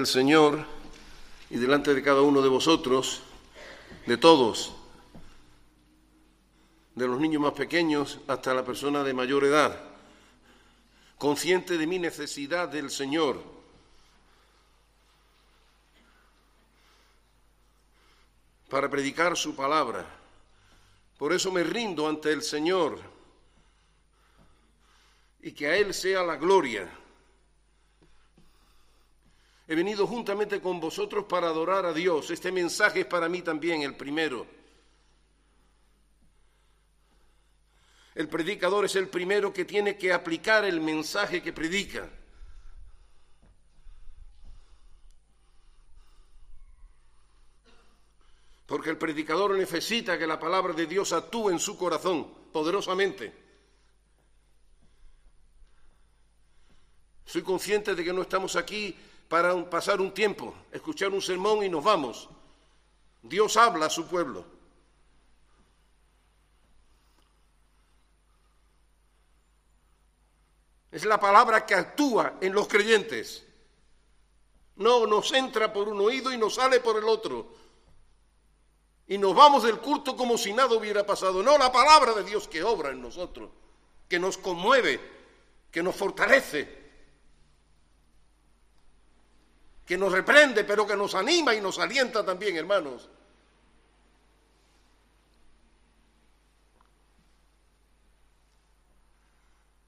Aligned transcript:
el 0.00 0.06
Señor 0.06 0.64
y 1.50 1.58
delante 1.58 1.94
de 1.94 2.02
cada 2.02 2.22
uno 2.22 2.40
de 2.40 2.48
vosotros, 2.48 3.20
de 4.06 4.16
todos, 4.16 4.72
de 6.94 7.06
los 7.06 7.20
niños 7.20 7.42
más 7.42 7.52
pequeños 7.52 8.18
hasta 8.26 8.54
la 8.54 8.64
persona 8.64 9.04
de 9.04 9.12
mayor 9.12 9.44
edad, 9.44 9.78
consciente 11.18 11.76
de 11.76 11.86
mi 11.86 11.98
necesidad 11.98 12.68
del 12.68 12.90
Señor. 12.90 13.60
para 18.70 18.88
predicar 18.88 19.36
su 19.36 19.56
palabra. 19.56 20.06
Por 21.18 21.32
eso 21.32 21.50
me 21.50 21.64
rindo 21.64 22.08
ante 22.08 22.32
el 22.32 22.40
Señor 22.40 23.00
y 25.42 25.50
que 25.50 25.66
a 25.66 25.76
Él 25.76 25.92
sea 25.92 26.22
la 26.22 26.36
gloria. 26.36 26.88
He 29.70 29.76
venido 29.76 30.04
juntamente 30.04 30.60
con 30.60 30.80
vosotros 30.80 31.26
para 31.26 31.46
adorar 31.46 31.86
a 31.86 31.92
Dios. 31.92 32.28
Este 32.32 32.50
mensaje 32.50 33.02
es 33.02 33.06
para 33.06 33.28
mí 33.28 33.40
también 33.40 33.82
el 33.82 33.94
primero. 33.94 34.44
El 38.16 38.28
predicador 38.28 38.86
es 38.86 38.96
el 38.96 39.06
primero 39.06 39.52
que 39.52 39.64
tiene 39.64 39.96
que 39.96 40.12
aplicar 40.12 40.64
el 40.64 40.80
mensaje 40.80 41.40
que 41.40 41.52
predica. 41.52 42.08
Porque 48.66 48.90
el 48.90 48.98
predicador 48.98 49.56
necesita 49.56 50.18
que 50.18 50.26
la 50.26 50.40
palabra 50.40 50.72
de 50.72 50.86
Dios 50.86 51.12
actúe 51.12 51.50
en 51.50 51.60
su 51.60 51.78
corazón 51.78 52.26
poderosamente. 52.52 53.32
Soy 57.24 57.42
consciente 57.42 57.94
de 57.94 58.02
que 58.02 58.12
no 58.12 58.22
estamos 58.22 58.56
aquí 58.56 58.96
para 59.30 59.70
pasar 59.70 60.00
un 60.00 60.12
tiempo, 60.12 60.52
escuchar 60.72 61.10
un 61.10 61.22
sermón 61.22 61.62
y 61.62 61.68
nos 61.68 61.84
vamos. 61.84 62.28
Dios 63.22 63.56
habla 63.56 63.86
a 63.86 63.90
su 63.90 64.08
pueblo. 64.08 64.44
Es 70.90 71.04
la 71.04 71.20
palabra 71.20 71.64
que 71.64 71.76
actúa 71.76 72.38
en 72.40 72.52
los 72.52 72.66
creyentes. 72.66 73.46
No 74.74 75.06
nos 75.06 75.32
entra 75.32 75.72
por 75.72 75.88
un 75.88 76.00
oído 76.00 76.32
y 76.32 76.36
nos 76.36 76.56
sale 76.56 76.80
por 76.80 76.96
el 76.96 77.04
otro. 77.04 77.54
Y 79.06 79.16
nos 79.16 79.32
vamos 79.36 79.62
del 79.62 79.78
culto 79.78 80.16
como 80.16 80.36
si 80.36 80.52
nada 80.52 80.74
hubiera 80.74 81.06
pasado. 81.06 81.40
No, 81.40 81.56
la 81.56 81.70
palabra 81.70 82.14
de 82.14 82.24
Dios 82.24 82.48
que 82.48 82.64
obra 82.64 82.90
en 82.90 83.00
nosotros, 83.00 83.48
que 84.08 84.18
nos 84.18 84.36
conmueve, 84.38 85.00
que 85.70 85.84
nos 85.84 85.94
fortalece, 85.94 86.79
que 89.90 89.98
nos 89.98 90.12
reprende, 90.12 90.62
pero 90.62 90.86
que 90.86 90.94
nos 90.94 91.16
anima 91.16 91.52
y 91.52 91.60
nos 91.60 91.80
alienta 91.80 92.24
también, 92.24 92.56
hermanos. 92.56 93.08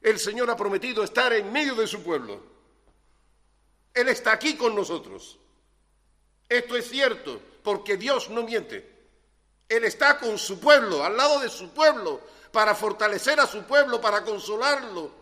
El 0.01 0.19
Señor 0.19 0.51
ha 0.51 0.57
prometido 0.57 1.05
estar 1.05 1.33
en 1.33 1.53
medio 1.53 1.77
de 1.77 1.87
su 1.87 2.03
pueblo. 2.03 2.43
Él 3.95 4.09
está 4.09 4.33
aquí 4.33 4.57
con 4.57 4.75
nosotros. 4.75 5.39
Esto 6.49 6.77
es 6.77 6.89
cierto, 6.89 7.41
porque 7.63 7.97
Dios 7.97 8.29
no 8.29 8.43
miente. 8.43 9.07
Él 9.69 9.85
está 9.85 10.19
con 10.19 10.37
su 10.37 10.59
pueblo, 10.59 11.05
al 11.05 11.17
lado 11.17 11.39
de 11.39 11.49
su 11.49 11.71
pueblo, 11.71 12.21
para 12.51 12.75
fortalecer 12.75 13.39
a 13.39 13.47
su 13.47 13.63
pueblo, 13.63 14.01
para 14.01 14.25
consolarlo, 14.25 15.22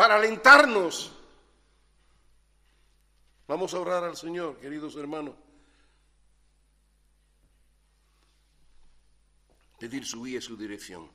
para 0.00 0.16
alentarnos. 0.16 1.12
Vamos 3.46 3.74
a 3.74 3.80
orar 3.80 4.02
al 4.02 4.16
Señor, 4.16 4.56
queridos 4.56 4.96
hermanos. 4.96 5.34
Pedir 9.78 10.06
su 10.06 10.24
guía 10.24 10.38
y 10.38 10.40
su 10.40 10.56
dirección. 10.56 11.06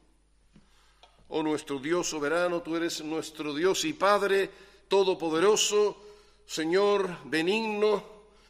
Oh 1.29 1.41
nuestro 1.41 1.79
Dios 1.79 2.07
soberano, 2.07 2.61
tú 2.61 2.75
eres 2.75 3.03
nuestro 3.03 3.55
Dios 3.55 3.85
y 3.85 3.93
Padre 3.93 4.51
todopoderoso, 4.87 5.97
Señor 6.45 7.09
benigno, 7.23 8.03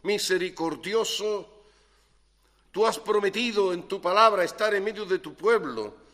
misericordioso. 0.03 1.49
Tú 2.73 2.85
has 2.85 2.99
prometido 2.99 3.71
en 3.71 3.83
tu 3.83 4.01
palabra 4.01 4.43
estar 4.43 4.73
en 4.73 4.83
medio 4.83 5.05
de 5.05 5.19
tu 5.19 5.33
pueblo 5.33 6.04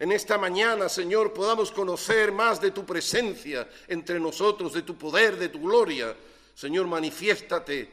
en 0.00 0.12
esta 0.12 0.38
mañana, 0.38 0.88
Señor, 0.88 1.34
podamos 1.34 1.70
conocer 1.70 2.32
más 2.32 2.58
de 2.58 2.70
tu 2.70 2.86
presencia 2.86 3.68
entre 3.86 4.18
nosotros, 4.18 4.72
de 4.72 4.80
tu 4.80 4.96
poder, 4.96 5.36
de 5.36 5.50
tu 5.50 5.60
gloria. 5.60 6.16
Señor, 6.54 6.86
manifiéstate. 6.86 7.90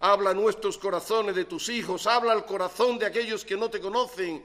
Habla 0.00 0.30
a 0.30 0.34
nuestros 0.34 0.78
corazones 0.78 1.34
de 1.34 1.44
tus 1.44 1.68
hijos, 1.68 2.06
habla 2.06 2.32
al 2.32 2.46
corazón 2.46 2.98
de 2.98 3.04
aquellos 3.04 3.44
que 3.44 3.58
no 3.58 3.68
te 3.68 3.78
conocen, 3.78 4.42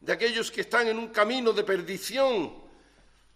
de 0.00 0.12
aquellos 0.14 0.50
que 0.50 0.62
están 0.62 0.88
en 0.88 0.98
un 0.98 1.08
camino 1.08 1.52
de 1.52 1.62
perdición 1.62 2.54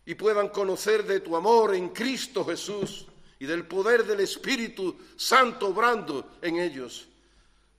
y 0.06 0.14
puedan 0.14 0.48
conocer 0.48 1.04
de 1.04 1.20
tu 1.20 1.36
amor 1.36 1.74
en 1.74 1.90
Cristo 1.90 2.42
Jesús 2.42 3.04
y 3.38 3.44
del 3.44 3.66
poder 3.66 4.06
del 4.06 4.20
Espíritu 4.20 4.96
Santo 5.14 5.68
obrando 5.68 6.38
en 6.40 6.58
ellos. 6.58 7.06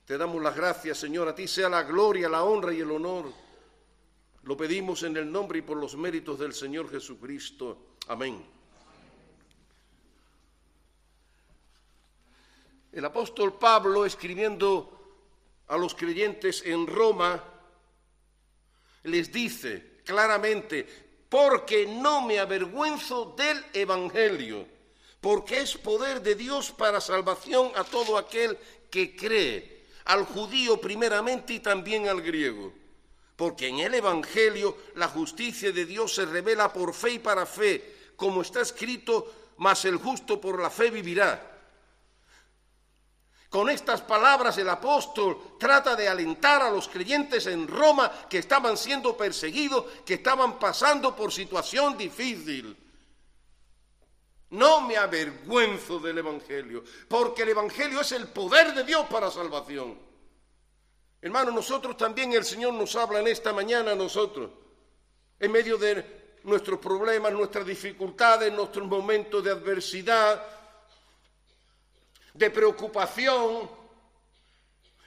Te 0.04 0.16
damos 0.16 0.40
las 0.40 0.54
gracias, 0.54 0.98
Señor, 0.98 1.26
a 1.26 1.34
ti 1.34 1.48
sea 1.48 1.68
la 1.68 1.82
gloria, 1.82 2.28
la 2.28 2.44
honra 2.44 2.72
y 2.72 2.78
el 2.78 2.92
honor. 2.92 3.45
Lo 4.46 4.56
pedimos 4.56 5.02
en 5.02 5.16
el 5.16 5.30
nombre 5.30 5.58
y 5.58 5.62
por 5.62 5.76
los 5.76 5.96
méritos 5.96 6.38
del 6.38 6.54
Señor 6.54 6.88
Jesucristo. 6.88 7.96
Amén. 8.06 8.40
El 12.92 13.04
apóstol 13.04 13.58
Pablo, 13.58 14.06
escribiendo 14.06 15.24
a 15.66 15.76
los 15.76 15.96
creyentes 15.96 16.62
en 16.64 16.86
Roma, 16.86 17.42
les 19.02 19.32
dice 19.32 19.98
claramente, 20.04 20.86
porque 21.28 21.84
no 21.84 22.24
me 22.24 22.38
avergüenzo 22.38 23.34
del 23.36 23.64
Evangelio, 23.72 24.64
porque 25.20 25.62
es 25.62 25.76
poder 25.76 26.22
de 26.22 26.36
Dios 26.36 26.70
para 26.70 27.00
salvación 27.00 27.72
a 27.74 27.82
todo 27.82 28.16
aquel 28.16 28.56
que 28.92 29.16
cree, 29.16 29.86
al 30.04 30.24
judío 30.24 30.80
primeramente 30.80 31.54
y 31.54 31.58
también 31.58 32.06
al 32.06 32.22
griego 32.22 32.85
porque 33.36 33.68
en 33.68 33.80
el 33.80 33.94
Evangelio 33.94 34.76
la 34.94 35.08
justicia 35.08 35.70
de 35.70 35.84
Dios 35.84 36.14
se 36.14 36.24
revela 36.24 36.72
por 36.72 36.94
fe 36.94 37.12
y 37.12 37.18
para 37.18 37.44
fe, 37.44 38.12
como 38.16 38.40
está 38.40 38.62
escrito, 38.62 39.32
mas 39.58 39.84
el 39.84 39.98
justo 39.98 40.40
por 40.40 40.60
la 40.60 40.70
fe 40.70 40.90
vivirá. 40.90 41.52
Con 43.50 43.70
estas 43.70 44.00
palabras 44.00 44.58
el 44.58 44.68
apóstol 44.68 45.56
trata 45.58 45.94
de 45.94 46.08
alentar 46.08 46.62
a 46.62 46.70
los 46.70 46.88
creyentes 46.88 47.46
en 47.46 47.68
Roma 47.68 48.10
que 48.28 48.38
estaban 48.38 48.76
siendo 48.76 49.16
perseguidos, 49.16 49.84
que 50.04 50.14
estaban 50.14 50.58
pasando 50.58 51.14
por 51.14 51.32
situación 51.32 51.96
difícil. 51.96 52.76
No 54.50 54.80
me 54.80 54.96
avergüenzo 54.96 55.98
del 55.98 56.18
Evangelio, 56.18 56.84
porque 57.08 57.42
el 57.42 57.50
Evangelio 57.50 58.00
es 58.00 58.12
el 58.12 58.28
poder 58.28 58.74
de 58.74 58.84
Dios 58.84 59.06
para 59.08 59.30
salvación. 59.30 60.05
Hermano, 61.20 61.50
nosotros 61.50 61.96
también 61.96 62.32
el 62.32 62.44
Señor 62.44 62.74
nos 62.74 62.94
habla 62.94 63.20
en 63.20 63.28
esta 63.28 63.52
mañana 63.52 63.92
a 63.92 63.96
nosotros, 63.96 64.50
en 65.40 65.50
medio 65.50 65.76
de 65.76 66.38
nuestros 66.44 66.78
problemas, 66.78 67.32
nuestras 67.32 67.66
dificultades, 67.66 68.52
nuestros 68.52 68.86
momentos 68.86 69.42
de 69.42 69.50
adversidad, 69.50 70.42
de 72.34 72.50
preocupación. 72.50 73.68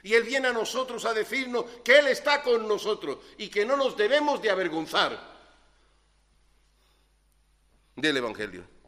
Y 0.02 0.14
Él 0.14 0.24
viene 0.24 0.48
a 0.48 0.52
nosotros 0.52 1.04
a 1.04 1.14
decirnos 1.14 1.64
que 1.84 1.98
Él 1.98 2.08
está 2.08 2.42
con 2.42 2.66
nosotros 2.66 3.18
y 3.38 3.48
que 3.48 3.64
no 3.64 3.76
nos 3.76 3.96
debemos 3.96 4.40
de 4.42 4.50
avergonzar 4.50 5.30
del 7.96 8.16
Evangelio. 8.16 8.79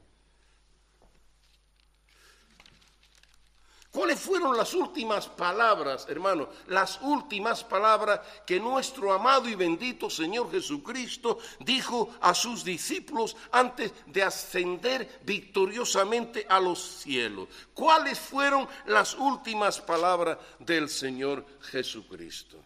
¿Cuáles 3.93 4.21
fueron 4.21 4.57
las 4.57 4.73
últimas 4.73 5.29
palabras, 5.29 6.07
hermano? 6.09 6.49
Las 6.69 6.99
últimas 7.03 7.63
palabras 7.63 8.21
que 8.47 8.59
nuestro 8.59 9.13
amado 9.13 9.51
y 9.51 9.55
bendito 9.55 10.09
Señor 10.09 10.51
Jesucristo 10.51 11.39
dijo 11.61 12.09
a 12.23 12.33
sus 12.33 12.65
discípulos 12.65 13.37
antes 13.51 13.93
de 14.07 14.23
ascender 14.23 15.21
victoriosamente 15.25 16.47
a 16.49 16.59
los 16.59 16.81
cielos. 16.81 17.49
¿Cuáles 17.75 18.19
fueron 18.19 18.67
las 18.87 19.15
últimas 19.15 19.79
palabras 19.79 20.39
del 20.59 20.89
Señor 20.89 21.45
Jesucristo? 21.61 22.57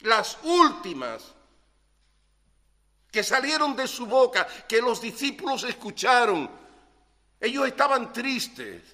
Las 0.00 0.38
últimas 0.42 1.34
que 3.12 3.22
salieron 3.22 3.76
de 3.76 3.86
su 3.86 4.06
boca, 4.06 4.46
que 4.66 4.80
los 4.80 5.02
discípulos 5.02 5.64
escucharon. 5.64 6.48
Ellos 7.38 7.66
estaban 7.66 8.10
tristes 8.10 8.93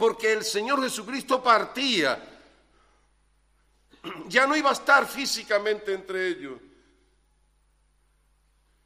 porque 0.00 0.32
el 0.32 0.42
Señor 0.44 0.82
Jesucristo 0.82 1.42
partía. 1.42 2.26
Ya 4.28 4.46
no 4.46 4.56
iba 4.56 4.70
a 4.70 4.72
estar 4.72 5.06
físicamente 5.06 5.92
entre 5.92 6.28
ellos. 6.28 6.58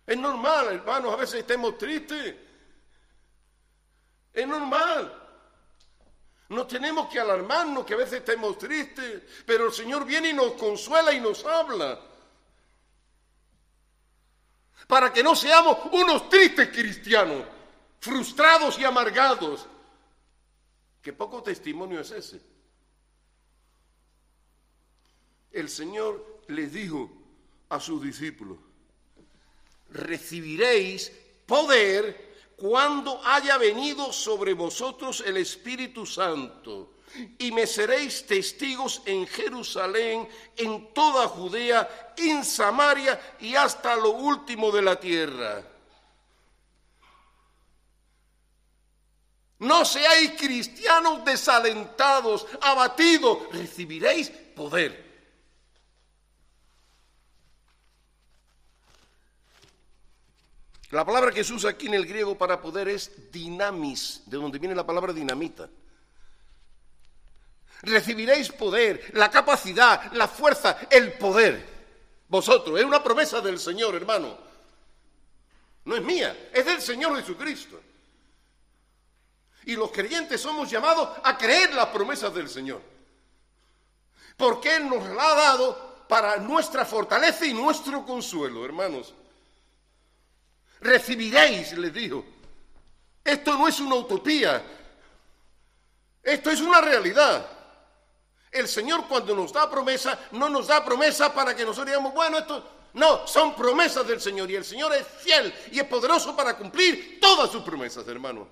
Es 0.04 0.18
normal, 0.18 0.74
hermanos, 0.74 1.12
a 1.12 1.16
veces 1.16 1.36
estemos 1.36 1.78
tristes. 1.78 2.34
Es 4.32 4.48
normal. 4.48 5.22
No 6.48 6.66
tenemos 6.66 7.08
que 7.08 7.20
alarmarnos 7.20 7.86
que 7.86 7.94
a 7.94 7.98
veces 7.98 8.14
estemos 8.14 8.58
tristes, 8.58 9.22
pero 9.46 9.66
el 9.66 9.72
Señor 9.72 10.04
viene 10.04 10.30
y 10.30 10.32
nos 10.32 10.54
consuela 10.54 11.12
y 11.12 11.20
nos 11.20 11.44
habla. 11.44 12.00
Para 14.88 15.12
que 15.12 15.22
no 15.22 15.36
seamos 15.36 15.78
unos 15.92 16.28
tristes 16.28 16.70
cristianos, 16.70 17.44
frustrados 18.00 18.80
y 18.80 18.84
amargados. 18.84 19.68
Que 21.04 21.12
poco 21.12 21.42
testimonio 21.42 22.00
es 22.00 22.10
ese. 22.10 22.40
El 25.52 25.68
Señor 25.68 26.40
les 26.48 26.72
dijo 26.72 27.12
a 27.68 27.78
sus 27.78 28.02
discípulos, 28.02 28.56
recibiréis 29.90 31.12
poder 31.44 32.52
cuando 32.56 33.20
haya 33.22 33.58
venido 33.58 34.14
sobre 34.14 34.54
vosotros 34.54 35.22
el 35.26 35.36
Espíritu 35.36 36.06
Santo, 36.06 36.94
y 37.38 37.52
me 37.52 37.66
seréis 37.66 38.26
testigos 38.26 39.02
en 39.04 39.26
Jerusalén, 39.26 40.26
en 40.56 40.92
toda 40.94 41.28
Judea, 41.28 42.14
en 42.16 42.44
Samaria 42.44 43.36
y 43.40 43.54
hasta 43.54 43.94
lo 43.94 44.10
último 44.10 44.72
de 44.72 44.82
la 44.82 44.98
tierra. 44.98 45.73
No 49.64 49.84
seáis 49.84 50.32
cristianos 50.36 51.24
desalentados, 51.24 52.46
abatidos, 52.60 53.48
recibiréis 53.50 54.28
poder. 54.28 55.02
La 60.90 61.04
palabra 61.04 61.32
que 61.32 61.42
se 61.42 61.54
usa 61.54 61.70
aquí 61.70 61.86
en 61.86 61.94
el 61.94 62.04
griego 62.04 62.36
para 62.36 62.60
poder 62.60 62.88
es 62.88 63.32
dinamis, 63.32 64.22
de 64.26 64.36
donde 64.36 64.58
viene 64.58 64.74
la 64.74 64.84
palabra 64.84 65.14
dinamita. 65.14 65.70
Recibiréis 67.80 68.52
poder, 68.52 69.12
la 69.14 69.30
capacidad, 69.30 70.12
la 70.12 70.28
fuerza, 70.28 70.76
el 70.90 71.14
poder. 71.14 71.66
Vosotros, 72.28 72.78
es 72.78 72.84
una 72.84 73.02
promesa 73.02 73.40
del 73.40 73.58
Señor, 73.58 73.94
hermano. 73.94 74.36
No 75.86 75.96
es 75.96 76.02
mía, 76.02 76.50
es 76.52 76.66
del 76.66 76.82
Señor 76.82 77.16
Jesucristo. 77.16 77.80
Y 79.66 79.76
los 79.76 79.90
creyentes 79.90 80.40
somos 80.40 80.70
llamados 80.70 81.08
a 81.22 81.36
creer 81.36 81.74
las 81.74 81.86
promesas 81.86 82.32
del 82.34 82.48
Señor. 82.48 82.82
Porque 84.36 84.76
Él 84.76 84.88
nos 84.88 85.04
la 85.10 85.30
ha 85.30 85.34
dado 85.34 85.94
para 86.08 86.36
nuestra 86.36 86.84
fortaleza 86.84 87.46
y 87.46 87.54
nuestro 87.54 88.04
consuelo, 88.04 88.64
hermanos 88.64 89.14
recibiréis, 90.84 91.72
les 91.72 91.92
dijo. 91.92 92.24
Esto 93.24 93.56
no 93.56 93.66
es 93.66 93.80
una 93.80 93.96
utopía, 93.96 94.62
esto 96.22 96.50
es 96.50 96.60
una 96.60 96.80
realidad. 96.80 97.48
El 98.50 98.68
Señor 98.68 99.08
cuando 99.08 99.34
nos 99.34 99.52
da 99.52 99.68
promesa, 99.68 100.28
no 100.32 100.48
nos 100.48 100.68
da 100.68 100.84
promesa 100.84 101.32
para 101.34 101.56
que 101.56 101.64
nosotros 101.64 101.86
digamos, 101.86 102.12
bueno, 102.12 102.38
esto 102.38 102.62
no, 102.92 103.26
son 103.26 103.56
promesas 103.56 104.06
del 104.06 104.20
Señor 104.20 104.50
y 104.50 104.56
el 104.56 104.64
Señor 104.64 104.92
es 104.94 105.06
fiel 105.06 105.52
y 105.72 105.80
es 105.80 105.86
poderoso 105.86 106.36
para 106.36 106.56
cumplir 106.56 107.18
todas 107.18 107.50
sus 107.50 107.62
promesas, 107.62 108.06
hermano. 108.06 108.46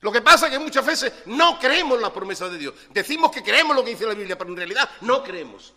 Lo 0.00 0.12
que 0.12 0.22
pasa 0.22 0.46
es 0.46 0.52
que 0.52 0.58
muchas 0.58 0.86
veces 0.86 1.12
no 1.26 1.58
creemos 1.58 2.00
la 2.00 2.12
promesa 2.12 2.48
de 2.48 2.58
Dios. 2.58 2.74
Decimos 2.90 3.32
que 3.32 3.42
creemos 3.42 3.74
lo 3.74 3.84
que 3.84 3.90
dice 3.90 4.06
la 4.06 4.14
Biblia, 4.14 4.38
pero 4.38 4.50
en 4.50 4.56
realidad 4.56 4.88
no 5.00 5.22
creemos. 5.22 5.74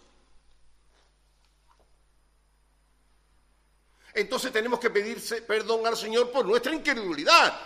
entonces 4.14 4.52
tenemos 4.52 4.80
que 4.80 4.90
pedirse 4.90 5.42
perdón 5.42 5.88
al 5.88 5.96
Señor 5.96 6.32
por 6.32 6.46
nuestra 6.46 6.74
incredulidad. 6.74 7.60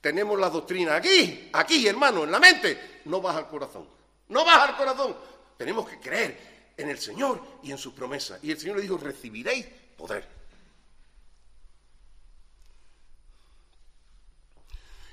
Tenemos 0.00 0.38
la 0.38 0.48
doctrina 0.48 0.96
aquí, 0.96 1.50
aquí, 1.52 1.86
hermano, 1.86 2.24
en 2.24 2.30
la 2.30 2.38
mente. 2.38 3.02
No 3.06 3.20
baja 3.20 3.38
al 3.38 3.48
corazón. 3.48 3.88
No 4.28 4.44
baja 4.44 4.64
al 4.64 4.76
corazón. 4.76 5.16
Tenemos 5.56 5.88
que 5.88 5.98
creer 5.98 6.72
en 6.76 6.88
el 6.88 6.98
Señor 6.98 7.42
y 7.62 7.72
en 7.72 7.78
sus 7.78 7.92
promesas. 7.92 8.38
Y 8.42 8.52
el 8.52 8.58
Señor 8.58 8.76
le 8.76 8.82
dijo, 8.82 8.96
recibiréis 8.96 9.66
poder. 9.96 10.37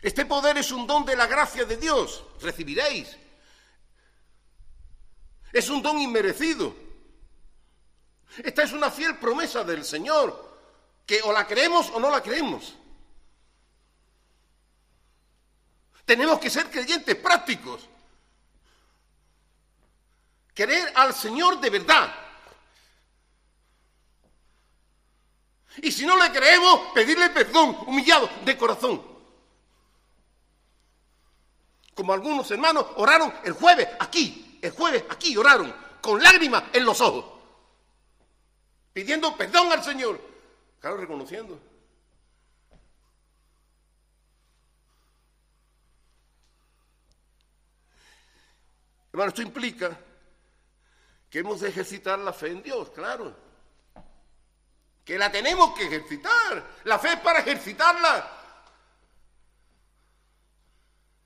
Este 0.05 0.23
poder 0.23 0.55
es 0.59 0.71
un 0.71 0.85
don 0.85 1.03
de 1.03 1.15
la 1.15 1.25
gracia 1.25 1.65
de 1.65 1.77
Dios. 1.77 2.23
Recibiréis. 2.39 3.17
Es 5.51 5.67
un 5.67 5.81
don 5.81 5.99
inmerecido. 5.99 6.75
Esta 8.37 8.61
es 8.61 8.71
una 8.71 8.91
fiel 8.91 9.17
promesa 9.17 9.63
del 9.63 9.83
Señor, 9.83 10.59
que 11.07 11.23
o 11.23 11.31
la 11.31 11.47
creemos 11.47 11.89
o 11.89 11.99
no 11.99 12.11
la 12.11 12.21
creemos. 12.21 12.75
Tenemos 16.05 16.37
que 16.37 16.51
ser 16.51 16.69
creyentes 16.69 17.15
prácticos. 17.15 17.89
Querer 20.53 20.93
al 20.93 21.15
Señor 21.15 21.59
de 21.59 21.69
verdad. 21.71 22.15
Y 25.77 25.91
si 25.91 26.05
no 26.05 26.15
le 26.15 26.31
creemos, 26.31 26.91
pedirle 26.93 27.31
perdón, 27.31 27.75
humillado, 27.87 28.29
de 28.45 28.55
corazón. 28.55 29.14
Como 31.95 32.13
algunos 32.13 32.51
hermanos 32.51 32.85
oraron 32.97 33.33
el 33.43 33.53
jueves 33.53 33.87
aquí, 33.99 34.59
el 34.61 34.69
jueves 34.69 35.03
aquí 35.09 35.35
oraron, 35.35 35.73
con 36.01 36.21
lágrimas 36.21 36.65
en 36.73 36.85
los 36.85 37.01
ojos 37.01 37.35
pidiendo 38.95 39.35
perdón 39.35 39.69
al 39.73 39.83
Señor. 39.83 40.17
Claro, 40.79 40.95
reconociendo. 40.95 41.59
Hermano, 49.11 49.29
esto 49.29 49.41
implica 49.41 49.99
que 51.29 51.39
hemos 51.39 51.59
de 51.59 51.67
ejercitar 51.67 52.19
la 52.19 52.31
fe 52.31 52.51
en 52.51 52.63
Dios, 52.63 52.89
claro. 52.91 53.35
Que 55.03 55.17
la 55.17 55.29
tenemos 55.29 55.75
que 55.75 55.87
ejercitar. 55.87 56.65
La 56.85 56.97
fe 56.97 57.09
es 57.09 57.19
para 57.19 57.39
ejercitarla. 57.39 58.34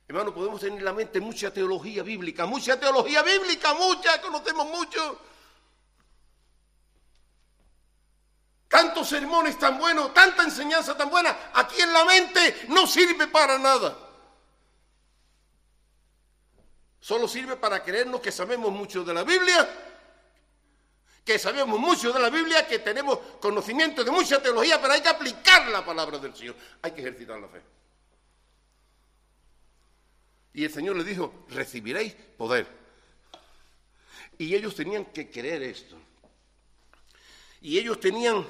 Hermano, 0.09 0.33
podemos 0.33 0.59
tener 0.59 0.79
en 0.79 0.85
la 0.85 0.91
mente 0.91 1.21
mucha 1.21 1.53
teología 1.53 2.01
bíblica, 2.01 2.47
mucha 2.47 2.79
teología 2.79 3.21
bíblica, 3.21 3.75
mucha, 3.75 4.19
conocemos 4.19 4.67
mucho. 4.67 5.21
tantos 8.69 9.09
sermones 9.09 9.57
tan 9.57 9.77
buenos, 9.79 10.13
tanta 10.13 10.43
enseñanza 10.43 10.95
tan 10.95 11.09
buena, 11.09 11.51
aquí 11.53 11.81
en 11.81 11.91
la 11.91 12.05
mente 12.05 12.67
no 12.69 12.85
sirve 12.85 13.27
para 13.27 13.57
nada. 13.57 13.97
Solo 16.99 17.27
sirve 17.27 17.55
para 17.55 17.83
creernos 17.83 18.21
que 18.21 18.31
sabemos 18.31 18.71
mucho 18.71 19.03
de 19.03 19.13
la 19.13 19.23
Biblia, 19.23 19.67
que 21.25 21.39
sabemos 21.39 21.79
mucho 21.79 22.13
de 22.13 22.19
la 22.19 22.29
Biblia, 22.29 22.67
que 22.67 22.79
tenemos 22.79 23.17
conocimiento 23.41 24.03
de 24.03 24.11
mucha 24.11 24.41
teología, 24.41 24.79
pero 24.79 24.93
hay 24.93 25.01
que 25.01 25.09
aplicar 25.09 25.67
la 25.67 25.83
palabra 25.83 26.19
del 26.19 26.35
Señor, 26.35 26.55
hay 26.81 26.91
que 26.91 27.01
ejercitar 27.01 27.39
la 27.39 27.47
fe. 27.47 27.78
Y 30.59 30.65
el 30.65 30.73
Señor 30.73 30.97
le 30.97 31.05
dijo, 31.05 31.45
recibiréis 31.51 32.13
poder. 32.37 32.67
Y 34.37 34.53
ellos 34.53 34.75
tenían 34.75 35.05
que 35.05 35.31
creer 35.31 35.63
esto. 35.63 35.95
Y 37.61 37.79
ellos 37.79 37.97
tenían, 38.01 38.45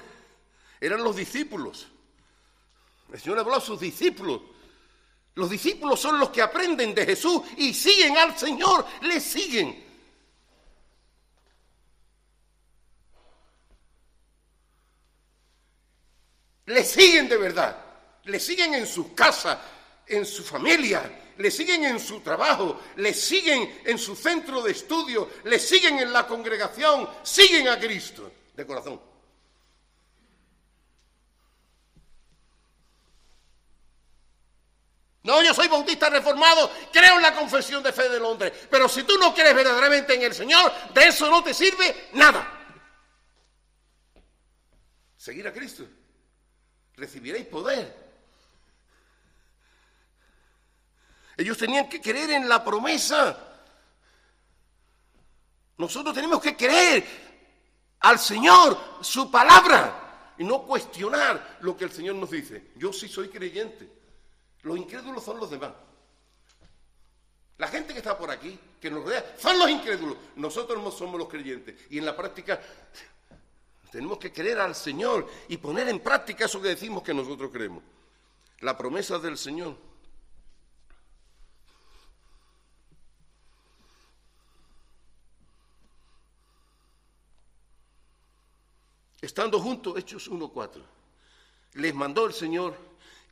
eran 0.81 1.03
los 1.03 1.15
discípulos. 1.15 1.87
El 3.13 3.19
Señor 3.19 3.37
habló 3.37 3.57
a 3.57 3.61
sus 3.61 3.79
discípulos. 3.79 4.41
Los 5.35 5.51
discípulos 5.51 5.99
son 5.99 6.19
los 6.19 6.31
que 6.31 6.41
aprenden 6.41 6.95
de 6.95 7.05
Jesús 7.05 7.43
y 7.57 7.75
siguen 7.75 8.17
al 8.17 8.35
Señor, 8.35 8.87
le 9.03 9.19
siguen. 9.19 9.85
Le 16.65 16.83
siguen 16.83 17.29
de 17.29 17.37
verdad, 17.37 17.85
le 18.23 18.39
siguen 18.39 18.73
en 18.73 18.87
su 18.87 19.13
casa, 19.13 19.61
en 20.09 20.25
su 20.25 20.43
familia, 20.43 21.33
le 21.37 21.49
siguen 21.49 21.85
en 21.85 21.99
su 21.99 22.19
trabajo, 22.19 22.81
le 22.97 23.13
siguen 23.13 23.81
en 23.85 23.97
su 23.97 24.15
centro 24.15 24.61
de 24.61 24.71
estudio, 24.71 25.29
le 25.45 25.57
siguen 25.57 25.99
en 25.99 26.11
la 26.11 26.27
congregación, 26.27 27.07
siguen 27.23 27.69
a 27.69 27.79
Cristo 27.79 28.31
de 28.53 28.65
corazón. 28.65 28.99
No, 35.23 35.43
yo 35.43 35.53
soy 35.53 35.67
bautista 35.67 36.09
reformado, 36.09 36.71
creo 36.91 37.17
en 37.17 37.21
la 37.21 37.35
confesión 37.35 37.83
de 37.83 37.93
fe 37.93 38.09
de 38.09 38.19
Londres, 38.19 38.51
pero 38.69 38.89
si 38.89 39.03
tú 39.03 39.17
no 39.17 39.33
crees 39.33 39.53
verdaderamente 39.53 40.15
en 40.15 40.23
el 40.23 40.33
Señor, 40.33 40.71
de 40.93 41.07
eso 41.07 41.29
no 41.29 41.43
te 41.43 41.53
sirve 41.53 42.09
nada. 42.13 42.55
Seguir 45.15 45.47
a 45.47 45.53
Cristo, 45.53 45.85
recibiréis 46.95 47.45
poder. 47.45 48.08
Ellos 51.39 51.58
tenían 51.58 51.88
que 51.88 52.01
creer 52.01 52.31
en 52.31 52.50
la 52.50 52.65
promesa 52.65 53.38
Nosotros 55.77 56.13
tenemos 56.13 56.41
que 56.41 56.58
creer 56.58 57.05
al 58.01 58.19
Señor, 58.19 58.77
su 59.00 59.31
palabra, 59.31 60.34
y 60.38 60.43
no 60.43 60.63
cuestionar 60.63 61.60
lo 61.62 61.77
que 61.77 61.86
el 61.86 61.91
Señor 61.91 62.15
nos 62.15 62.31
dice. 62.31 62.72
Yo 62.75 62.91
sí 62.91 63.08
soy 63.08 63.29
creyente. 63.29 63.89
Los 64.63 64.77
incrédulos 64.77 65.24
son 65.24 65.39
los 65.39 65.50
demás. 65.50 65.72
La 67.58 67.69
gente 67.69 67.93
que 67.93 68.00
está 68.00 68.17
por 68.17 68.29
aquí, 68.29 68.60
que 68.81 68.91
nos 68.91 69.05
rodea, 69.05 69.38
son 69.38 69.58
los 69.58 69.69
incrédulos. 69.69 70.17
Nosotros 70.36 70.84
no 70.84 70.91
somos 70.91 71.17
los 71.17 71.29
creyentes. 71.29 71.74
Y 71.89 72.00
en 72.00 72.05
la 72.05 72.17
práctica 72.17 72.60
tenemos 73.89 74.17
que 74.17 74.34
creer 74.34 74.60
al 74.60 74.75
Señor 74.75 75.25
y 75.48 75.55
poner 75.55 75.88
en 75.88 76.01
práctica 76.01 76.46
eso 76.46 76.62
que 76.62 76.67
decimos 76.67 77.01
que 77.01 77.13
nosotros 77.13 77.50
creemos. 77.50 77.81
La 78.60 78.77
promesa 78.77 79.17
del 79.19 79.38
Señor. 79.38 79.88
Estando 89.21 89.59
juntos, 89.59 89.97
Hechos 89.97 90.29
1.4, 90.29 90.81
les 91.73 91.93
mandó 91.93 92.25
el 92.25 92.33
Señor 92.33 92.75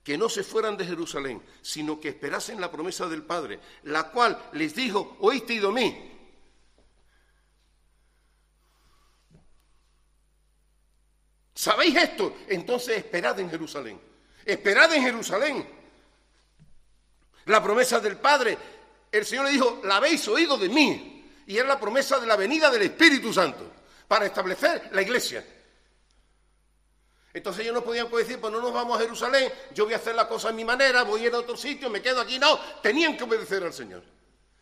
que 0.04 0.18
no 0.18 0.30
se 0.30 0.44
fueran 0.44 0.78
de 0.78 0.86
Jerusalén, 0.86 1.42
sino 1.62 2.00
que 2.00 2.10
esperasen 2.10 2.62
la 2.62 2.72
promesa 2.72 3.08
del 3.08 3.24
Padre, 3.24 3.60
la 3.84 4.10
cual 4.10 4.50
les 4.54 4.74
dijo, 4.74 5.18
oíste 5.20 5.56
y 5.56 5.60
mí. 5.60 6.14
¿Sabéis 11.54 11.96
esto? 11.98 12.38
Entonces 12.48 13.00
esperad 13.00 13.40
en 13.40 13.50
Jerusalén. 13.50 14.00
Esperad 14.46 14.94
en 14.94 15.04
Jerusalén. 15.04 15.68
La 17.48 17.62
promesa 17.62 18.00
del 18.00 18.16
Padre, 18.18 18.58
el 19.12 19.26
Señor 19.26 19.46
le 19.46 19.52
dijo, 19.52 19.82
la 19.84 19.98
habéis 19.98 20.26
oído 20.28 20.58
de 20.58 20.70
mí. 20.70 21.26
Y 21.48 21.58
es 21.58 21.66
la 21.66 21.80
promesa 21.80 22.20
de 22.20 22.28
la 22.28 22.36
venida 22.36 22.70
del 22.70 22.84
Espíritu 22.84 23.34
Santo 23.34 23.72
para 24.08 24.26
establecer 24.26 24.90
la 24.94 25.02
iglesia. 25.02 25.46
Entonces 27.38 27.62
ellos 27.62 27.76
no 27.76 27.84
podían 27.84 28.10
decir, 28.10 28.42
pues 28.42 28.52
no 28.52 28.60
nos 28.60 28.74
vamos 28.74 28.98
a 28.98 29.02
Jerusalén, 29.02 29.54
yo 29.72 29.86
voy 29.86 29.94
a 29.94 29.98
hacer 29.98 30.16
la 30.16 30.28
cosa 30.28 30.50
a 30.50 30.52
mi 30.52 30.66
manera, 30.66 31.04
voy 31.04 31.22
a 31.22 31.28
ir 31.28 31.34
a 31.36 31.38
otro 31.38 31.56
sitio, 31.56 31.88
me 31.88 32.02
quedo 32.02 32.20
aquí. 32.20 32.40
No, 32.40 32.60
tenían 32.82 33.16
que 33.16 33.26
obedecer 33.26 33.64
al 33.64 33.74
Señor. 33.74 34.02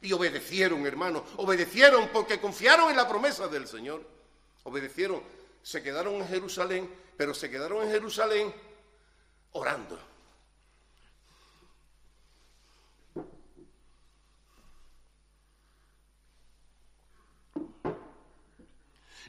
Y 0.02 0.12
obedecieron, 0.12 0.86
hermanos, 0.86 1.24
obedecieron 1.38 2.10
porque 2.10 2.40
confiaron 2.40 2.90
en 2.90 2.98
la 2.98 3.08
promesa 3.08 3.48
del 3.48 3.66
Señor. 3.66 4.04
Obedecieron, 4.64 5.24
se 5.64 5.82
quedaron 5.82 6.16
en 6.16 6.28
Jerusalén, 6.28 6.94
pero 7.16 7.34
se 7.34 7.50
quedaron 7.50 7.82
en 7.84 7.92
Jerusalén 7.92 8.54
orando. 9.54 9.98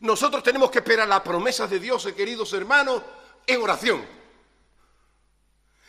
Nosotros 0.00 0.42
tenemos 0.42 0.68
que 0.70 0.78
esperar 0.78 1.06
las 1.06 1.20
promesas 1.20 1.70
de 1.70 1.78
Dios, 1.78 2.06
queridos 2.16 2.52
hermanos, 2.52 3.02
en 3.46 3.62
oración. 3.62 4.04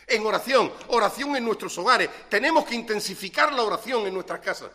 En 0.05 0.25
oración, 0.25 0.71
oración 0.87 1.35
en 1.35 1.43
nuestros 1.43 1.77
hogares. 1.77 2.09
Tenemos 2.29 2.65
que 2.65 2.75
intensificar 2.75 3.51
la 3.51 3.63
oración 3.63 4.05
en 4.07 4.13
nuestras 4.13 4.39
casas. 4.39 4.71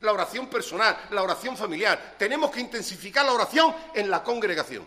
La 0.00 0.12
oración 0.12 0.48
personal, 0.48 1.08
la 1.10 1.22
oración 1.22 1.56
familiar. 1.56 2.16
Tenemos 2.18 2.50
que 2.50 2.60
intensificar 2.60 3.24
la 3.24 3.32
oración 3.32 3.74
en 3.94 4.10
la 4.10 4.22
congregación. 4.22 4.86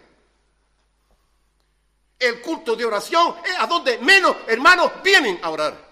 El 2.19 2.41
culto 2.41 2.75
de 2.75 2.85
oración 2.85 3.35
es 3.43 3.57
a 3.57 3.65
donde 3.65 3.97
menos 3.99 4.35
hermanos 4.47 4.91
vienen 5.01 5.39
a 5.41 5.49
orar. 5.49 5.89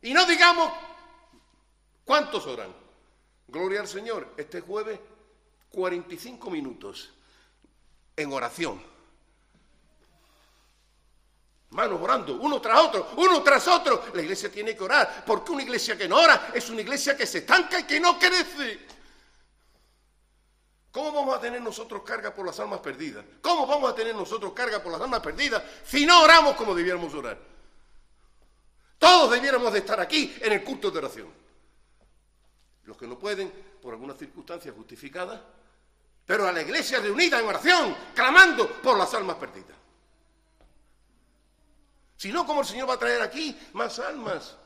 Y 0.00 0.14
no 0.14 0.24
digamos 0.24 0.72
cuántos 2.04 2.46
oran. 2.46 2.74
Gloria 3.48 3.80
al 3.80 3.88
Señor. 3.88 4.32
Este 4.36 4.60
jueves, 4.60 4.98
45 5.70 6.48
minutos 6.48 7.15
en 8.16 8.32
oración. 8.32 8.82
Manos 11.70 12.00
orando, 12.00 12.36
uno 12.36 12.60
tras 12.60 12.80
otro, 12.80 13.10
uno 13.16 13.42
tras 13.42 13.66
otro. 13.68 14.06
La 14.14 14.22
iglesia 14.22 14.50
tiene 14.50 14.76
que 14.76 14.82
orar, 14.82 15.24
porque 15.26 15.52
una 15.52 15.62
iglesia 15.62 15.96
que 15.98 16.08
no 16.08 16.16
ora 16.16 16.50
es 16.54 16.70
una 16.70 16.80
iglesia 16.80 17.16
que 17.16 17.26
se 17.26 17.38
estanca 17.38 17.80
y 17.80 17.84
que 17.84 18.00
no 18.00 18.18
crece. 18.18 18.86
¿Cómo 20.90 21.12
vamos 21.12 21.36
a 21.36 21.40
tener 21.40 21.60
nosotros 21.60 22.02
carga 22.02 22.34
por 22.34 22.46
las 22.46 22.58
almas 22.58 22.80
perdidas? 22.80 23.22
¿Cómo 23.42 23.66
vamos 23.66 23.90
a 23.90 23.94
tener 23.94 24.14
nosotros 24.14 24.52
carga 24.54 24.82
por 24.82 24.92
las 24.92 25.00
almas 25.00 25.20
perdidas 25.20 25.62
si 25.84 26.06
no 26.06 26.22
oramos 26.22 26.56
como 26.56 26.74
debiéramos 26.74 27.12
orar? 27.12 27.38
Todos 28.98 29.30
debiéramos 29.30 29.70
de 29.74 29.80
estar 29.80 30.00
aquí 30.00 30.34
en 30.40 30.52
el 30.54 30.64
culto 30.64 30.90
de 30.90 30.98
oración. 30.98 31.28
Los 32.84 32.96
que 32.96 33.06
no 33.06 33.18
pueden, 33.18 33.52
por 33.82 33.92
alguna 33.92 34.14
circunstancia 34.14 34.72
justificada, 34.72 35.44
pero 36.26 36.48
a 36.48 36.52
la 36.52 36.60
iglesia 36.60 36.98
reunida 36.98 37.38
en 37.38 37.46
oración, 37.46 37.96
clamando 38.14 38.68
por 38.82 38.98
las 38.98 39.14
almas 39.14 39.36
perdidas. 39.36 39.76
Si 42.16 42.32
no, 42.32 42.44
¿cómo 42.44 42.62
el 42.62 42.66
Señor 42.66 42.88
va 42.88 42.94
a 42.94 42.98
traer 42.98 43.22
aquí 43.22 43.56
más 43.74 43.98
almas? 44.00 44.56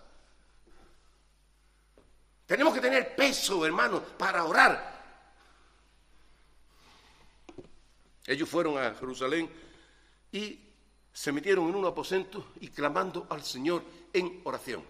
Tenemos 2.47 2.73
que 2.73 2.81
tener 2.81 3.15
peso, 3.15 3.65
hermano, 3.67 4.03
para 4.03 4.45
orar. 4.45 4.91
Ellos 8.27 8.49
fueron 8.49 8.79
a 8.79 8.95
Jerusalén 8.95 9.51
y 10.33 10.59
se 11.13 11.33
metieron 11.33 11.69
en 11.69 11.75
un 11.75 11.87
aposento 11.87 12.53
y 12.61 12.69
clamando 12.69 13.27
al 13.29 13.45
Señor 13.45 13.85
en 14.13 14.41
oración. 14.45 14.83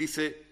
Dice, 0.00 0.42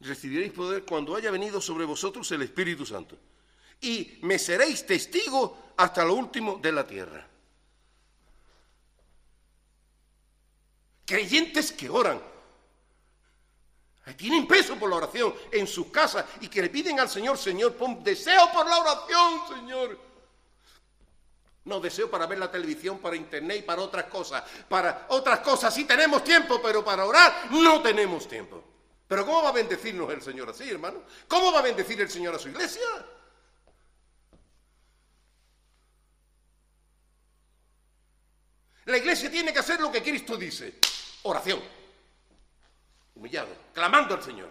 recibiréis 0.00 0.50
poder 0.50 0.82
cuando 0.86 1.14
haya 1.14 1.30
venido 1.30 1.60
sobre 1.60 1.84
vosotros 1.84 2.32
el 2.32 2.40
Espíritu 2.40 2.86
Santo. 2.86 3.18
Y 3.82 4.18
me 4.22 4.38
seréis 4.38 4.86
testigo 4.86 5.74
hasta 5.76 6.06
lo 6.06 6.14
último 6.14 6.56
de 6.56 6.72
la 6.72 6.86
tierra. 6.86 7.28
Creyentes 11.04 11.70
que 11.72 11.90
oran, 11.90 12.18
tienen 14.16 14.46
peso 14.46 14.74
por 14.76 14.88
la 14.88 14.96
oración 14.96 15.34
en 15.52 15.66
sus 15.66 15.88
casas 15.88 16.24
y 16.40 16.48
que 16.48 16.62
le 16.62 16.70
piden 16.70 16.98
al 16.98 17.10
Señor, 17.10 17.36
Señor, 17.36 17.74
pon 17.74 18.02
deseo 18.02 18.50
por 18.54 18.64
la 18.64 18.78
oración, 18.78 19.58
Señor. 19.58 20.07
No 21.68 21.80
deseo 21.80 22.10
para 22.10 22.26
ver 22.26 22.38
la 22.38 22.50
televisión, 22.50 22.98
para 22.98 23.14
internet 23.14 23.58
y 23.58 23.62
para 23.62 23.82
otras 23.82 24.06
cosas. 24.06 24.42
Para 24.66 25.04
otras 25.10 25.40
cosas 25.40 25.74
sí 25.74 25.84
tenemos 25.84 26.24
tiempo, 26.24 26.62
pero 26.62 26.82
para 26.82 27.04
orar 27.04 27.50
no 27.50 27.82
tenemos 27.82 28.26
tiempo. 28.26 28.64
Pero 29.06 29.26
¿cómo 29.26 29.42
va 29.42 29.50
a 29.50 29.52
bendecirnos 29.52 30.10
el 30.10 30.22
Señor 30.22 30.48
así, 30.48 30.68
hermano? 30.68 31.02
¿Cómo 31.28 31.52
va 31.52 31.58
a 31.58 31.62
bendecir 31.62 32.00
el 32.00 32.08
Señor 32.08 32.34
a 32.34 32.38
su 32.38 32.48
iglesia? 32.48 32.86
La 38.86 38.96
iglesia 38.96 39.30
tiene 39.30 39.52
que 39.52 39.58
hacer 39.58 39.78
lo 39.78 39.92
que 39.92 40.02
Cristo 40.02 40.38
dice. 40.38 40.78
Oración. 41.24 41.60
Humillado, 43.14 43.54
clamando 43.74 44.14
al 44.14 44.22
Señor. 44.22 44.50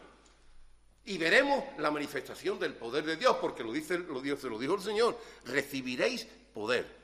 Y 1.06 1.18
veremos 1.18 1.64
la 1.78 1.90
manifestación 1.90 2.60
del 2.60 2.74
poder 2.74 3.06
de 3.06 3.16
Dios, 3.16 3.38
porque 3.42 3.64
lo 3.64 3.72
dice, 3.72 3.98
lo, 3.98 4.22
Dios, 4.22 4.42
se 4.42 4.50
lo 4.50 4.60
dijo 4.60 4.76
el 4.76 4.82
Señor. 4.82 5.20
Recibiréis 5.46 6.28
poder. 6.54 6.97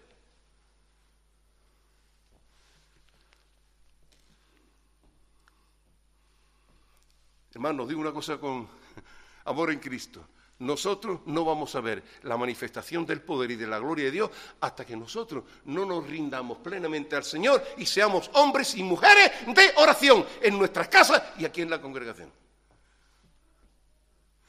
Hermanos, 7.53 7.87
digo 7.87 8.01
una 8.01 8.11
cosa 8.11 8.37
con 8.37 8.67
amor 9.45 9.71
en 9.71 9.79
Cristo. 9.79 10.25
Nosotros 10.59 11.21
no 11.25 11.43
vamos 11.43 11.75
a 11.75 11.81
ver 11.81 12.03
la 12.23 12.37
manifestación 12.37 13.05
del 13.05 13.21
poder 13.21 13.51
y 13.51 13.55
de 13.55 13.67
la 13.67 13.79
gloria 13.79 14.05
de 14.05 14.11
Dios 14.11 14.31
hasta 14.61 14.85
que 14.85 14.95
nosotros 14.95 15.43
no 15.65 15.85
nos 15.85 16.07
rindamos 16.07 16.59
plenamente 16.59 17.15
al 17.15 17.23
Señor 17.23 17.63
y 17.77 17.85
seamos 17.85 18.29
hombres 18.33 18.75
y 18.75 18.83
mujeres 18.83 19.31
de 19.47 19.73
oración 19.77 20.25
en 20.41 20.57
nuestras 20.57 20.87
casas 20.87 21.21
y 21.37 21.45
aquí 21.45 21.61
en 21.61 21.69
la 21.69 21.81
congregación. 21.81 22.31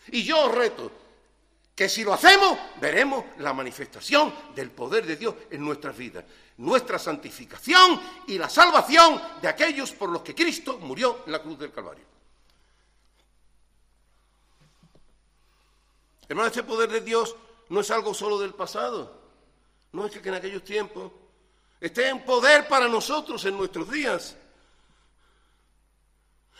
Y 0.08 0.22
yo 0.22 0.46
os 0.46 0.54
reto 0.54 0.92
que 1.74 1.88
si 1.88 2.04
lo 2.04 2.12
hacemos, 2.12 2.56
veremos 2.80 3.24
la 3.38 3.52
manifestación 3.52 4.32
del 4.54 4.70
poder 4.70 5.06
de 5.06 5.16
Dios 5.16 5.34
en 5.50 5.64
nuestras 5.64 5.96
vidas, 5.96 6.24
nuestra 6.58 6.98
santificación 6.98 8.00
y 8.28 8.38
la 8.38 8.48
salvación 8.48 9.20
de 9.42 9.48
aquellos 9.48 9.90
por 9.92 10.10
los 10.10 10.22
que 10.22 10.34
Cristo 10.34 10.78
murió 10.78 11.22
en 11.26 11.32
la 11.32 11.42
cruz 11.42 11.58
del 11.58 11.72
Calvario. 11.72 12.13
Hermano, 16.28 16.48
este 16.48 16.62
poder 16.62 16.90
de 16.90 17.00
Dios 17.00 17.34
no 17.68 17.80
es 17.80 17.90
algo 17.90 18.14
solo 18.14 18.38
del 18.38 18.54
pasado. 18.54 19.22
No 19.92 20.06
es 20.06 20.12
que 20.12 20.28
en 20.28 20.34
aquellos 20.34 20.64
tiempos 20.64 21.12
esté 21.80 22.08
en 22.08 22.24
poder 22.24 22.66
para 22.68 22.88
nosotros 22.88 23.44
en 23.44 23.56
nuestros 23.56 23.90
días. 23.90 24.36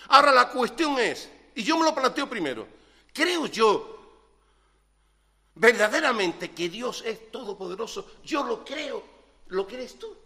Ahora 0.08 0.32
la 0.32 0.50
cuestión 0.50 0.98
es, 0.98 1.30
y 1.54 1.62
yo 1.62 1.78
me 1.78 1.84
lo 1.84 1.94
planteo 1.94 2.28
primero, 2.28 2.66
¿creo 3.12 3.46
yo 3.46 3.90
verdaderamente 5.54 6.50
que 6.50 6.68
Dios 6.68 7.02
es 7.06 7.30
todopoderoso? 7.30 8.06
Yo 8.22 8.44
lo 8.44 8.64
creo, 8.64 9.14
¿Lo 9.48 9.66
crees 9.66 9.98
tú? 9.98 10.16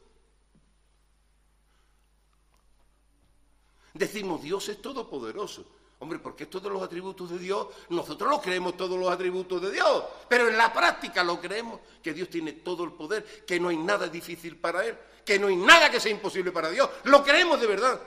Decimos, 3.94 4.42
Dios 4.42 4.68
es 4.68 4.80
todopoderoso. 4.80 5.64
Hombre, 6.00 6.20
porque 6.20 6.46
todos 6.46 6.70
los 6.70 6.80
atributos 6.80 7.30
de 7.30 7.38
Dios, 7.38 7.66
nosotros 7.88 8.30
no 8.30 8.40
creemos 8.40 8.76
todos 8.76 8.98
los 8.98 9.10
atributos 9.10 9.60
de 9.60 9.72
Dios, 9.72 10.04
pero 10.28 10.48
en 10.48 10.56
la 10.56 10.72
práctica 10.72 11.24
lo 11.24 11.40
creemos, 11.40 11.80
que 12.00 12.14
Dios 12.14 12.28
tiene 12.30 12.52
todo 12.52 12.84
el 12.84 12.92
poder, 12.92 13.44
que 13.44 13.58
no 13.58 13.68
hay 13.68 13.76
nada 13.76 14.06
difícil 14.06 14.56
para 14.56 14.86
Él, 14.86 14.96
que 15.24 15.38
no 15.40 15.48
hay 15.48 15.56
nada 15.56 15.90
que 15.90 15.98
sea 15.98 16.12
imposible 16.12 16.52
para 16.52 16.70
Dios. 16.70 16.88
Lo 17.04 17.24
creemos 17.24 17.60
de 17.60 17.66
verdad. 17.66 18.00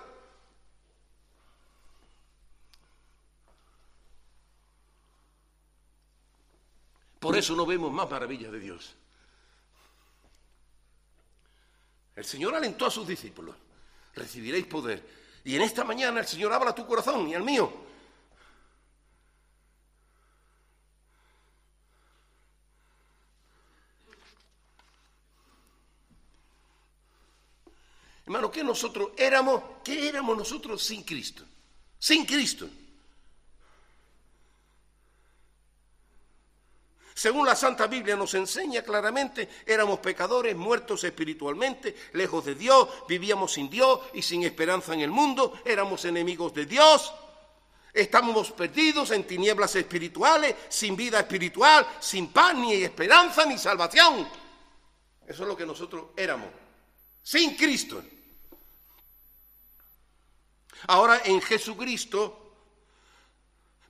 Por 7.20 7.38
eso 7.38 7.56
no 7.56 7.66
vemos 7.66 7.92
más 7.92 8.10
maravillas 8.10 8.52
de 8.52 8.60
Dios. 8.60 8.96
El 12.16 12.26
Señor 12.26 12.56
alentó 12.56 12.86
a 12.86 12.92
sus 12.92 13.06
discípulos, 13.06 13.56
recibiréis 14.16 14.66
poder. 14.66 15.22
Y 15.44 15.56
en 15.56 15.62
esta 15.64 15.84
mañana 15.84 16.20
el 16.20 16.28
Señor 16.28 16.54
habla 16.54 16.72
a 16.72 16.76
tu 16.76 16.86
corazón 16.86 17.28
y 17.28 17.34
al 17.34 17.44
mío. 17.44 17.72
Hermano, 28.26 28.52
¿qué 28.52 28.64
nosotros 28.64 29.10
éramos? 29.18 29.62
¿Qué 29.84 30.08
éramos 30.08 30.38
nosotros 30.38 30.82
sin 30.84 31.04
Cristo? 31.04 31.44
Sin 32.00 32.26
Cristo. 32.26 32.70
Según 37.22 37.46
la 37.46 37.56
Santa 37.56 37.86
Biblia 37.86 38.16
nos 38.16 38.34
enseña 38.34 38.82
claramente, 38.82 39.48
éramos 39.68 40.00
pecadores, 40.00 40.56
muertos 40.56 41.04
espiritualmente, 41.04 41.96
lejos 42.13 42.44
de 42.46 42.56
Dios, 42.56 42.90
vivíamos 43.08 43.54
sin 43.54 43.70
Dios 43.70 44.00
y 44.16 44.24
sin 44.24 44.42
esperanza 44.42 44.96
en 44.96 45.01
el 45.01 45.12
mundo, 45.12 45.62
éramos 45.63 46.04
enemigos 46.06 46.51
de 46.56 46.66
Dios, 46.66 47.13
estábamos 47.94 48.51
perdidos 48.54 49.12
en 49.12 49.28
tinieblas 49.28 49.75
espirituales, 49.75 50.56
sin 50.68 50.96
vida 50.96 51.20
espiritual, 51.20 51.86
sin 52.00 52.30
paz, 52.30 52.56
ni 52.56 52.74
esperanza, 52.74 53.46
ni 53.46 53.60
salvación. 53.60 54.28
Eso 55.28 55.44
es 55.44 55.48
lo 55.48 55.56
que 55.56 55.68
nosotros 55.68 56.06
éramos, 56.18 56.48
sin 57.22 57.56
Cristo. 57.56 58.04
Ahora 60.88 61.22
en 61.24 61.40
Jesucristo 61.40 62.41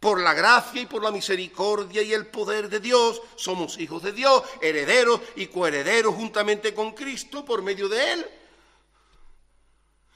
por 0.02 0.20
la 0.20 0.34
gracia 0.34 0.82
y 0.82 0.88
por 0.88 1.04
la 1.04 1.12
misericordia 1.12 2.02
y 2.02 2.12
el 2.12 2.26
poder 2.26 2.70
de 2.70 2.80
Dios, 2.80 3.22
somos 3.36 3.78
hijos 3.78 4.02
de 4.02 4.12
Dios, 4.12 4.42
herederos 4.60 5.22
y 5.36 5.46
coherederos 5.46 6.16
juntamente 6.16 6.74
con 6.74 6.94
Cristo 6.94 7.46
por 7.46 7.62
medio 7.62 7.88
de 7.88 8.14
Él. 8.14 8.26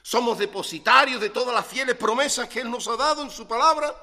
Somos 0.02 0.38
depositarios 0.38 1.20
de 1.20 1.30
todas 1.30 1.54
las 1.54 1.64
fieles 1.64 1.94
promesas 1.94 2.48
que 2.48 2.62
Él 2.62 2.68
nos 2.68 2.88
ha 2.88 2.96
dado 2.96 3.22
en 3.22 3.30
su 3.30 3.46
palabra. 3.46 3.94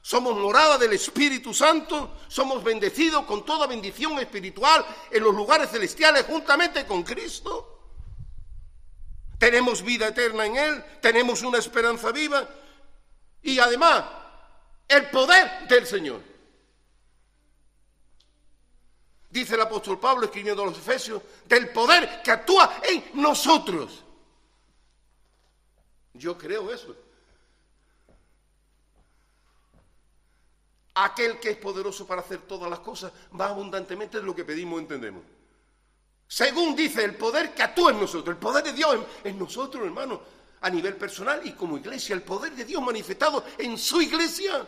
Somos 0.00 0.34
morada 0.38 0.78
del 0.78 0.94
Espíritu 0.94 1.52
Santo. 1.52 2.12
Somos 2.28 2.64
bendecidos 2.64 3.26
con 3.26 3.44
toda 3.44 3.66
bendición 3.66 4.18
espiritual 4.18 4.86
en 5.10 5.22
los 5.22 5.34
lugares 5.34 5.70
celestiales 5.70 6.24
juntamente 6.24 6.86
con 6.86 7.02
Cristo. 7.02 7.78
Tenemos 9.38 9.82
vida 9.82 10.08
eterna 10.08 10.46
en 10.46 10.56
Él. 10.56 10.84
Tenemos 11.02 11.42
una 11.42 11.58
esperanza 11.58 12.10
viva. 12.10 12.48
Y 13.42 13.58
además 13.58 14.02
el 14.88 15.10
poder 15.10 15.66
del 15.68 15.86
Señor. 15.86 16.20
Dice 19.30 19.54
el 19.54 19.60
apóstol 19.60 19.98
Pablo 19.98 20.26
escribiendo 20.26 20.62
a 20.62 20.66
los 20.66 20.78
Efesios, 20.78 21.22
del 21.46 21.70
poder 21.70 22.22
que 22.22 22.30
actúa 22.30 22.80
en 22.82 23.20
nosotros. 23.20 24.02
Yo 26.14 26.38
creo 26.38 26.72
eso. 26.72 26.96
Aquel 30.94 31.38
que 31.38 31.50
es 31.50 31.56
poderoso 31.58 32.06
para 32.06 32.22
hacer 32.22 32.38
todas 32.42 32.70
las 32.70 32.78
cosas 32.78 33.12
va 33.38 33.48
abundantemente 33.48 34.18
de 34.18 34.22
lo 34.22 34.34
que 34.34 34.44
pedimos 34.44 34.80
entendemos. 34.80 35.22
Según 36.26 36.74
dice 36.74 37.04
el 37.04 37.16
poder 37.16 37.54
que 37.54 37.62
actúa 37.62 37.90
en 37.90 38.00
nosotros, 38.00 38.34
el 38.34 38.40
poder 38.40 38.64
de 38.64 38.72
Dios 38.72 38.96
en 39.22 39.38
nosotros, 39.38 39.84
hermano 39.84 40.35
a 40.60 40.70
nivel 40.70 40.96
personal 40.96 41.40
y 41.44 41.52
como 41.52 41.78
iglesia, 41.78 42.14
el 42.14 42.22
poder 42.22 42.54
de 42.54 42.64
Dios 42.64 42.82
manifestado 42.82 43.44
en 43.58 43.76
su 43.78 44.00
iglesia. 44.00 44.66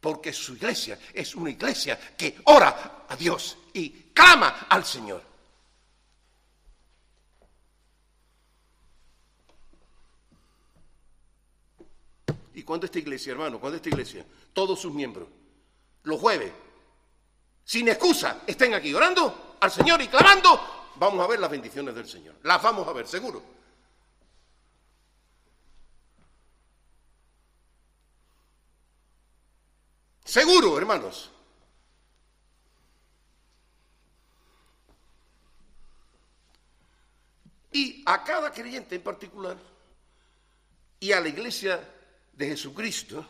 Porque 0.00 0.32
su 0.32 0.54
iglesia 0.54 0.98
es 1.12 1.34
una 1.34 1.50
iglesia 1.50 1.98
que 2.16 2.40
ora 2.44 3.04
a 3.08 3.16
Dios 3.16 3.58
y 3.74 3.90
clama 4.14 4.66
al 4.68 4.84
Señor. 4.84 5.22
¿Y 12.54 12.62
cuándo 12.62 12.86
esta 12.86 12.98
iglesia, 12.98 13.32
hermano? 13.32 13.60
¿Cuándo 13.60 13.76
esta 13.76 13.88
iglesia? 13.88 14.24
Todos 14.52 14.80
sus 14.80 14.92
miembros, 14.92 15.28
los 16.02 16.18
jueves, 16.18 16.52
sin 17.64 17.88
excusa, 17.88 18.42
estén 18.46 18.74
aquí 18.74 18.92
orando 18.92 19.56
al 19.60 19.70
Señor 19.70 20.02
y 20.02 20.08
clamando 20.08 20.79
vamos 20.96 21.24
a 21.24 21.28
ver 21.28 21.40
las 21.40 21.50
bendiciones 21.50 21.94
del 21.94 22.08
Señor. 22.08 22.36
Las 22.42 22.62
vamos 22.62 22.86
a 22.86 22.92
ver, 22.92 23.06
seguro. 23.06 23.42
Seguro, 30.24 30.78
hermanos. 30.78 31.28
Y 37.72 38.02
a 38.06 38.22
cada 38.22 38.52
creyente 38.52 38.94
en 38.94 39.02
particular, 39.02 39.56
y 41.00 41.12
a 41.12 41.20
la 41.20 41.28
iglesia 41.28 41.82
de 42.32 42.46
Jesucristo, 42.46 43.26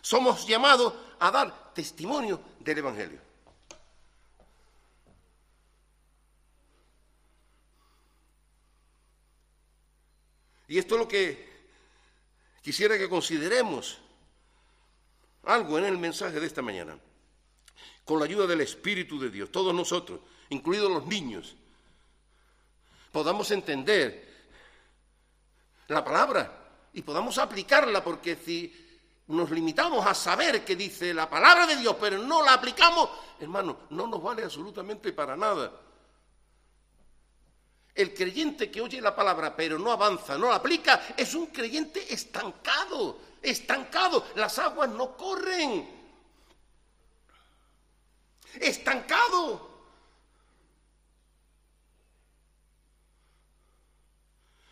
somos 0.00 0.46
llamados 0.46 0.94
a 1.18 1.30
dar 1.30 1.74
testimonio 1.74 2.40
del 2.60 2.78
Evangelio. 2.78 3.27
Y 10.68 10.78
esto 10.78 10.94
es 10.94 11.00
lo 11.00 11.08
que 11.08 11.48
quisiera 12.62 12.98
que 12.98 13.08
consideremos 13.08 13.98
algo 15.44 15.78
en 15.78 15.86
el 15.86 15.96
mensaje 15.96 16.38
de 16.38 16.46
esta 16.46 16.60
mañana. 16.60 16.98
Con 18.04 18.18
la 18.18 18.26
ayuda 18.26 18.46
del 18.46 18.60
Espíritu 18.60 19.18
de 19.18 19.30
Dios, 19.30 19.50
todos 19.50 19.74
nosotros, 19.74 20.20
incluidos 20.50 20.90
los 20.90 21.06
niños, 21.06 21.56
podamos 23.10 23.50
entender 23.50 24.28
la 25.88 26.04
palabra 26.04 26.68
y 26.92 27.02
podamos 27.02 27.38
aplicarla, 27.38 28.04
porque 28.04 28.36
si 28.36 28.86
nos 29.28 29.50
limitamos 29.50 30.06
a 30.06 30.14
saber 30.14 30.64
qué 30.64 30.76
dice 30.76 31.14
la 31.14 31.28
palabra 31.28 31.66
de 31.66 31.76
Dios, 31.76 31.96
pero 32.00 32.18
no 32.18 32.42
la 32.42 32.54
aplicamos, 32.54 33.08
hermano, 33.40 33.80
no 33.90 34.06
nos 34.06 34.22
vale 34.22 34.44
absolutamente 34.44 35.12
para 35.12 35.36
nada. 35.36 35.72
El 37.98 38.14
creyente 38.14 38.70
que 38.70 38.80
oye 38.80 39.00
la 39.00 39.12
palabra 39.12 39.56
pero 39.56 39.76
no 39.76 39.90
avanza, 39.90 40.38
no 40.38 40.48
la 40.48 40.54
aplica, 40.54 41.14
es 41.16 41.34
un 41.34 41.46
creyente 41.46 42.14
estancado, 42.14 43.18
estancado. 43.42 44.24
Las 44.36 44.56
aguas 44.60 44.88
no 44.90 45.16
corren. 45.16 45.84
Estancado. 48.54 49.68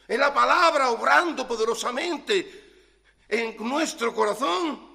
Es 0.07 0.19
la 0.21 0.33
palabra 0.33 0.91
obrando 0.91 1.49
poderosamente 1.49 2.85
en 3.29 3.57
nuestro 3.59 4.15
corazón, 4.15 4.89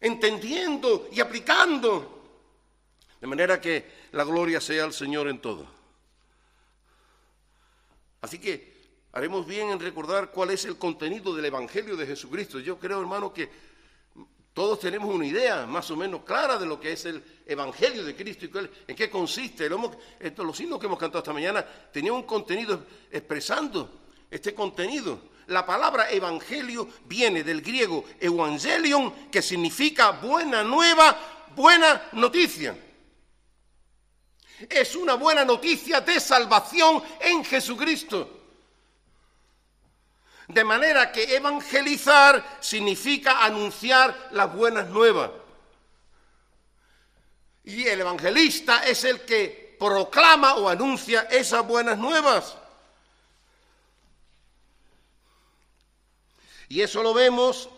entendiendo 0.00 1.08
y 1.12 1.20
aplicando. 1.20 2.24
De 3.20 3.26
manera 3.28 3.60
que 3.60 4.08
la 4.10 4.24
gloria 4.24 4.60
sea 4.60 4.82
al 4.82 4.92
Señor 4.92 5.28
en 5.28 5.40
todo. 5.40 5.81
Así 8.22 8.38
que 8.38 8.72
haremos 9.12 9.44
bien 9.46 9.70
en 9.70 9.80
recordar 9.80 10.30
cuál 10.30 10.50
es 10.50 10.64
el 10.64 10.78
contenido 10.78 11.34
del 11.34 11.44
Evangelio 11.44 11.96
de 11.96 12.06
Jesucristo. 12.06 12.60
Yo 12.60 12.78
creo, 12.78 13.00
hermano, 13.00 13.34
que 13.34 13.50
todos 14.54 14.78
tenemos 14.78 15.12
una 15.12 15.26
idea 15.26 15.66
más 15.66 15.90
o 15.90 15.96
menos 15.96 16.22
clara 16.22 16.56
de 16.56 16.64
lo 16.64 16.78
que 16.78 16.92
es 16.92 17.04
el 17.04 17.22
Evangelio 17.44 18.04
de 18.04 18.14
Cristo 18.14 18.46
y 18.46 18.90
en 18.90 18.96
qué 18.96 19.10
consiste. 19.10 19.68
los 19.68 20.56
signos 20.56 20.78
que 20.78 20.86
hemos 20.86 20.98
cantado 21.00 21.18
esta 21.18 21.32
mañana 21.32 21.66
tenían 21.92 22.14
un 22.14 22.22
contenido 22.22 22.86
expresando 23.10 23.90
este 24.30 24.54
contenido. 24.54 25.32
La 25.48 25.66
palabra 25.66 26.08
evangelio 26.08 26.88
viene 27.04 27.42
del 27.42 27.60
griego 27.60 28.04
evangelion, 28.20 29.28
que 29.32 29.42
significa 29.42 30.12
buena 30.12 30.62
nueva, 30.62 31.50
buena 31.56 32.08
noticia 32.12 32.76
es 34.70 34.96
una 34.96 35.14
buena 35.14 35.44
noticia 35.44 36.00
de 36.00 36.20
salvación 36.20 37.02
en 37.20 37.44
Jesucristo. 37.44 38.40
De 40.48 40.64
manera 40.64 41.10
que 41.10 41.36
evangelizar 41.36 42.58
significa 42.60 43.44
anunciar 43.44 44.30
las 44.32 44.52
buenas 44.54 44.88
nuevas. 44.88 45.30
Y 47.64 47.86
el 47.86 48.00
evangelista 48.00 48.84
es 48.86 49.04
el 49.04 49.22
que 49.22 49.76
proclama 49.78 50.54
o 50.56 50.68
anuncia 50.68 51.22
esas 51.30 51.66
buenas 51.66 51.96
nuevas. 51.98 52.56
Y 56.68 56.80
eso 56.80 57.02
lo 57.02 57.12
vemos 57.12 57.68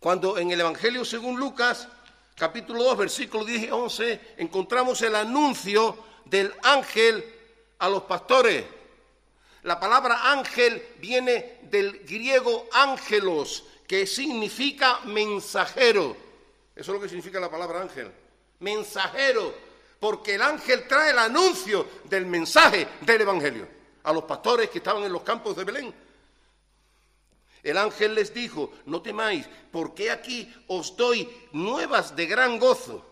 cuando 0.00 0.38
en 0.38 0.50
el 0.50 0.60
Evangelio 0.60 1.04
según 1.04 1.38
Lucas, 1.38 1.88
capítulo 2.38 2.84
2, 2.84 2.96
versículo 2.96 3.44
10 3.44 3.62
y 3.64 3.70
11, 3.70 4.20
encontramos 4.38 5.02
el 5.02 5.14
anuncio 5.14 5.98
del 6.24 6.54
ángel 6.62 7.24
a 7.78 7.88
los 7.88 8.04
pastores. 8.04 8.64
La 9.64 9.80
palabra 9.80 10.30
ángel 10.30 10.94
viene 10.98 11.58
del 11.62 12.04
griego 12.04 12.68
ángelos, 12.72 13.64
que 13.86 14.06
significa 14.06 15.00
mensajero. 15.06 16.16
Eso 16.76 16.92
es 16.92 16.96
lo 16.96 17.00
que 17.00 17.08
significa 17.08 17.40
la 17.40 17.50
palabra 17.50 17.82
ángel. 17.82 18.10
Mensajero, 18.60 19.54
porque 19.98 20.36
el 20.36 20.42
ángel 20.42 20.86
trae 20.86 21.10
el 21.10 21.18
anuncio 21.18 21.86
del 22.04 22.26
mensaje 22.26 22.86
del 23.00 23.22
Evangelio 23.22 23.66
a 24.04 24.12
los 24.12 24.24
pastores 24.24 24.70
que 24.70 24.78
estaban 24.78 25.02
en 25.02 25.12
los 25.12 25.22
campos 25.22 25.56
de 25.56 25.64
Belén. 25.64 25.94
El 27.68 27.76
ángel 27.76 28.14
les 28.14 28.32
dijo, 28.32 28.72
no 28.86 29.02
temáis, 29.02 29.46
porque 29.70 30.10
aquí 30.10 30.50
os 30.68 30.96
doy 30.96 31.28
nuevas 31.52 32.16
de 32.16 32.24
gran 32.24 32.58
gozo, 32.58 33.04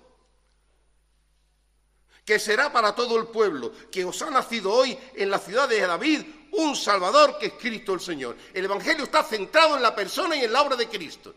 que 2.25 2.39
será 2.39 2.73
para 2.73 2.95
todo 2.95 3.19
el 3.19 3.27
pueblo, 3.27 3.71
que 3.93 4.03
os 4.07 4.23
ha 4.23 4.31
nacido 4.31 4.73
hoy 4.73 4.97
en 5.15 5.29
la 5.29 5.39
ciudad 5.39 5.69
de 5.69 5.79
David 5.81 6.23
un 6.53 6.75
Salvador 6.75 7.37
que 7.39 7.49
es 7.49 7.53
Cristo 7.53 7.93
el 7.93 8.01
Señor. 8.01 8.35
El 8.55 8.65
Evangelio 8.65 9.05
está 9.05 9.23
centrado 9.23 9.77
en 9.77 9.83
la 9.83 9.95
persona 9.95 10.35
y 10.35 10.45
en 10.45 10.53
la 10.55 10.63
obra 10.63 10.75
de 10.77 10.89
Cristo. 10.89 11.35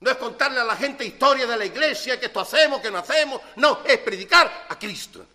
No 0.00 0.10
es 0.10 0.16
contarle 0.16 0.58
a 0.58 0.64
la 0.64 0.76
gente 0.76 1.04
historia 1.04 1.46
de 1.46 1.56
la 1.58 1.66
iglesia, 1.66 2.18
que 2.18 2.26
esto 2.26 2.40
hacemos, 2.40 2.80
que 2.80 2.90
no 2.90 2.96
hacemos. 2.96 3.42
No, 3.56 3.82
es 3.84 3.98
predicar 3.98 4.66
a 4.70 4.78
Cristo. 4.78 5.26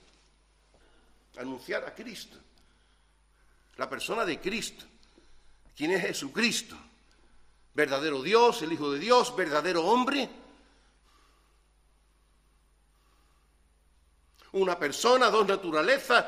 Anunciar 1.37 1.85
a 1.85 1.93
Cristo 1.93 2.39
la 3.79 3.89
persona 3.89 4.25
de 4.25 4.39
Cristo. 4.41 4.83
¿Quién 5.75 5.91
es 5.91 6.01
Jesucristo? 6.01 6.75
Verdadero 7.73 8.21
Dios, 8.21 8.61
el 8.61 8.73
Hijo 8.73 8.91
de 8.91 8.99
Dios, 8.99 9.33
verdadero 9.37 9.85
hombre. 9.85 10.29
Una 14.51 14.77
persona, 14.77 15.29
dos 15.29 15.47
naturalezas 15.47 16.25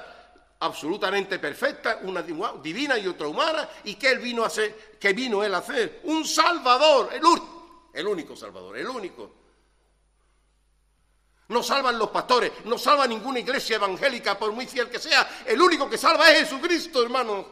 absolutamente 0.59 1.39
perfectas, 1.39 1.97
una 2.03 2.21
divina 2.21 2.97
y 2.97 3.07
otra 3.07 3.27
humana, 3.27 3.67
y 3.83 3.95
que 3.95 4.11
él 4.11 4.19
vino 4.19 4.43
a 4.43 4.47
hacer, 4.47 4.97
que 4.97 5.11
vino 5.11 5.43
él 5.43 5.53
a 5.53 5.57
hacer, 5.57 5.99
un 6.05 6.23
salvador, 6.23 7.09
el, 7.11 7.21
el 7.93 8.07
único 8.07 8.33
salvador, 8.33 8.77
el 8.77 8.87
único. 8.87 9.40
No 11.51 11.61
salvan 11.61 11.99
los 11.99 12.09
pastores, 12.11 12.49
no 12.63 12.77
salva 12.77 13.05
ninguna 13.05 13.39
iglesia 13.39 13.75
evangélica, 13.75 14.39
por 14.39 14.53
muy 14.53 14.65
fiel 14.65 14.89
que 14.89 14.99
sea. 14.99 15.43
El 15.45 15.61
único 15.61 15.89
que 15.89 15.97
salva 15.97 16.31
es 16.31 16.39
Jesucristo, 16.47 17.03
hermanos. 17.03 17.45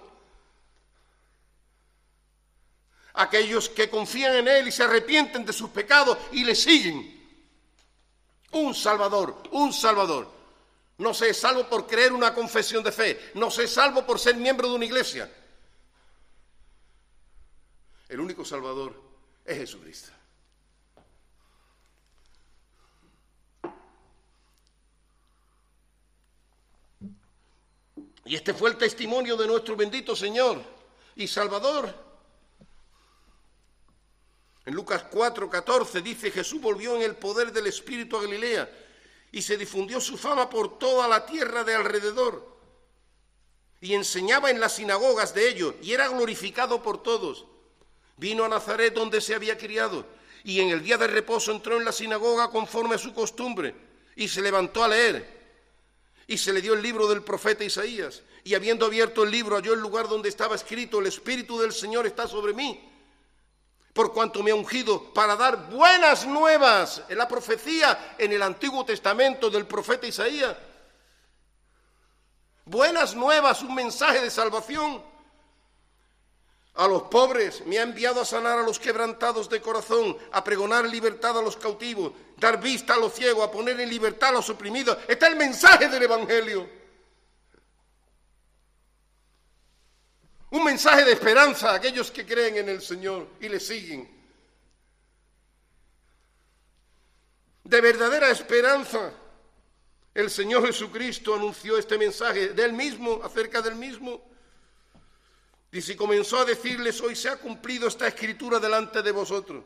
Aquellos 3.15 3.67
que 3.67 3.89
confían 3.89 4.35
en 4.35 4.47
Él 4.47 4.69
y 4.69 4.71
se 4.71 4.83
arrepienten 4.83 5.45
de 5.45 5.51
sus 5.51 5.69
pecados 5.71 6.17
y 6.31 6.45
le 6.45 6.55
siguen. 6.55 7.19
Un 8.51 8.73
Salvador, 8.73 9.43
un 9.51 9.73
Salvador. 9.73 10.31
No 10.99 11.13
se 11.13 11.33
salvo 11.33 11.67
por 11.67 11.85
creer 11.85 12.13
una 12.13 12.33
confesión 12.33 12.81
de 12.81 12.93
fe, 12.93 13.31
no 13.33 13.51
se 13.51 13.67
salvo 13.67 14.05
por 14.05 14.17
ser 14.17 14.38
miembro 14.38 14.69
de 14.69 14.75
una 14.75 14.85
iglesia. 14.85 15.29
El 18.07 18.21
único 18.21 18.45
Salvador 18.45 18.95
es 19.43 19.57
Jesucristo. 19.57 20.18
Y 28.29 28.35
este 28.35 28.53
fue 28.53 28.69
el 28.69 28.77
testimonio 28.77 29.35
de 29.35 29.47
nuestro 29.47 29.75
bendito 29.75 30.15
Señor 30.15 30.61
y 31.15 31.27
Salvador. 31.27 31.91
En 34.67 34.75
Lucas 34.75 35.05
4, 35.09 35.49
14 35.49 35.99
dice, 36.03 36.29
Jesús 36.29 36.61
volvió 36.61 36.95
en 36.95 37.01
el 37.01 37.15
poder 37.15 37.51
del 37.51 37.65
Espíritu 37.65 38.17
a 38.17 38.21
Galilea 38.21 38.69
y 39.31 39.41
se 39.41 39.57
difundió 39.57 39.99
su 39.99 40.15
fama 40.15 40.47
por 40.47 40.77
toda 40.77 41.07
la 41.07 41.25
tierra 41.25 41.63
de 41.63 41.73
alrededor. 41.73 42.55
Y 43.81 43.95
enseñaba 43.95 44.51
en 44.51 44.59
las 44.59 44.75
sinagogas 44.75 45.33
de 45.33 45.49
ellos 45.49 45.73
y 45.81 45.93
era 45.93 46.07
glorificado 46.07 46.83
por 46.83 47.01
todos. 47.01 47.47
Vino 48.17 48.45
a 48.45 48.49
Nazaret 48.49 48.93
donde 48.93 49.21
se 49.21 49.33
había 49.33 49.57
criado 49.57 50.05
y 50.43 50.59
en 50.59 50.69
el 50.69 50.83
día 50.83 50.99
de 50.99 51.07
reposo 51.07 51.51
entró 51.51 51.77
en 51.77 51.85
la 51.85 51.91
sinagoga 51.91 52.51
conforme 52.51 52.93
a 52.93 52.99
su 52.99 53.11
costumbre 53.11 53.73
y 54.15 54.27
se 54.27 54.43
levantó 54.43 54.83
a 54.83 54.87
leer 54.87 55.38
y 56.29 56.37
se 56.37 56.53
le 56.53 56.61
dio 56.61 56.75
el 56.75 56.81
libro 56.83 57.07
del 57.07 57.23
profeta 57.23 57.63
Isaías. 57.63 58.21
Y 58.43 58.53
habiendo 58.53 58.85
abierto 58.85 59.23
el 59.23 59.31
libro, 59.31 59.55
halló 59.55 59.73
el 59.73 59.79
lugar 59.79 60.07
donde 60.07 60.29
estaba 60.29 60.53
escrito, 60.53 60.99
el 60.99 61.07
Espíritu 61.07 61.59
del 61.59 61.73
Señor 61.73 62.05
está 62.05 62.27
sobre 62.27 62.53
mí, 62.53 62.87
por 63.93 64.13
cuanto 64.13 64.43
me 64.43 64.51
ha 64.51 64.55
ungido 64.55 65.11
para 65.11 65.35
dar 65.35 65.71
buenas 65.71 66.27
nuevas. 66.27 67.01
En 67.09 67.17
la 67.17 67.27
profecía 67.27 68.15
en 68.19 68.31
el 68.31 68.43
Antiguo 68.43 68.85
Testamento 68.85 69.49
del 69.49 69.65
profeta 69.65 70.05
Isaías. 70.05 70.55
Buenas 72.63 73.15
nuevas, 73.15 73.63
un 73.63 73.73
mensaje 73.73 74.21
de 74.21 74.29
salvación 74.29 75.08
a 76.79 76.87
los 76.87 77.03
pobres, 77.03 77.65
me 77.65 77.77
ha 77.77 77.81
enviado 77.81 78.21
a 78.21 78.25
sanar 78.25 78.57
a 78.57 78.63
los 78.63 78.79
quebrantados 78.79 79.49
de 79.49 79.59
corazón, 79.59 80.17
a 80.31 80.41
pregonar 80.41 80.87
libertad 80.87 81.37
a 81.37 81.41
los 81.41 81.57
cautivos, 81.57 82.13
dar 82.37 82.61
vista 82.61 82.93
a 82.93 82.97
los 82.97 83.13
ciegos, 83.13 83.45
a 83.45 83.51
poner 83.51 83.77
en 83.81 83.89
libertad 83.89 84.29
a 84.29 84.33
los 84.33 84.49
oprimidos. 84.49 84.97
Está 85.05 85.27
el 85.27 85.35
mensaje 85.35 85.89
del 85.89 86.03
Evangelio. 86.03 86.69
Un 90.51 90.63
mensaje 90.63 91.03
de 91.03 91.11
esperanza 91.11 91.71
a 91.71 91.75
aquellos 91.75 92.09
que 92.11 92.25
creen 92.25 92.55
en 92.55 92.69
el 92.69 92.81
Señor 92.81 93.27
y 93.41 93.49
le 93.49 93.59
siguen. 93.59 94.09
De 97.65 97.81
verdadera 97.81 98.29
esperanza. 98.29 99.11
El 100.13 100.29
Señor 100.29 100.65
Jesucristo 100.65 101.35
anunció 101.35 101.77
este 101.77 101.97
mensaje 101.97 102.49
del 102.49 102.71
mismo, 102.71 103.19
acerca 103.21 103.61
del 103.61 103.75
mismo. 103.75 104.28
Dice, 105.71 105.93
y 105.93 105.95
comenzó 105.95 106.39
a 106.39 106.45
decirles, 106.45 106.99
hoy 107.01 107.15
se 107.15 107.29
ha 107.29 107.38
cumplido 107.38 107.88
esta 107.88 108.08
escritura 108.08 108.60
delante 108.60 109.03
de 109.03 109.12
vosotros. 109.12 109.63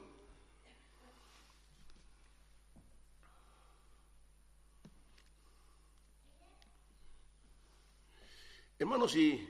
Hermanos, 8.77 9.15
y 9.15 9.49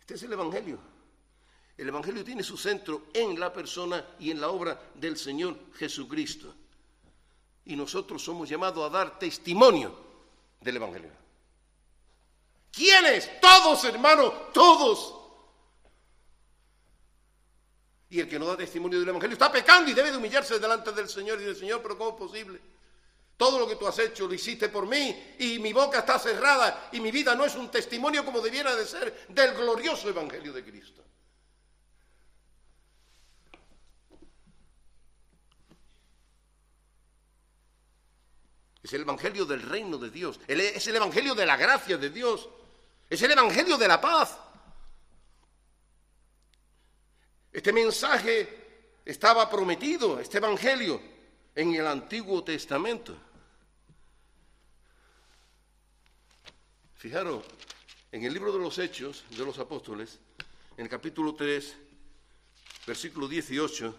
este 0.00 0.14
es 0.14 0.22
el 0.22 0.32
Evangelio. 0.32 0.78
El 1.76 1.88
Evangelio 1.88 2.24
tiene 2.24 2.42
su 2.42 2.56
centro 2.56 3.08
en 3.12 3.38
la 3.38 3.52
persona 3.52 4.14
y 4.18 4.30
en 4.30 4.40
la 4.40 4.48
obra 4.48 4.80
del 4.94 5.18
Señor 5.18 5.58
Jesucristo. 5.74 6.54
Y 7.66 7.76
nosotros 7.76 8.22
somos 8.22 8.48
llamados 8.48 8.82
a 8.82 8.88
dar 8.88 9.18
testimonio 9.18 9.94
del 10.58 10.76
Evangelio. 10.76 11.25
¿Quiénes? 12.76 13.40
Todos, 13.40 13.82
hermanos, 13.84 14.52
todos. 14.52 15.14
Y 18.10 18.20
el 18.20 18.28
que 18.28 18.38
no 18.38 18.44
da 18.44 18.56
testimonio 18.56 19.00
del 19.00 19.08
Evangelio 19.08 19.32
está 19.32 19.50
pecando 19.50 19.90
y 19.90 19.94
debe 19.94 20.10
de 20.10 20.18
humillarse 20.18 20.58
delante 20.58 20.92
del 20.92 21.08
Señor 21.08 21.40
y 21.40 21.44
del 21.44 21.56
Señor, 21.56 21.80
pero 21.80 21.96
¿cómo 21.96 22.10
es 22.10 22.16
posible? 22.16 22.60
Todo 23.38 23.58
lo 23.58 23.66
que 23.66 23.76
tú 23.76 23.86
has 23.86 23.98
hecho 23.98 24.28
lo 24.28 24.34
hiciste 24.34 24.68
por 24.68 24.86
mí 24.86 25.34
y 25.38 25.58
mi 25.58 25.72
boca 25.72 26.00
está 26.00 26.18
cerrada 26.18 26.90
y 26.92 27.00
mi 27.00 27.10
vida 27.10 27.34
no 27.34 27.46
es 27.46 27.54
un 27.54 27.70
testimonio 27.70 28.26
como 28.26 28.42
debiera 28.42 28.76
de 28.76 28.84
ser 28.84 29.26
del 29.30 29.54
glorioso 29.54 30.10
Evangelio 30.10 30.52
de 30.52 30.62
Cristo. 30.62 31.02
Es 38.82 38.92
el 38.92 39.00
Evangelio 39.00 39.46
del 39.46 39.62
reino 39.62 39.96
de 39.96 40.10
Dios, 40.10 40.38
es 40.46 40.86
el 40.86 40.96
Evangelio 40.96 41.34
de 41.34 41.46
la 41.46 41.56
gracia 41.56 41.96
de 41.96 42.10
Dios. 42.10 42.50
Es 43.08 43.22
el 43.22 43.30
Evangelio 43.30 43.76
de 43.78 43.86
la 43.86 44.00
paz. 44.00 44.36
Este 47.52 47.72
mensaje 47.72 48.90
estaba 49.04 49.48
prometido, 49.48 50.18
este 50.18 50.38
Evangelio, 50.38 51.00
en 51.54 51.74
el 51.74 51.86
Antiguo 51.86 52.42
Testamento. 52.42 53.16
Fijaros, 56.96 57.44
en 58.10 58.24
el 58.24 58.32
libro 58.32 58.52
de 58.52 58.58
los 58.58 58.78
Hechos 58.78 59.24
de 59.30 59.44
los 59.44 59.58
Apóstoles, 59.58 60.18
en 60.76 60.84
el 60.84 60.90
capítulo 60.90 61.34
3, 61.34 61.76
versículo 62.86 63.28
18, 63.28 63.94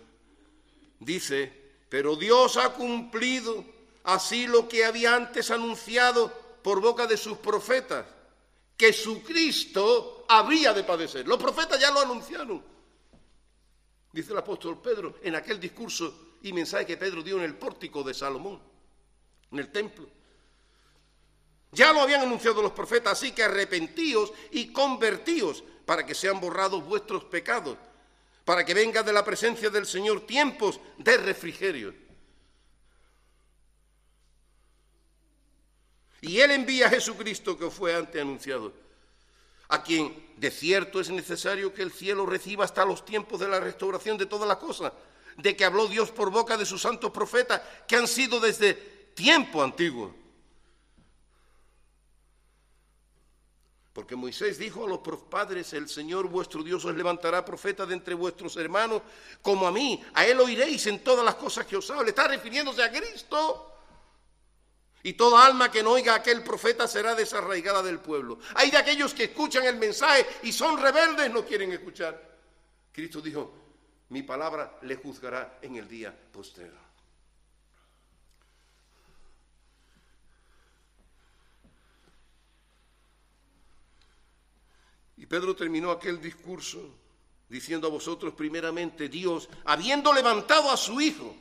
dice, 0.99 1.51
pero 1.87 2.17
Dios 2.17 2.57
ha 2.57 2.73
cumplido 2.73 3.63
así 4.03 4.47
lo 4.47 4.67
que 4.67 4.83
había 4.83 5.15
antes 5.15 5.49
anunciado 5.49 6.33
por 6.61 6.81
boca 6.81 7.07
de 7.07 7.15
sus 7.15 7.37
profetas 7.37 8.16
que 8.77 8.93
su 8.93 9.23
Cristo 9.23 10.25
habría 10.29 10.71
de 10.71 10.83
padecer. 10.83 11.27
Los 11.27 11.41
profetas 11.41 11.81
ya 11.81 11.91
lo 11.91 11.99
anunciaron. 11.99 12.63
Dice 14.13 14.31
el 14.31 14.37
apóstol 14.37 14.79
Pedro 14.81 15.15
en 15.23 15.35
aquel 15.35 15.59
discurso 15.59 16.35
y 16.43 16.53
mensaje 16.53 16.85
que 16.85 16.97
Pedro 16.97 17.23
dio 17.23 17.37
en 17.37 17.43
el 17.43 17.55
pórtico 17.55 18.03
de 18.03 18.13
Salomón, 18.13 18.61
en 19.51 19.59
el 19.59 19.71
templo. 19.71 20.07
Ya 21.71 21.91
lo 21.91 22.01
habían 22.01 22.21
anunciado 22.21 22.61
los 22.61 22.71
profetas, 22.71 23.13
así 23.13 23.31
que 23.31 23.43
arrepentíos 23.43 24.31
y 24.51 24.71
convertíos 24.71 25.63
para 25.85 26.05
que 26.05 26.15
sean 26.15 26.39
borrados 26.39 26.85
vuestros 26.85 27.25
pecados, 27.25 27.77
para 28.45 28.63
que 28.63 28.73
venga 28.73 29.03
de 29.03 29.13
la 29.13 29.25
presencia 29.25 29.69
del 29.69 29.85
Señor 29.85 30.21
tiempos 30.25 30.79
de 30.97 31.17
refrigerio. 31.17 32.06
Y 36.21 36.39
Él 36.39 36.51
envía 36.51 36.87
a 36.87 36.89
Jesucristo 36.89 37.57
que 37.57 37.69
fue 37.69 37.95
antes 37.95 38.21
anunciado, 38.21 38.73
a 39.69 39.83
quien 39.83 40.27
de 40.37 40.51
cierto 40.51 40.99
es 40.99 41.09
necesario 41.09 41.73
que 41.73 41.83
el 41.83 41.91
cielo 41.91 42.25
reciba 42.25 42.65
hasta 42.65 42.85
los 42.85 43.05
tiempos 43.05 43.39
de 43.39 43.47
la 43.47 43.59
restauración 43.59 44.17
de 44.17 44.25
todas 44.25 44.47
las 44.47 44.57
cosas, 44.57 44.93
de 45.37 45.55
que 45.55 45.65
habló 45.65 45.87
Dios 45.87 46.11
por 46.11 46.31
boca 46.31 46.57
de 46.57 46.65
sus 46.65 46.81
santos 46.81 47.11
profetas, 47.11 47.61
que 47.87 47.95
han 47.95 48.07
sido 48.07 48.39
desde 48.39 48.73
tiempo 49.13 49.61
antiguo. 49.61 50.15
Porque 53.93 54.15
Moisés 54.15 54.59
dijo 54.59 54.85
a 54.85 54.87
los 54.87 54.99
padres, 55.27 55.73
el 55.73 55.89
Señor 55.89 56.27
vuestro 56.27 56.61
Dios 56.61 56.85
os 56.85 56.95
levantará 56.95 57.43
profeta 57.43 57.83
de 57.83 57.95
entre 57.95 58.13
vuestros 58.13 58.55
hermanos, 58.57 59.01
como 59.41 59.65
a 59.65 59.71
mí, 59.71 60.03
a 60.13 60.23
él 60.23 60.39
oiréis 60.39 60.85
en 60.85 61.03
todas 61.03 61.25
las 61.25 61.33
cosas 61.33 61.65
que 61.65 61.77
os 61.77 61.89
hable. 61.89 62.09
Está 62.09 62.27
refiriéndose 62.27 62.83
a 62.83 62.91
Cristo. 62.91 63.76
Y 65.07 65.13
toda 65.13 65.45
alma 65.45 65.71
que 65.71 65.81
no 65.81 65.91
oiga 65.91 66.11
a 66.11 66.15
aquel 66.17 66.43
profeta 66.43 66.85
será 66.85 67.15
desarraigada 67.15 67.81
del 67.81 67.99
pueblo. 67.99 68.39
Hay 68.55 68.69
de 68.69 68.75
aquellos 68.75 69.13
que 69.13 69.23
escuchan 69.23 69.63
el 69.63 69.77
mensaje 69.77 70.27
y 70.43 70.51
son 70.51 70.77
rebeldes, 70.77 71.31
no 71.31 71.45
quieren 71.45 71.71
escuchar. 71.71 72.37
Cristo 72.91 73.21
dijo, 73.21 73.53
mi 74.09 74.23
palabra 74.23 74.77
le 74.81 74.97
juzgará 74.97 75.59
en 75.61 75.77
el 75.77 75.87
día 75.87 76.13
postero. 76.33 76.75
Y 85.15 85.25
Pedro 85.25 85.55
terminó 85.55 85.91
aquel 85.91 86.19
discurso 86.19 86.81
diciendo 87.47 87.87
a 87.87 87.91
vosotros 87.91 88.33
primeramente, 88.33 89.07
Dios, 89.07 89.47
habiendo 89.63 90.11
levantado 90.11 90.69
a 90.69 90.75
su 90.75 90.99
Hijo, 90.99 91.33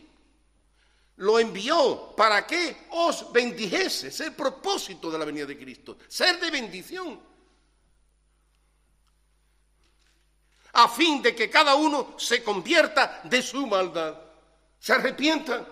lo 1.16 1.38
envió. 1.38 2.14
Para 2.16 2.46
que 2.46 2.86
os 2.90 3.32
bendijese, 3.32 4.08
es 4.08 4.20
el 4.20 4.34
propósito 4.34 5.10
de 5.10 5.18
la 5.18 5.24
venida 5.24 5.46
de 5.46 5.58
Cristo, 5.58 5.98
ser 6.08 6.40
de 6.40 6.50
bendición, 6.50 7.20
a 10.72 10.88
fin 10.88 11.22
de 11.22 11.34
que 11.34 11.48
cada 11.48 11.74
uno 11.74 12.14
se 12.18 12.42
convierta 12.42 13.22
de 13.24 13.40
su 13.40 13.66
maldad, 13.66 14.20
se 14.78 14.92
arrepienta. 14.92 15.66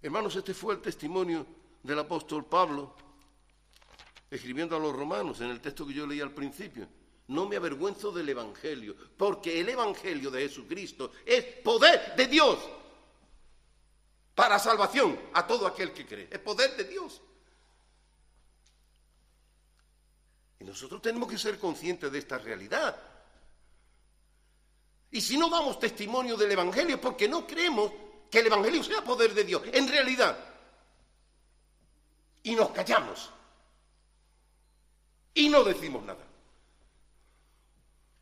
Hermanos, 0.00 0.36
este 0.36 0.54
fue 0.54 0.74
el 0.74 0.80
testimonio 0.80 1.46
del 1.82 1.98
apóstol 1.98 2.44
Pablo, 2.44 2.94
escribiendo 4.30 4.76
a 4.76 4.78
los 4.78 4.94
romanos 4.94 5.40
en 5.40 5.50
el 5.50 5.60
texto 5.60 5.86
que 5.86 5.94
yo 5.94 6.06
leí 6.06 6.20
al 6.20 6.32
principio. 6.32 6.86
No 7.28 7.46
me 7.46 7.56
avergüenzo 7.56 8.10
del 8.10 8.28
Evangelio, 8.28 8.96
porque 9.16 9.60
el 9.60 9.68
Evangelio 9.68 10.30
de 10.30 10.48
Jesucristo 10.48 11.12
es 11.24 11.44
poder 11.44 12.14
de 12.16 12.26
Dios 12.26 12.58
para 14.34 14.58
salvación 14.58 15.18
a 15.34 15.46
todo 15.46 15.66
aquel 15.66 15.92
que 15.92 16.06
cree. 16.06 16.28
Es 16.30 16.38
poder 16.38 16.76
de 16.76 16.84
Dios. 16.84 17.20
Y 20.60 20.64
nosotros 20.64 21.02
tenemos 21.02 21.28
que 21.30 21.38
ser 21.38 21.58
conscientes 21.58 22.10
de 22.10 22.18
esta 22.18 22.38
realidad. 22.38 22.96
Y 25.10 25.20
si 25.20 25.36
no 25.36 25.48
damos 25.48 25.78
testimonio 25.78 26.36
del 26.36 26.52
Evangelio 26.52 26.96
es 26.96 27.00
porque 27.00 27.28
no 27.28 27.46
creemos 27.46 27.92
que 28.30 28.40
el 28.40 28.46
Evangelio 28.46 28.82
sea 28.82 29.02
poder 29.02 29.34
de 29.34 29.44
Dios. 29.44 29.62
En 29.72 29.88
realidad, 29.88 30.36
y 32.42 32.54
nos 32.54 32.70
callamos 32.70 33.30
y 35.34 35.48
no 35.48 35.62
decimos 35.64 36.02
nada. 36.04 36.24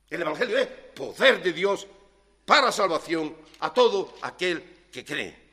El 0.08 0.22
Evangelio 0.22 0.58
es 0.58 0.66
poder 0.66 1.42
de 1.42 1.52
Dios 1.52 1.86
para 2.44 2.70
salvación 2.70 3.36
a 3.60 3.72
todo 3.72 4.14
aquel 4.22 4.86
que 4.92 5.04
cree. 5.04 5.46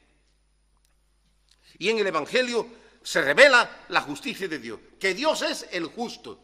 Y 1.80 1.90
en 1.90 1.98
el 2.00 2.08
Evangelio 2.08 2.68
se 3.02 3.22
revela 3.22 3.86
la 3.90 4.02
justicia 4.02 4.48
de 4.48 4.60
Dios, 4.60 4.80
que 5.00 5.14
Dios 5.14 5.42
es 5.42 5.68
el 5.72 5.88
justo. 5.88 6.40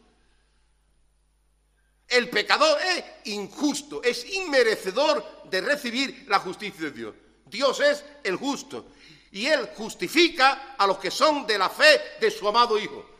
El 2.08 2.30
pecador 2.30 2.80
es 2.82 3.04
injusto, 3.26 4.02
es 4.04 4.26
inmerecedor 4.34 5.44
de 5.46 5.62
recibir 5.62 6.26
la 6.28 6.40
justicia 6.40 6.86
de 6.86 6.92
Dios. 6.92 7.16
Dios 7.46 7.80
es 7.80 8.04
el 8.24 8.36
justo 8.36 8.88
y 9.32 9.46
Él 9.46 9.70
justifica 9.76 10.76
a 10.78 10.88
los 10.88 10.98
que 10.98 11.12
son 11.12 11.46
de 11.46 11.58
la 11.58 11.70
fe 11.70 12.02
de 12.20 12.32
su 12.32 12.48
amado 12.48 12.80
Hijo. 12.80 13.19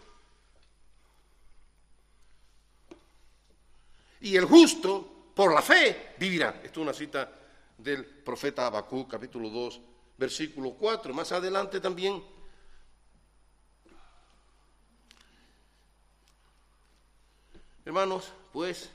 Y 4.22 4.36
el 4.36 4.46
justo, 4.46 5.32
por 5.34 5.54
la 5.54 5.62
fe, 5.62 6.16
vivirá. 6.18 6.62
Esto 6.64 6.82
es 6.82 6.84
una 6.84 6.94
cita 6.94 7.32
del 7.78 8.06
profeta 8.06 8.68
Habacuc, 8.68 9.10
capítulo 9.10 9.50
2, 9.50 9.80
versículo 10.18 10.72
4. 10.72 11.14
Más 11.14 11.32
adelante 11.32 11.80
también. 11.80 12.22
Hermanos, 17.86 18.32
pues 18.52 18.90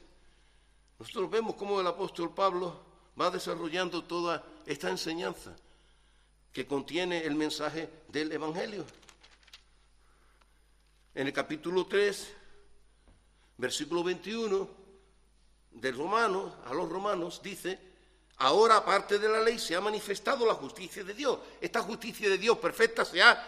nosotros 0.99 1.31
vemos 1.31 1.55
cómo 1.57 1.81
el 1.81 1.87
apóstol 1.87 2.35
Pablo 2.35 2.81
va 3.19 3.31
desarrollando 3.31 4.05
toda 4.05 4.45
esta 4.67 4.91
enseñanza 4.91 5.57
que 6.53 6.67
contiene 6.67 7.25
el 7.25 7.35
mensaje 7.35 7.89
del 8.09 8.31
Evangelio. 8.31 8.85
En 11.15 11.27
el 11.27 11.33
capítulo 11.33 11.87
3, 11.87 12.35
versículo 13.57 14.05
21 14.05 14.84
del 15.75 15.97
Romano, 15.97 16.57
a 16.67 16.75
los 16.75 16.89
romanos, 16.89 17.41
dice, 17.43 17.79
ahora 18.39 18.77
aparte 18.77 19.19
de 19.19 19.29
la 19.29 19.41
ley 19.41 19.59
se 19.59 19.75
ha 19.75 19.81
manifestado 19.81 20.47
la 20.47 20.55
justicia 20.55 21.05
de 21.05 21.15
Dios. 21.15 21.39
Esta 21.61 21.83
justicia 21.83 22.29
de 22.29 22.39
Dios 22.39 22.59
perfecta 22.59 23.05
se 23.05 23.23
ha, 23.23 23.47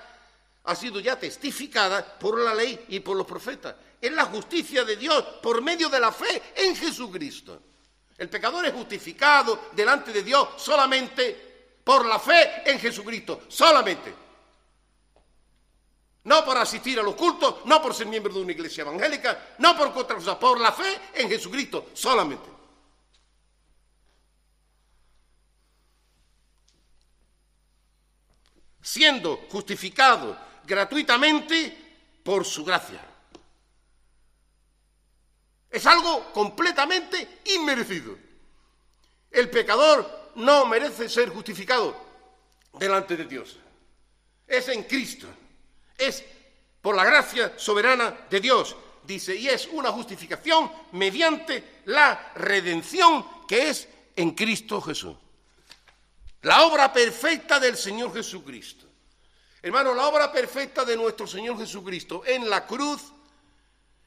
ha 0.65 0.75
sido 0.75 1.01
ya 1.01 1.19
testificada 1.19 2.19
por 2.19 2.39
la 2.39 2.55
ley 2.55 2.85
y 2.89 3.01
por 3.01 3.17
los 3.17 3.27
profetas. 3.27 3.75
Es 4.01 4.13
la 4.13 4.27
justicia 4.27 4.85
de 4.85 4.97
Dios 4.97 5.23
por 5.43 5.63
medio 5.63 5.89
de 5.89 6.01
la 6.01 6.13
fe 6.13 6.43
en 6.57 6.77
Jesucristo. 6.77 7.61
El 8.19 8.29
pecador 8.29 8.65
es 8.67 8.73
justificado 8.73 9.69
delante 9.73 10.13
de 10.13 10.23
Dios 10.23 10.49
solamente 10.57 11.47
por 11.85 12.05
la 12.05 12.19
fe 12.19 12.63
en 12.65 12.79
Jesucristo, 12.79 13.43
solamente. 13.49 14.26
No 16.27 16.45
por 16.45 16.59
asistir 16.59 16.99
a 16.99 17.05
los 17.05 17.15
cultos, 17.15 17.65
no 17.67 17.81
por 17.81 17.95
ser 17.95 18.09
miembro 18.09 18.35
de 18.35 18.41
una 18.41 18.51
iglesia 18.51 18.83
evangélica, 18.83 19.55
no 19.59 19.77
por 19.77 19.97
otra 19.97 20.17
cosa, 20.17 20.37
por 20.37 20.59
la 20.59 20.73
fe 20.73 21.01
en 21.15 21.29
Jesucristo, 21.29 21.91
solamente. 21.95 22.51
Siendo 28.83 29.47
justificado 29.49 30.37
gratuitamente 30.65 32.19
por 32.25 32.45
su 32.45 32.65
gracia. 32.65 33.01
Es 35.71 35.87
algo 35.87 36.33
completamente 36.33 37.43
inmerecido. 37.55 38.19
El 39.31 39.49
pecador 39.49 40.33
no 40.35 40.67
merece 40.67 41.09
ser 41.09 41.29
justificado 41.29 41.97
delante 42.73 43.17
de 43.17 43.27
Dios. 43.27 43.61
Es 44.45 44.67
en 44.67 44.83
Cristo. 44.83 45.29
Es 45.97 46.25
por 46.81 46.95
la 46.95 47.05
gracia 47.05 47.55
soberana 47.57 48.27
de 48.31 48.41
Dios, 48.41 48.77
dice, 49.05 49.35
y 49.35 49.49
es 49.49 49.69
una 49.73 49.91
justificación 49.91 50.71
mediante 50.93 51.81
la 51.87 52.33
redención 52.35 53.27
que 53.47 53.71
es 53.71 53.89
en 54.15 54.33
Cristo 54.33 54.81
Jesús. 54.81 55.17
La 56.43 56.65
obra 56.65 56.93
perfecta 56.93 57.59
del 57.59 57.77
Señor 57.77 58.13
Jesucristo. 58.15 58.87
Hermano, 59.63 59.95
la 59.95 60.07
obra 60.07 60.31
perfecta 60.31 60.85
de 60.85 60.97
nuestro 60.97 61.27
Señor 61.27 61.59
Jesucristo 61.59 62.23
en 62.25 62.49
la 62.49 62.67
cruz 62.67 63.03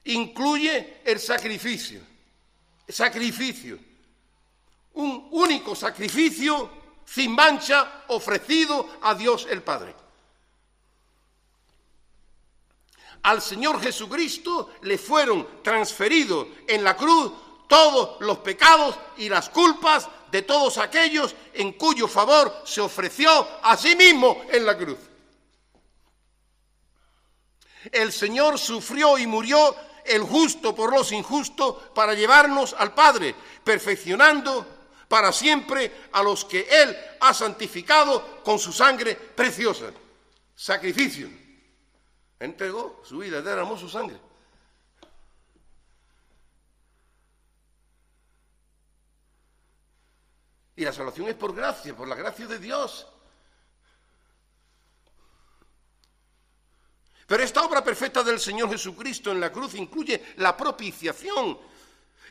incluye 0.05 1.01
el 1.03 1.19
sacrificio. 1.19 2.01
Sacrificio 2.87 3.89
un 4.93 5.27
único 5.31 5.75
sacrificio 5.75 6.69
sin 7.05 7.31
mancha 7.31 8.03
ofrecido 8.07 8.99
a 9.01 9.15
Dios 9.15 9.47
el 9.49 9.61
Padre. 9.61 9.95
Al 13.23 13.41
Señor 13.41 13.81
Jesucristo 13.81 14.71
le 14.81 14.97
fueron 14.97 15.61
transferidos 15.61 16.47
en 16.67 16.83
la 16.83 16.95
cruz 16.95 17.31
todos 17.67 18.19
los 18.21 18.39
pecados 18.39 18.95
y 19.17 19.29
las 19.29 19.49
culpas 19.49 20.07
de 20.31 20.41
todos 20.41 20.77
aquellos 20.77 21.35
en 21.53 21.73
cuyo 21.73 22.07
favor 22.07 22.63
se 22.65 22.81
ofreció 22.81 23.47
a 23.61 23.77
sí 23.77 23.95
mismo 23.95 24.43
en 24.49 24.65
la 24.65 24.77
cruz. 24.77 24.97
El 27.91 28.11
Señor 28.11 28.59
sufrió 28.59 29.17
y 29.17 29.27
murió 29.27 29.75
el 30.05 30.21
justo 30.23 30.73
por 30.75 30.91
los 30.91 31.11
injustos 31.11 31.75
para 31.93 32.13
llevarnos 32.13 32.75
al 32.77 32.93
Padre, 32.93 33.35
perfeccionando 33.63 34.65
para 35.07 35.31
siempre 35.31 36.07
a 36.11 36.23
los 36.23 36.45
que 36.45 36.67
Él 36.69 36.95
ha 37.19 37.33
santificado 37.33 38.41
con 38.43 38.59
su 38.59 38.71
sangre 38.71 39.15
preciosa. 39.15 39.91
Sacrificio. 40.55 41.48
Entregó 42.39 43.01
su 43.03 43.17
vida, 43.17 43.41
derramó 43.41 43.77
su 43.77 43.89
sangre. 43.89 44.17
Y 50.77 50.85
la 50.85 50.93
salvación 50.93 51.27
es 51.27 51.35
por 51.35 51.53
gracia, 51.53 51.93
por 51.93 52.07
la 52.07 52.15
gracia 52.15 52.47
de 52.47 52.57
Dios. 52.57 53.05
Pero 57.27 57.43
esta 57.43 57.63
obra 57.65 57.83
perfecta 57.83 58.23
del 58.23 58.39
Señor 58.39 58.69
Jesucristo 58.69 59.31
en 59.31 59.41
la 59.41 59.51
cruz 59.51 59.75
incluye 59.75 60.33
la 60.37 60.55
propiciación. 60.55 61.59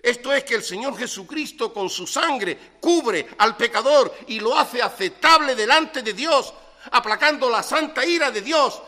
Esto 0.03 0.33
es 0.33 0.45
que 0.45 0.55
el 0.55 0.63
Señor 0.63 0.97
Jesucristo 0.97 1.73
con 1.73 1.91
su 1.91 2.07
sangre 2.07 2.79
cubre 2.81 3.29
al 3.37 3.57
pecador 3.57 4.15
y 4.29 4.41
lo 4.41 4.57
hace 4.57 4.81
aceptable 4.81 5.55
delante 5.55 6.03
de 6.03 6.15
Dios, 6.15 6.55
aplacando 6.93 7.51
la 7.51 7.63
santa 7.63 8.07
ira 8.07 8.31
de 8.31 8.41
Dios 8.41 8.81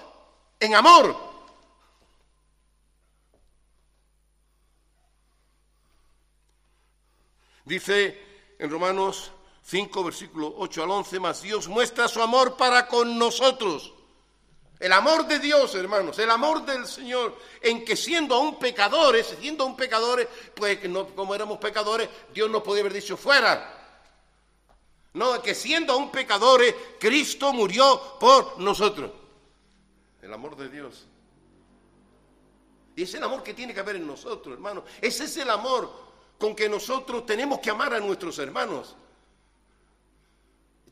en 0.61 0.75
amor. 0.75 1.16
Dice 7.64 8.55
en 8.59 8.70
Romanos 8.70 9.33
5, 9.62 10.05
versículo 10.05 10.55
8 10.59 10.83
al 10.83 10.90
11, 10.90 11.20
más 11.20 11.42
Dios 11.42 11.66
muestra 11.68 12.07
su 12.07 12.23
amor 12.23 12.57
para 12.57 12.87
con 12.87 13.18
nosotros 13.18 13.94
el 14.81 14.94
amor 14.94 15.27
de 15.27 15.38
Dios, 15.38 15.75
hermanos, 15.75 16.18
el 16.18 16.31
amor 16.31 16.64
del 16.64 16.87
Señor, 16.87 17.37
en 17.61 17.85
que 17.85 17.96
siendo 17.96 18.35
aún 18.35 18.59
pecadores, 18.59 19.37
siendo 19.38 19.64
aún 19.64 19.77
pecadores, 19.77 20.27
pues 20.55 20.79
como 21.14 21.35
éramos 21.35 21.59
pecadores, 21.59 22.09
Dios 22.33 22.49
nos 22.49 22.62
podía 22.62 22.81
haber 22.81 22.94
dicho 22.94 23.18
fuera. 23.18 23.77
No, 25.12 25.42
que 25.42 25.55
siendo 25.55 25.92
aún 25.92 26.11
pecadores, 26.11 26.75
Cristo 26.99 27.53
murió 27.53 28.16
por 28.18 28.59
nosotros. 28.59 29.11
El 30.22 30.33
amor 30.33 30.56
de 30.56 30.68
Dios. 30.68 31.06
Y 32.96 33.02
es 33.02 33.14
el 33.14 33.22
amor 33.22 33.42
que 33.42 33.54
tiene 33.54 33.72
que 33.72 33.80
haber 33.80 33.96
en 33.96 34.06
nosotros, 34.06 34.54
hermanos. 34.54 34.85
Ese 35.00 35.24
es 35.24 35.37
el 35.38 35.50
amor 35.50 35.90
con 36.38 36.54
que 36.54 36.68
nosotros 36.68 37.24
tenemos 37.24 37.61
que 37.61 37.70
amar 37.70 37.94
a 37.94 38.00
nuestros 38.00 38.38
hermanos. 38.38 38.96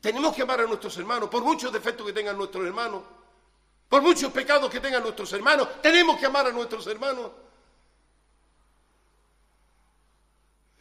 Tenemos 0.01 0.35
que 0.35 0.41
amar 0.41 0.61
a 0.61 0.65
nuestros 0.65 0.97
hermanos, 0.97 1.29
por 1.29 1.43
muchos 1.43 1.73
defectos 1.73 2.05
que 2.05 2.13
tengan 2.13 2.37
nuestros 2.37 2.65
hermanos. 2.65 3.03
Por 3.89 4.01
muchos 4.01 4.31
pecados 4.31 4.69
que 4.69 4.79
tengan 4.79 5.01
nuestros 5.01 5.33
hermanos, 5.33 5.81
tenemos 5.81 6.19
que 6.19 6.27
amar 6.27 6.45
a 6.45 6.51
nuestros 6.51 6.85
hermanos. 6.87 7.31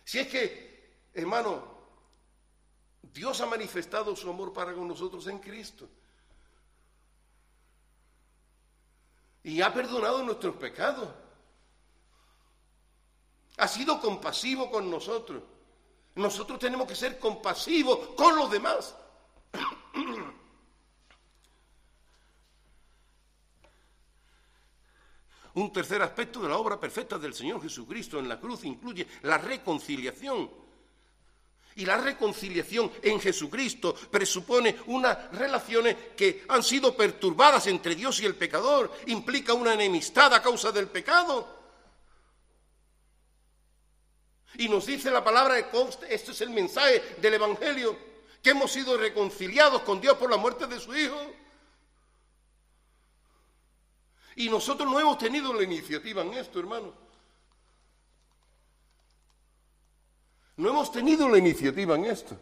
Si 0.04 0.18
es 0.18 0.28
que, 0.28 1.08
hermano, 1.14 1.62
Dios 3.02 3.40
ha 3.40 3.46
manifestado 3.46 4.14
su 4.14 4.28
amor 4.30 4.52
para 4.52 4.74
con 4.74 4.87
nosotros 4.87 5.26
en 5.26 5.38
Cristo. 5.38 5.88
Y 9.42 9.61
ha 9.62 9.72
perdonado 9.72 10.22
nuestros 10.22 10.57
pecados. 10.57 11.09
Ha 13.57 13.68
sido 13.68 14.01
compasivo 14.01 14.70
con 14.70 14.90
nosotros. 14.90 15.42
Nosotros 16.14 16.59
tenemos 16.59 16.87
que 16.87 16.94
ser 16.94 17.18
compasivos 17.18 18.11
con 18.16 18.37
los 18.37 18.51
demás. 18.51 18.96
Un 25.55 25.72
tercer 25.72 26.01
aspecto 26.03 26.40
de 26.40 26.48
la 26.48 26.57
obra 26.57 26.79
perfecta 26.79 27.18
del 27.18 27.35
Señor 27.35 27.61
Jesucristo 27.61 28.18
en 28.18 28.29
la 28.29 28.38
cruz 28.38 28.64
incluye 28.64 29.07
la 29.22 29.38
reconciliación. 29.38 30.67
Y 31.78 31.86
la 31.86 31.96
reconciliación 31.96 32.90
en 33.02 33.20
Jesucristo 33.20 33.94
presupone 33.94 34.78
unas 34.86 35.30
relaciones 35.30 35.96
que 36.16 36.44
han 36.48 36.64
sido 36.64 36.96
perturbadas 36.96 37.68
entre 37.68 37.94
Dios 37.94 38.18
y 38.18 38.26
el 38.26 38.34
pecador, 38.34 38.92
implica 39.06 39.54
una 39.54 39.74
enemistad 39.74 40.34
a 40.34 40.42
causa 40.42 40.72
del 40.72 40.88
pecado. 40.88 41.46
Y 44.56 44.68
nos 44.68 44.86
dice 44.86 45.08
la 45.12 45.22
palabra, 45.22 45.56
este 46.08 46.32
es 46.32 46.40
el 46.40 46.50
mensaje 46.50 47.14
del 47.18 47.34
Evangelio, 47.34 47.96
que 48.42 48.50
hemos 48.50 48.72
sido 48.72 48.96
reconciliados 48.96 49.82
con 49.82 50.00
Dios 50.00 50.16
por 50.16 50.28
la 50.28 50.36
muerte 50.36 50.66
de 50.66 50.80
su 50.80 50.96
Hijo. 50.96 51.32
Y 54.34 54.48
nosotros 54.48 54.90
no 54.90 54.98
hemos 54.98 55.16
tenido 55.16 55.54
la 55.54 55.62
iniciativa 55.62 56.22
en 56.22 56.34
esto, 56.34 56.58
hermano. 56.58 57.07
No 60.58 60.70
hemos 60.70 60.90
tenido 60.90 61.28
la 61.28 61.38
iniciativa 61.38 61.94
en 61.94 62.04
esto. 62.04 62.36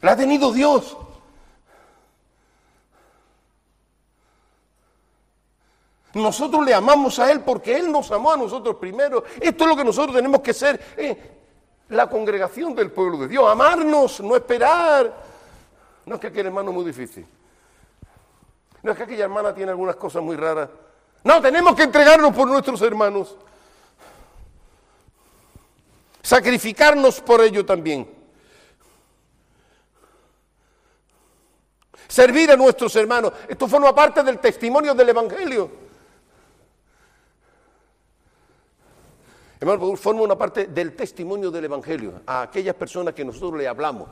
La 0.00 0.12
ha 0.12 0.16
tenido 0.16 0.50
Dios. 0.50 0.96
Nosotros 6.14 6.64
le 6.64 6.74
amamos 6.74 7.18
a 7.18 7.30
Él 7.30 7.40
porque 7.40 7.76
Él 7.76 7.92
nos 7.92 8.10
amó 8.10 8.32
a 8.32 8.36
nosotros 8.36 8.76
primero. 8.76 9.24
Esto 9.38 9.64
es 9.64 9.70
lo 9.70 9.76
que 9.76 9.84
nosotros 9.84 10.16
tenemos 10.16 10.40
que 10.40 10.54
ser. 10.54 10.80
Eh, 10.96 11.30
la 11.90 12.08
congregación 12.08 12.74
del 12.74 12.90
pueblo 12.90 13.18
de 13.18 13.28
Dios. 13.28 13.46
Amarnos, 13.46 14.20
no 14.20 14.34
esperar. 14.36 15.12
No 16.06 16.14
es 16.14 16.20
que 16.20 16.28
aquel 16.28 16.46
hermano 16.46 16.70
es 16.70 16.76
muy 16.76 16.84
difícil. 16.84 17.26
No 18.82 18.92
es 18.92 18.96
que 18.96 19.04
aquella 19.04 19.24
hermana 19.24 19.54
tiene 19.54 19.70
algunas 19.70 19.96
cosas 19.96 20.22
muy 20.22 20.34
raras. 20.34 20.70
No, 21.24 21.42
tenemos 21.42 21.74
que 21.76 21.82
entregarnos 21.82 22.34
por 22.34 22.48
nuestros 22.48 22.80
hermanos. 22.80 23.36
Sacrificarnos 26.30 27.20
por 27.20 27.40
ello 27.40 27.66
también. 27.66 28.08
Servir 32.06 32.52
a 32.52 32.56
nuestros 32.56 32.94
hermanos. 32.94 33.32
Esto 33.48 33.66
forma 33.66 33.92
parte 33.92 34.22
del 34.22 34.38
testimonio 34.38 34.94
del 34.94 35.08
Evangelio. 35.08 35.68
Hermano, 39.58 39.96
forma 39.96 40.22
una 40.22 40.38
parte 40.38 40.68
del 40.68 40.94
testimonio 40.94 41.50
del 41.50 41.64
Evangelio 41.64 42.22
a 42.24 42.42
aquellas 42.42 42.76
personas 42.76 43.12
que 43.12 43.24
nosotros 43.24 43.54
le 43.54 43.66
hablamos 43.66 44.08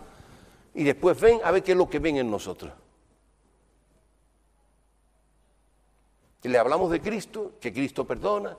y 0.75 0.83
después 0.83 1.21
ven 1.21 1.39
a 1.45 1.53
ver 1.53 1.63
qué 1.63 1.71
es 1.71 1.79
lo 1.79 1.89
que 1.89 2.01
ven 2.01 2.17
en 2.17 2.29
nosotros. 2.29 2.73
Y 6.43 6.49
le 6.49 6.59
hablamos 6.59 6.91
de 6.91 7.01
Cristo, 7.01 7.53
que 7.61 7.73
Cristo 7.73 8.05
perdona, 8.05 8.57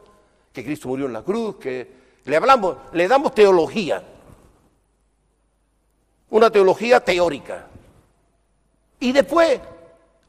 que 0.54 0.64
Cristo 0.64 0.88
murió 0.88 1.08
en 1.08 1.14
la 1.14 1.24
cruz, 1.24 1.58
que 1.58 2.09
le 2.30 2.38
hablamos, 2.38 2.78
le 2.94 3.08
damos 3.08 3.34
teología, 3.34 4.04
una 6.30 6.50
teología 6.50 7.04
teórica. 7.04 7.68
Y 9.00 9.12
después 9.12 9.60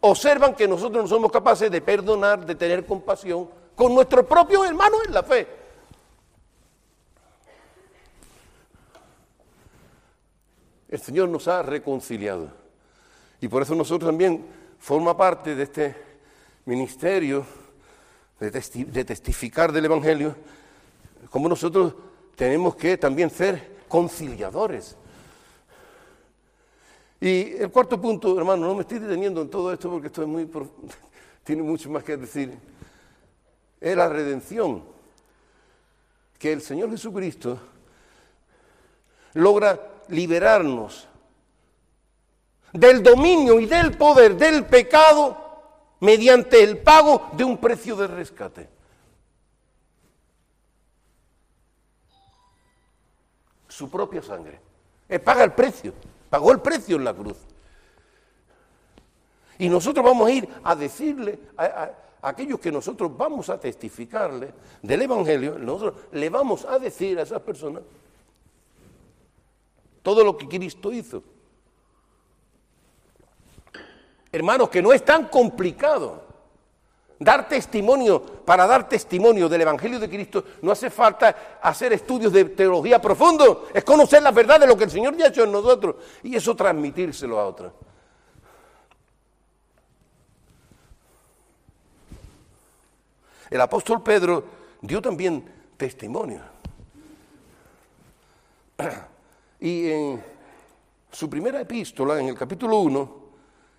observan 0.01 0.55
que 0.55 0.67
nosotros 0.67 1.03
no 1.03 1.09
somos 1.09 1.31
capaces 1.31 1.71
de 1.71 1.81
perdonar, 1.81 2.45
de 2.47 2.55
tener 2.55 2.87
compasión 2.87 3.49
con 3.75 3.95
nuestros 3.95 4.27
propios 4.27 4.67
hermanos 4.67 5.01
en 5.07 5.15
la 5.15 5.23
fe. 5.23 5.49
El 10.89 11.01
Señor 11.01 11.29
nos 11.29 11.47
ha 11.47 11.63
reconciliado. 11.63 12.51
Y 13.41 13.49
por 13.49 13.63
eso 13.63 13.75
nosotros 13.75 14.09
también 14.09 14.45
forma 14.79 15.17
parte 15.17 15.55
de 15.55 15.63
este 15.63 15.97
ministerio 16.65 17.47
de, 18.41 19.05
testificar 19.05 19.71
del 19.71 19.85
Evangelio, 19.85 20.35
como 21.31 21.49
nosotros 21.49 21.95
tenemos 22.35 22.75
que 22.77 22.99
también 22.99 23.31
ser 23.31 23.79
conciliadores. 23.89 24.97
Y 27.21 27.53
el 27.57 27.71
cuarto 27.71 28.01
punto, 28.01 28.37
hermano, 28.37 28.67
no 28.67 28.75
me 28.75 28.83
estoy 28.83 28.99
deteniendo 28.99 29.43
en 29.43 29.51
todo 29.51 29.73
esto 29.73 29.91
porque 29.91 30.09
esto 30.09 30.23
es 30.23 30.29
muy 30.29 30.49
tiene 31.45 31.63
mucho 31.63 31.91
más 31.91 32.03
que 32.03 32.17
decir, 32.17 32.59
es 33.81 33.97
la 33.97 34.09
redención 34.09 34.83
que 36.39 36.53
el 36.53 36.63
Señor 36.63 36.91
Jesucristo 36.91 37.59
logra 39.35 39.79
liberarnos 40.09 41.07
del 42.73 43.03
dominio 43.03 43.61
y 43.61 43.67
del 43.67 43.97
poder 43.97 44.37
del 44.37 44.65
pecado 44.65 45.37
mediante 46.01 46.63
el 46.63 46.79
pago 46.79 47.29
de 47.33 47.45
un 47.45 47.59
precio 47.59 47.97
de 47.97 48.07
rescate. 48.07 48.80
Su 53.71 53.89
propia 53.89 54.23
sangre. 54.23 54.61
Él 55.09 55.21
paga 55.23 55.45
el 55.45 55.53
precio, 55.53 55.95
pagó 56.29 56.53
el 56.53 56.61
precio 56.61 56.97
en 56.97 57.05
la 57.05 57.15
cruz. 57.15 57.39
Y 59.59 59.69
nosotros 59.69 60.05
vamos 60.05 60.29
a 60.29 60.33
ir 60.33 60.49
a 60.63 60.75
decirle 60.75 61.39
a, 61.57 61.91
aquellos 62.23 62.61
que 62.61 62.71
nosotros 62.71 63.17
vamos 63.17 63.49
a 63.49 63.59
testificarle 63.59 64.53
del 64.83 65.03
Evangelio, 65.03 65.59
nosotros 65.59 65.95
le 66.13 66.29
vamos 66.29 66.65
a 66.65 66.79
decir 66.79 67.19
a 67.19 67.23
esas 67.23 67.41
personas 67.41 67.83
todo 70.03 70.25
lo 70.25 70.37
que 70.37 70.49
Cristo 70.49 70.93
hizo. 70.93 71.23
Hermanos, 74.33 74.69
que 74.71 74.83
no 74.83 74.93
es 74.93 75.05
tan 75.05 75.29
complicado. 75.29 76.30
Dar 77.23 77.47
testimonio, 77.47 78.23
para 78.23 78.67
dar 78.67 78.89
testimonio 78.89 79.47
del 79.47 79.61
Evangelio 79.61 80.01
de 80.01 80.09
Cristo, 80.09 80.43
no 80.63 80.73
hace 80.73 80.89
falta 80.89 81.59
hacer 81.61 81.93
estudios 81.93 82.33
de 82.33 82.47
teología 82.47 82.99
profundo, 82.99 83.69
es 83.75 83.85
conocer 83.85 84.23
la 84.23 84.31
verdad 84.31 84.59
de 84.59 84.67
lo 84.67 84.75
que 84.75 84.85
el 84.85 84.91
Señor 84.91 85.15
ya 85.15 85.27
ha 85.27 85.29
hecho 85.29 85.45
en 85.45 85.53
nosotros 85.53 85.97
y 86.23 86.35
eso 86.35 86.57
transmitírselo 86.57 87.39
a 87.39 87.47
otros. 87.47 87.73
El 93.51 93.61
apóstol 93.61 94.03
Pedro 94.03 94.45
dio 94.81 95.03
también 95.03 95.45
testimonio. 95.77 96.41
Y 99.63 99.91
en 99.91 100.25
su 101.13 101.29
primera 101.29 101.61
epístola, 101.61 102.19
en 102.19 102.29
el 102.29 102.35
capítulo 102.35 102.79
1, 102.79 103.17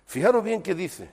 fijaros 0.06 0.44
bien 0.44 0.62
que 0.62 0.76
dice, 0.76 1.10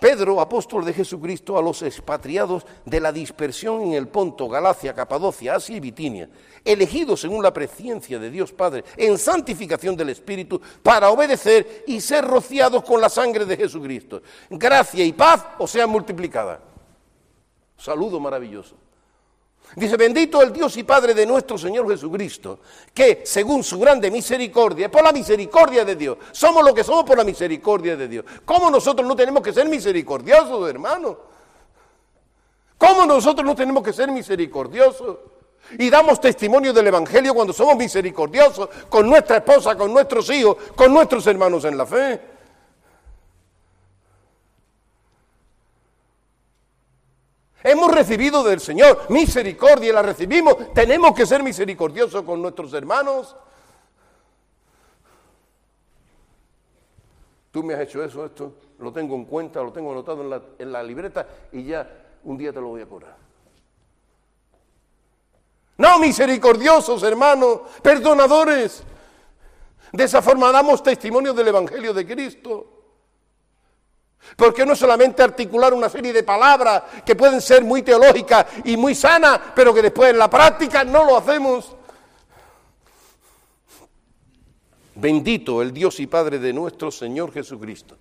Pedro, 0.00 0.40
apóstol 0.40 0.84
de 0.84 0.94
Jesucristo, 0.94 1.58
a 1.58 1.62
los 1.62 1.82
expatriados 1.82 2.66
de 2.84 3.00
la 3.00 3.12
dispersión 3.12 3.82
en 3.82 3.92
el 3.92 4.08
Ponto, 4.08 4.48
Galacia, 4.48 4.94
Capadocia, 4.94 5.56
Asia 5.56 5.76
y 5.76 5.80
Bitinia, 5.80 6.28
elegidos 6.64 7.20
según 7.20 7.42
la 7.42 7.52
presciencia 7.52 8.18
de 8.18 8.30
Dios 8.30 8.52
Padre, 8.52 8.84
en 8.96 9.18
santificación 9.18 9.94
del 9.94 10.08
Espíritu, 10.08 10.60
para 10.82 11.10
obedecer 11.10 11.84
y 11.86 12.00
ser 12.00 12.24
rociados 12.24 12.82
con 12.82 13.00
la 13.00 13.08
sangre 13.08 13.44
de 13.44 13.56
Jesucristo. 13.56 14.22
Gracia 14.48 15.04
y 15.04 15.12
paz 15.12 15.46
os 15.58 15.70
sean 15.70 15.90
multiplicadas. 15.90 16.60
Saludo 17.76 18.18
maravilloso. 18.18 18.76
Dice, 19.76 19.96
bendito 19.96 20.42
el 20.42 20.52
Dios 20.52 20.76
y 20.76 20.82
Padre 20.82 21.14
de 21.14 21.24
nuestro 21.24 21.56
Señor 21.56 21.88
Jesucristo, 21.88 22.58
que 22.92 23.22
según 23.24 23.62
su 23.62 23.78
grande 23.78 24.10
misericordia, 24.10 24.90
por 24.90 25.04
la 25.04 25.12
misericordia 25.12 25.84
de 25.84 25.94
Dios, 25.94 26.18
somos 26.32 26.64
lo 26.64 26.74
que 26.74 26.82
somos 26.82 27.04
por 27.04 27.16
la 27.16 27.24
misericordia 27.24 27.96
de 27.96 28.08
Dios. 28.08 28.24
¿Cómo 28.44 28.68
nosotros 28.68 29.06
no 29.06 29.14
tenemos 29.14 29.42
que 29.42 29.52
ser 29.52 29.68
misericordiosos, 29.68 30.68
hermano? 30.68 31.16
¿Cómo 32.76 33.06
nosotros 33.06 33.46
no 33.46 33.54
tenemos 33.54 33.84
que 33.84 33.92
ser 33.92 34.10
misericordiosos? 34.10 35.18
Y 35.78 35.88
damos 35.88 36.20
testimonio 36.20 36.72
del 36.72 36.88
Evangelio 36.88 37.32
cuando 37.32 37.52
somos 37.52 37.76
misericordiosos 37.76 38.68
con 38.88 39.08
nuestra 39.08 39.36
esposa, 39.36 39.76
con 39.76 39.92
nuestros 39.92 40.28
hijos, 40.30 40.56
con 40.74 40.92
nuestros 40.92 41.24
hermanos 41.28 41.64
en 41.64 41.78
la 41.78 41.86
fe. 41.86 42.29
Hemos 47.62 47.92
recibido 47.92 48.42
del 48.42 48.60
Señor 48.60 49.06
misericordia 49.10 49.92
la 49.92 50.02
recibimos. 50.02 50.72
Tenemos 50.72 51.14
que 51.14 51.26
ser 51.26 51.42
misericordiosos 51.42 52.22
con 52.22 52.40
nuestros 52.40 52.72
hermanos. 52.72 53.36
Tú 57.50 57.62
me 57.62 57.74
has 57.74 57.80
hecho 57.80 58.02
eso, 58.02 58.24
esto, 58.24 58.54
lo 58.78 58.92
tengo 58.92 59.16
en 59.16 59.24
cuenta, 59.24 59.60
lo 59.60 59.72
tengo 59.72 59.90
anotado 59.90 60.22
en 60.22 60.30
la, 60.30 60.42
en 60.58 60.72
la 60.72 60.82
libreta 60.82 61.26
y 61.50 61.64
ya 61.64 61.88
un 62.22 62.38
día 62.38 62.52
te 62.52 62.60
lo 62.60 62.68
voy 62.68 62.82
a 62.82 62.86
cobrar. 62.86 63.16
No, 65.76 65.98
misericordiosos 65.98 67.02
hermanos, 67.02 67.60
perdonadores. 67.82 68.84
De 69.92 70.04
esa 70.04 70.22
forma 70.22 70.52
damos 70.52 70.82
testimonio 70.82 71.34
del 71.34 71.48
Evangelio 71.48 71.92
de 71.92 72.06
Cristo. 72.06 72.79
Porque 74.36 74.64
no 74.64 74.76
solamente 74.76 75.22
articular 75.22 75.74
una 75.74 75.88
serie 75.88 76.12
de 76.12 76.22
palabras 76.22 76.82
que 77.04 77.16
pueden 77.16 77.40
ser 77.40 77.64
muy 77.64 77.82
teológicas 77.82 78.46
y 78.64 78.76
muy 78.76 78.94
sanas, 78.94 79.40
pero 79.54 79.74
que 79.74 79.82
después 79.82 80.10
en 80.10 80.18
la 80.18 80.30
práctica 80.30 80.84
no 80.84 81.04
lo 81.04 81.16
hacemos. 81.16 81.76
Bendito 84.94 85.62
el 85.62 85.72
Dios 85.72 85.98
y 86.00 86.06
Padre 86.06 86.38
de 86.38 86.52
nuestro 86.52 86.90
Señor 86.90 87.32
Jesucristo, 87.32 87.96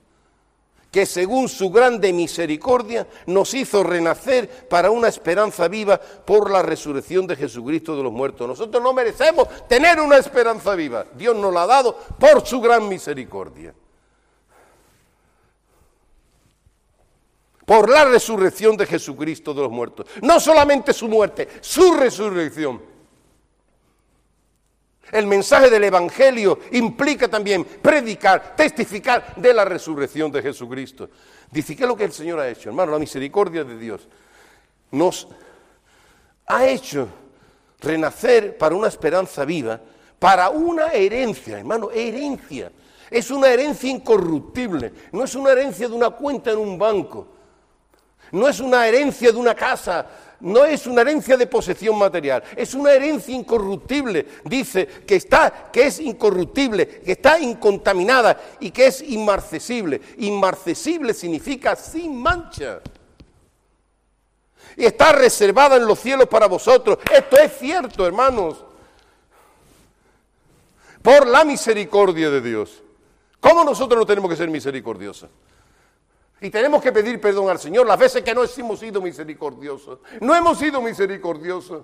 que 0.91 1.05
según 1.05 1.47
su 1.47 1.69
grande 1.69 2.11
misericordia 2.11 3.07
nos 3.25 3.53
hizo 3.53 3.83
renacer 3.83 4.67
para 4.67 4.91
una 4.91 5.07
esperanza 5.07 5.67
viva 5.69 5.97
por 5.97 6.51
la 6.51 6.61
resurrección 6.61 7.25
de 7.25 7.37
Jesucristo 7.37 7.95
de 7.95 8.03
los 8.03 8.11
muertos. 8.11 8.47
Nosotros 8.47 8.83
no 8.83 8.91
merecemos 8.91 9.47
tener 9.67 9.99
una 10.01 10.17
esperanza 10.17 10.75
viva. 10.75 11.05
Dios 11.15 11.35
nos 11.37 11.53
la 11.53 11.63
ha 11.63 11.67
dado 11.67 11.95
por 11.95 12.45
su 12.45 12.59
gran 12.59 12.89
misericordia. 12.89 13.73
Por 17.69 17.87
la 17.87 18.03
resurrección 18.03 18.75
de 18.75 18.87
Jesucristo 18.87 19.53
de 19.53 19.61
los 19.61 19.69
muertos. 19.69 20.07
No 20.23 20.39
solamente 20.39 20.91
su 20.91 21.07
muerte, 21.07 21.47
su 21.61 21.93
resurrección. 21.93 22.81
El 25.11 25.27
mensaje 25.27 25.69
del 25.69 25.83
Evangelio 25.83 26.57
implica 26.71 27.27
también 27.27 27.63
predicar, 27.63 28.55
testificar 28.55 29.35
de 29.35 29.53
la 29.53 29.65
resurrección 29.65 30.31
de 30.31 30.41
Jesucristo. 30.41 31.11
Dice, 31.51 31.75
¿qué 31.75 31.83
es 31.83 31.87
lo 31.87 31.95
que 31.95 32.05
el 32.05 32.11
Señor 32.11 32.39
ha 32.39 32.49
hecho? 32.49 32.69
Hermano, 32.69 32.93
la 32.93 32.97
misericordia 32.97 33.63
de 33.63 33.77
Dios 33.77 34.07
nos 34.89 35.27
ha 36.47 36.65
hecho 36.65 37.07
renacer 37.81 38.57
para 38.57 38.73
una 38.73 38.87
esperanza 38.87 39.45
viva, 39.45 39.79
para 40.17 40.49
una 40.49 40.87
herencia, 40.87 41.59
hermano, 41.59 41.91
herencia. 41.91 42.71
Es 43.11 43.29
una 43.29 43.47
herencia 43.49 43.91
incorruptible, 43.91 44.91
no 45.11 45.23
es 45.23 45.35
una 45.35 45.51
herencia 45.51 45.87
de 45.87 45.93
una 45.93 46.09
cuenta 46.09 46.49
en 46.49 46.57
un 46.57 46.75
banco. 46.75 47.35
No 48.31 48.47
es 48.47 48.59
una 48.59 48.87
herencia 48.87 49.31
de 49.31 49.37
una 49.37 49.55
casa, 49.55 50.05
no 50.41 50.63
es 50.63 50.87
una 50.87 51.01
herencia 51.01 51.35
de 51.35 51.47
posesión 51.47 51.97
material, 51.97 52.43
es 52.55 52.73
una 52.73 52.91
herencia 52.91 53.35
incorruptible. 53.35 54.25
Dice 54.45 54.87
que 54.87 55.15
está, 55.15 55.69
que 55.71 55.87
es 55.87 55.99
incorruptible, 55.99 56.87
que 56.87 57.13
está 57.13 57.39
incontaminada 57.39 58.39
y 58.59 58.71
que 58.71 58.87
es 58.87 59.01
inmarcesible. 59.01 59.99
Inmarcesible 60.17 61.13
significa 61.13 61.75
sin 61.75 62.21
mancha. 62.21 62.81
Y 64.77 64.85
está 64.85 65.11
reservada 65.11 65.75
en 65.75 65.85
los 65.85 65.99
cielos 65.99 66.27
para 66.27 66.47
vosotros. 66.47 66.99
Esto 67.11 67.37
es 67.37 67.57
cierto, 67.57 68.05
hermanos. 68.05 68.63
Por 71.01 71.27
la 71.27 71.43
misericordia 71.43 72.29
de 72.29 72.41
Dios. 72.41 72.81
¿Cómo 73.39 73.63
nosotros 73.63 73.99
no 73.99 74.05
tenemos 74.05 74.29
que 74.29 74.37
ser 74.37 74.49
misericordiosos? 74.49 75.29
Y 76.41 76.49
tenemos 76.49 76.81
que 76.81 76.91
pedir 76.91 77.19
perdón 77.19 77.49
al 77.49 77.59
Señor 77.59 77.85
las 77.85 77.99
veces 77.99 78.23
que 78.23 78.33
no 78.33 78.43
hemos 78.43 78.79
sido 78.79 79.01
misericordiosos. 79.01 79.99
No 80.21 80.33
hemos 80.33 80.57
sido 80.57 80.81
misericordiosos. 80.81 81.83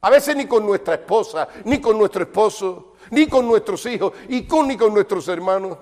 A 0.00 0.10
veces 0.10 0.36
ni 0.36 0.46
con 0.46 0.64
nuestra 0.64 0.94
esposa, 0.94 1.48
ni 1.64 1.80
con 1.80 1.98
nuestro 1.98 2.22
esposo, 2.22 2.94
ni 3.10 3.26
con 3.26 3.46
nuestros 3.46 3.84
hijos, 3.86 4.12
y 4.28 4.46
con, 4.46 4.68
ni 4.68 4.76
con 4.76 4.94
nuestros 4.94 5.26
hermanos. 5.28 5.76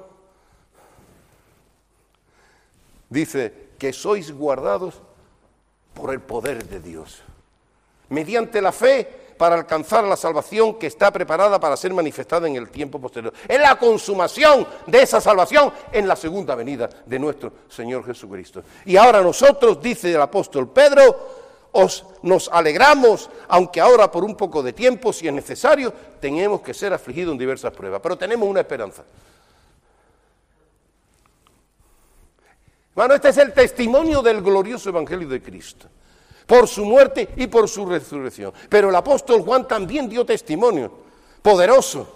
Dice 3.09 3.69
que 3.79 3.93
sois 3.93 4.33
guardados 4.33 5.01
por 5.95 6.13
el 6.13 6.21
poder 6.21 6.67
de 6.67 6.81
Dios. 6.81 7.23
Mediante 8.09 8.63
la 8.63 8.73
fe 8.73 9.26
para 9.37 9.57
alcanzar 9.57 10.05
la 10.05 10.16
salvación 10.16 10.78
que 10.78 10.87
está 10.87 11.11
preparada 11.12 11.61
para 11.61 11.76
ser 11.76 11.93
manifestada 11.93 12.49
en 12.49 12.57
el 12.57 12.70
tiempo 12.70 12.99
posterior. 12.99 13.32
Es 13.47 13.61
la 13.61 13.76
consumación 13.78 14.66
de 14.87 15.03
esa 15.03 15.20
salvación 15.20 15.72
en 15.93 16.09
la 16.09 16.16
segunda 16.16 16.55
venida 16.55 16.89
de 17.05 17.18
nuestro 17.18 17.53
Señor 17.68 18.05
Jesucristo. 18.05 18.62
Y 18.84 18.97
ahora 18.97 19.20
nosotros, 19.20 19.80
dice 19.80 20.12
el 20.12 20.20
apóstol 20.20 20.68
Pedro, 20.70 21.47
os, 21.72 22.05
nos 22.22 22.49
alegramos, 22.49 23.28
aunque 23.49 23.80
ahora 23.80 24.11
por 24.11 24.24
un 24.24 24.34
poco 24.37 24.62
de 24.62 24.72
tiempo, 24.72 25.12
si 25.12 25.28
es 25.28 25.32
necesario, 25.32 25.93
tenemos 26.20 26.62
que 26.62 26.72
ser 26.72 26.93
afligidos 26.93 27.32
en 27.32 27.39
diversas 27.39 27.72
pruebas, 27.72 28.01
pero 28.03 28.16
tenemos 28.16 28.49
una 28.49 28.61
esperanza. 28.61 29.05
Bueno, 32.95 33.14
este 33.14 33.28
es 33.28 33.37
el 33.37 33.53
testimonio 33.53 34.22
del 34.22 34.41
glorioso 34.41 34.89
Evangelio 34.89 35.28
de 35.28 35.43
Cristo 35.43 35.87
por 36.47 36.69
su 36.69 36.85
muerte 36.85 37.29
y 37.37 37.47
por 37.49 37.69
su 37.69 37.85
resurrección. 37.85 38.53
Pero 38.69 38.89
el 38.89 38.95
apóstol 38.95 39.43
Juan 39.43 39.67
también 39.67 40.09
dio 40.09 40.25
testimonio 40.25 40.93
poderoso 41.43 42.09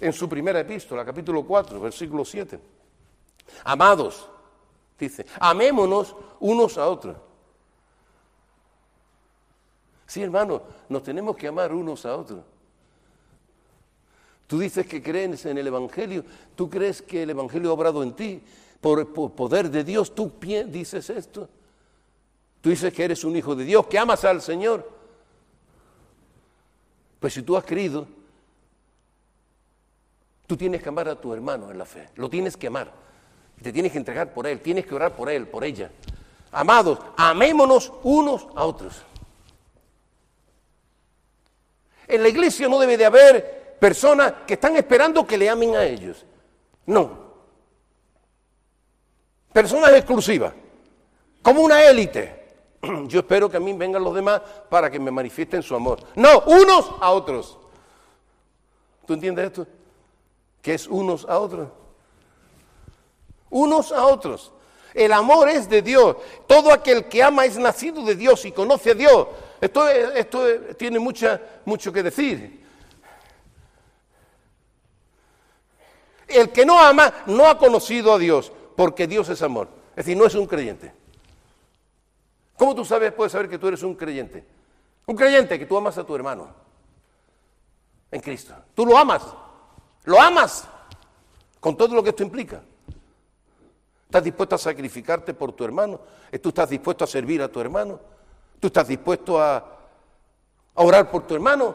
en 0.00 0.12
su 0.12 0.28
primera 0.28 0.60
epístola, 0.60 1.04
capítulo 1.04 1.44
4, 1.44 1.80
versículo 1.80 2.24
7. 2.24 2.58
Amados, 3.64 4.28
dice, 4.98 5.26
amémonos 5.38 6.14
unos 6.40 6.78
a 6.78 6.88
otros. 6.88 7.16
Sí, 10.06 10.22
hermano, 10.22 10.62
nos 10.88 11.02
tenemos 11.02 11.36
que 11.36 11.48
amar 11.48 11.74
unos 11.74 12.06
a 12.06 12.16
otros. 12.16 12.40
Tú 14.46 14.58
dices 14.58 14.86
que 14.86 15.02
crees 15.02 15.44
en 15.46 15.58
el 15.58 15.66
Evangelio, 15.66 16.24
tú 16.54 16.70
crees 16.70 17.02
que 17.02 17.24
el 17.24 17.30
Evangelio 17.30 17.70
ha 17.70 17.72
obrado 17.72 18.02
en 18.02 18.12
ti 18.12 18.40
por, 18.80 19.00
el 19.00 19.06
poder 19.06 19.70
de 19.70 19.82
Dios, 19.82 20.14
tú 20.14 20.32
dices 20.68 21.10
esto. 21.10 21.48
Tú 22.66 22.70
dices 22.70 22.92
que 22.92 23.04
eres 23.04 23.22
un 23.22 23.36
hijo 23.36 23.54
de 23.54 23.62
Dios, 23.62 23.86
que 23.86 23.96
amas 23.96 24.24
al 24.24 24.42
Señor. 24.42 24.90
Pues 27.20 27.32
si 27.32 27.42
tú 27.42 27.56
has 27.56 27.62
creído, 27.62 28.08
tú 30.48 30.56
tienes 30.56 30.82
que 30.82 30.88
amar 30.88 31.08
a 31.08 31.14
tu 31.14 31.32
hermano 31.32 31.70
en 31.70 31.78
la 31.78 31.84
fe. 31.84 32.08
Lo 32.16 32.28
tienes 32.28 32.56
que 32.56 32.66
amar. 32.66 32.92
Te 33.62 33.72
tienes 33.72 33.92
que 33.92 33.98
entregar 33.98 34.34
por 34.34 34.48
él, 34.48 34.60
tienes 34.62 34.84
que 34.84 34.96
orar 34.96 35.14
por 35.14 35.30
él, 35.30 35.46
por 35.46 35.62
ella. 35.62 35.92
Amados, 36.50 36.98
amémonos 37.16 37.92
unos 38.02 38.48
a 38.56 38.64
otros. 38.64 39.00
En 42.08 42.20
la 42.20 42.28
iglesia 42.28 42.68
no 42.68 42.80
debe 42.80 42.96
de 42.96 43.04
haber 43.04 43.76
personas 43.78 44.34
que 44.44 44.54
están 44.54 44.74
esperando 44.74 45.24
que 45.24 45.38
le 45.38 45.48
amen 45.48 45.76
a 45.76 45.84
ellos. 45.84 46.26
No. 46.86 47.26
personas 49.52 49.92
exclusivas, 49.92 50.52
como 51.42 51.60
una 51.60 51.84
élite. 51.84 52.45
Yo 53.08 53.20
espero 53.20 53.50
que 53.50 53.56
a 53.56 53.60
mí 53.60 53.72
vengan 53.72 54.02
los 54.02 54.14
demás 54.14 54.40
para 54.68 54.90
que 54.90 54.98
me 54.98 55.10
manifiesten 55.10 55.62
su 55.62 55.74
amor. 55.74 56.00
No, 56.14 56.40
unos 56.46 56.92
a 57.00 57.10
otros. 57.10 57.58
¿Tú 59.06 59.14
entiendes 59.14 59.46
esto? 59.46 59.66
Que 60.60 60.74
es 60.74 60.86
unos 60.86 61.24
a 61.28 61.38
otros. 61.38 61.68
Unos 63.50 63.92
a 63.92 64.04
otros. 64.06 64.52
El 64.92 65.12
amor 65.12 65.48
es 65.48 65.68
de 65.68 65.82
Dios. 65.82 66.16
Todo 66.46 66.72
aquel 66.72 67.06
que 67.06 67.22
ama 67.22 67.44
es 67.44 67.58
nacido 67.58 68.02
de 68.04 68.14
Dios 68.14 68.44
y 68.44 68.52
conoce 68.52 68.92
a 68.92 68.94
Dios. 68.94 69.28
Esto, 69.60 69.88
esto 69.88 70.44
tiene 70.76 70.98
mucha, 70.98 71.40
mucho 71.64 71.92
que 71.92 72.02
decir. 72.02 72.64
El 76.26 76.50
que 76.50 76.66
no 76.66 76.80
ama 76.80 77.12
no 77.26 77.46
ha 77.46 77.56
conocido 77.56 78.12
a 78.12 78.18
Dios, 78.18 78.50
porque 78.74 79.06
Dios 79.06 79.28
es 79.28 79.42
amor. 79.42 79.68
Es 79.90 80.06
decir, 80.06 80.16
no 80.16 80.26
es 80.26 80.34
un 80.34 80.46
creyente. 80.46 80.92
¿Cómo 82.56 82.74
tú 82.74 82.84
sabes, 82.84 83.12
puedes 83.12 83.32
saber 83.32 83.48
que 83.48 83.58
tú 83.58 83.68
eres 83.68 83.82
un 83.82 83.94
creyente? 83.94 84.44
Un 85.06 85.16
creyente 85.16 85.58
que 85.58 85.66
tú 85.66 85.76
amas 85.76 85.96
a 85.98 86.04
tu 86.04 86.14
hermano 86.14 86.48
en 88.10 88.20
Cristo. 88.20 88.54
Tú 88.74 88.86
lo 88.86 88.96
amas, 88.96 89.22
lo 90.04 90.20
amas 90.20 90.66
con 91.60 91.76
todo 91.76 91.94
lo 91.94 92.02
que 92.02 92.10
esto 92.10 92.22
implica. 92.22 92.62
¿Estás 94.06 94.24
dispuesto 94.24 94.54
a 94.54 94.58
sacrificarte 94.58 95.34
por 95.34 95.52
tu 95.52 95.64
hermano? 95.64 96.00
¿Tú 96.40 96.48
estás 96.48 96.70
dispuesto 96.70 97.04
a 97.04 97.06
servir 97.06 97.42
a 97.42 97.48
tu 97.48 97.60
hermano? 97.60 98.00
¿Tú 98.58 98.68
estás 98.68 98.88
dispuesto 98.88 99.40
a, 99.40 99.56
a 99.56 100.82
orar 100.82 101.10
por 101.10 101.26
tu 101.26 101.34
hermano? 101.34 101.74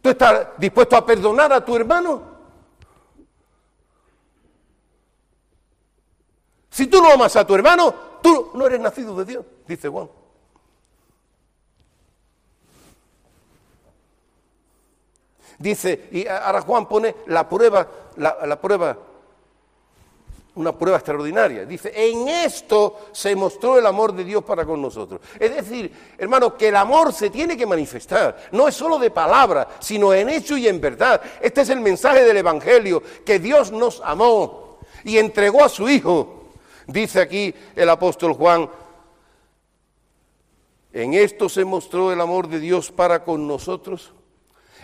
¿Tú 0.00 0.08
estás 0.08 0.48
dispuesto 0.56 0.96
a 0.96 1.04
perdonar 1.04 1.52
a 1.52 1.64
tu 1.64 1.76
hermano? 1.76 2.22
Si 6.70 6.86
tú 6.86 7.02
no 7.02 7.12
amas 7.12 7.36
a 7.36 7.46
tu 7.46 7.54
hermano, 7.54 8.09
tú 8.20 8.50
no 8.54 8.66
eres 8.66 8.80
nacido 8.80 9.14
de 9.16 9.24
Dios, 9.24 9.44
dice 9.66 9.88
Juan. 9.88 10.08
Dice, 15.60 16.08
y 16.10 16.26
ahora 16.26 16.62
Juan 16.62 16.88
pone 16.88 17.14
la 17.26 17.46
prueba, 17.46 17.86
la, 18.16 18.58
prueba, 18.58 18.96
una 20.54 20.72
prueba 20.72 20.96
extraordinaria. 20.96 21.66
Dice, 21.66 21.92
en 21.94 22.28
esto 22.28 23.08
se 23.12 23.36
mostró 23.36 23.78
el 23.78 23.84
amor 23.84 24.14
de 24.14 24.24
Dios 24.24 24.42
para 24.42 24.64
con 24.64 24.80
nosotros. 24.80 25.20
Es 25.38 25.54
decir, 25.54 25.92
hermano, 26.16 26.56
que 26.56 26.68
el 26.68 26.76
amor 26.76 27.12
se 27.12 27.28
tiene 27.28 27.58
que 27.58 27.66
manifestar. 27.66 28.48
No 28.52 28.68
es 28.68 28.74
solo 28.74 28.98
de 28.98 29.10
palabra, 29.10 29.68
sino 29.80 30.14
en 30.14 30.30
hecho 30.30 30.56
y 30.56 30.66
en 30.66 30.80
verdad. 30.80 31.20
Este 31.42 31.60
es 31.60 31.68
el 31.68 31.80
mensaje 31.80 32.24
del 32.24 32.38
Evangelio, 32.38 33.02
que 33.22 33.38
Dios 33.38 33.70
nos 33.70 34.00
amó 34.02 34.78
y 35.04 35.18
entregó 35.18 35.62
a 35.62 35.68
su 35.68 35.90
Hijo 35.90 36.39
Dice 36.90 37.20
aquí 37.20 37.54
el 37.76 37.88
apóstol 37.88 38.32
Juan, 38.32 38.68
en 40.92 41.14
esto 41.14 41.48
se 41.48 41.64
mostró 41.64 42.10
el 42.12 42.20
amor 42.20 42.48
de 42.48 42.58
Dios 42.58 42.90
para 42.90 43.22
con 43.22 43.46
nosotros, 43.46 44.12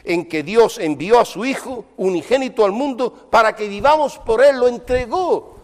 en 0.04 0.28
que 0.28 0.44
Dios 0.44 0.78
envió 0.78 1.18
a 1.18 1.24
su 1.24 1.44
Hijo 1.44 1.84
unigénito 1.96 2.64
al 2.64 2.70
mundo 2.70 3.12
para 3.12 3.56
que 3.56 3.66
vivamos 3.66 4.18
por 4.18 4.42
Él, 4.44 4.56
lo 4.60 4.68
entregó. 4.68 5.56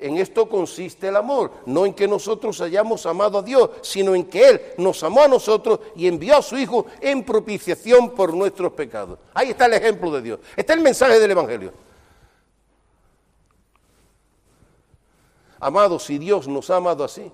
En 0.00 0.18
esto 0.18 0.48
consiste 0.48 1.06
el 1.06 1.16
amor, 1.16 1.52
no 1.66 1.86
en 1.86 1.94
que 1.94 2.08
nosotros 2.08 2.60
hayamos 2.60 3.06
amado 3.06 3.38
a 3.38 3.42
Dios, 3.42 3.70
sino 3.82 4.16
en 4.16 4.24
que 4.24 4.48
Él 4.48 4.60
nos 4.78 5.04
amó 5.04 5.22
a 5.22 5.28
nosotros 5.28 5.78
y 5.94 6.08
envió 6.08 6.38
a 6.38 6.42
su 6.42 6.58
Hijo 6.58 6.86
en 7.00 7.22
propiciación 7.22 8.10
por 8.10 8.34
nuestros 8.34 8.72
pecados. 8.72 9.20
Ahí 9.32 9.50
está 9.50 9.66
el 9.66 9.74
ejemplo 9.74 10.10
de 10.10 10.22
Dios, 10.22 10.40
está 10.56 10.74
el 10.74 10.80
mensaje 10.80 11.20
del 11.20 11.30
Evangelio. 11.30 11.83
Amados, 15.64 16.02
si 16.02 16.18
Dios 16.18 16.46
nos 16.46 16.68
ha 16.68 16.76
amado 16.76 17.02
así, 17.04 17.32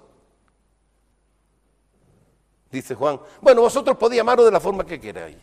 dice 2.71 2.95
Juan, 2.95 3.21
bueno, 3.41 3.63
vosotros 3.63 3.97
podéis 3.97 4.21
amarlo 4.21 4.45
de 4.45 4.53
la 4.53 4.61
forma 4.61 4.87
que 4.87 5.01
queráis, 5.01 5.37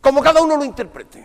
como 0.00 0.22
cada 0.22 0.42
uno 0.42 0.56
lo 0.56 0.64
interprete. 0.64 1.22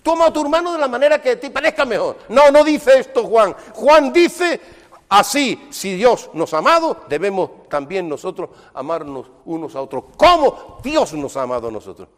Toma 0.00 0.26
a 0.26 0.32
tu 0.32 0.42
hermano 0.42 0.74
de 0.74 0.78
la 0.78 0.86
manera 0.86 1.20
que 1.20 1.34
te 1.34 1.50
parezca 1.50 1.84
mejor. 1.84 2.18
No, 2.28 2.52
no 2.52 2.62
dice 2.62 3.00
esto 3.00 3.24
Juan. 3.24 3.56
Juan 3.74 4.12
dice 4.12 4.60
así, 5.08 5.66
si 5.72 5.96
Dios 5.96 6.30
nos 6.34 6.54
ha 6.54 6.58
amado, 6.58 6.98
debemos 7.08 7.68
también 7.68 8.08
nosotros 8.08 8.50
amarnos 8.74 9.26
unos 9.44 9.74
a 9.74 9.82
otros. 9.82 10.04
¿Cómo 10.16 10.78
Dios 10.84 11.14
nos 11.14 11.36
ha 11.36 11.42
amado 11.42 11.66
a 11.66 11.72
nosotros? 11.72 12.08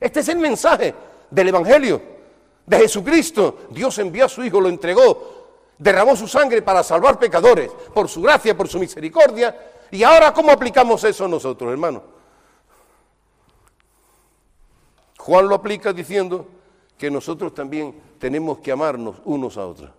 Este 0.00 0.20
es 0.20 0.28
el 0.28 0.38
mensaje 0.38 0.94
del 1.30 1.48
Evangelio 1.48 2.00
de 2.66 2.78
Jesucristo. 2.78 3.66
Dios 3.70 3.98
envió 3.98 4.26
a 4.26 4.28
su 4.28 4.44
Hijo, 4.44 4.60
lo 4.60 4.68
entregó, 4.68 5.46
derramó 5.78 6.14
su 6.14 6.28
sangre 6.28 6.62
para 6.62 6.82
salvar 6.82 7.18
pecadores, 7.18 7.70
por 7.92 8.08
su 8.08 8.22
gracia, 8.22 8.56
por 8.56 8.68
su 8.68 8.78
misericordia. 8.78 9.56
Y 9.90 10.02
ahora, 10.02 10.32
¿cómo 10.32 10.50
aplicamos 10.50 11.02
eso 11.04 11.26
nosotros, 11.26 11.70
hermano? 11.70 12.02
Juan 15.18 15.48
lo 15.48 15.54
aplica 15.54 15.92
diciendo 15.92 16.46
que 16.96 17.10
nosotros 17.10 17.54
también 17.54 17.94
tenemos 18.18 18.58
que 18.58 18.72
amarnos 18.72 19.16
unos 19.24 19.56
a 19.56 19.66
otros. 19.66 19.90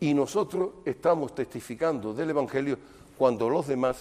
Y 0.00 0.12
nosotros 0.12 0.70
estamos 0.84 1.34
testificando 1.34 2.12
del 2.12 2.30
Evangelio 2.30 2.78
cuando 3.16 3.48
los 3.48 3.66
demás 3.66 3.96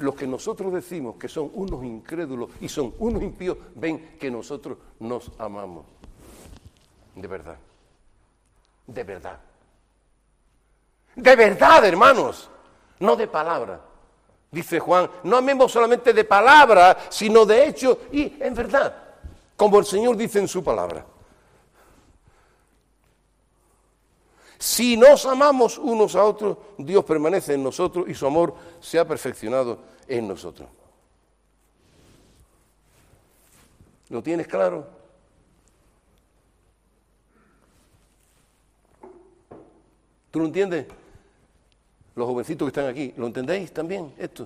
los 0.00 0.14
que 0.14 0.26
nosotros 0.26 0.72
decimos 0.72 1.16
que 1.16 1.28
son 1.28 1.50
unos 1.54 1.84
incrédulos 1.84 2.50
y 2.60 2.68
son 2.68 2.94
unos 2.98 3.22
impíos, 3.22 3.56
ven 3.74 4.16
que 4.18 4.30
nosotros 4.30 4.78
nos 4.98 5.30
amamos. 5.38 5.84
De 7.14 7.28
verdad. 7.28 7.56
De 8.86 9.04
verdad. 9.04 9.38
De 11.14 11.36
verdad, 11.36 11.84
hermanos. 11.84 12.50
No 12.98 13.16
de 13.16 13.26
palabra. 13.26 13.80
Dice 14.50 14.80
Juan, 14.80 15.08
no 15.22 15.36
amemos 15.36 15.70
solamente 15.70 16.12
de 16.12 16.24
palabra, 16.24 16.96
sino 17.08 17.46
de 17.46 17.68
hecho 17.68 18.00
y 18.10 18.42
en 18.42 18.52
verdad, 18.52 18.96
como 19.56 19.78
el 19.78 19.84
Señor 19.84 20.16
dice 20.16 20.40
en 20.40 20.48
su 20.48 20.64
palabra. 20.64 21.04
Si 24.60 24.94
nos 24.94 25.24
amamos 25.24 25.78
unos 25.78 26.14
a 26.14 26.22
otros, 26.22 26.58
Dios 26.76 27.02
permanece 27.06 27.54
en 27.54 27.62
nosotros 27.62 28.06
y 28.06 28.14
su 28.14 28.26
amor 28.26 28.54
se 28.78 28.98
ha 28.98 29.08
perfeccionado 29.08 29.78
en 30.06 30.28
nosotros. 30.28 30.68
¿Lo 34.10 34.22
tienes 34.22 34.46
claro? 34.46 34.86
¿Tú 40.30 40.40
lo 40.40 40.44
entiendes? 40.44 40.86
Los 42.14 42.28
jovencitos 42.28 42.66
que 42.66 42.80
están 42.80 42.90
aquí, 42.90 43.14
¿lo 43.16 43.28
entendéis 43.28 43.72
también 43.72 44.12
esto? 44.18 44.44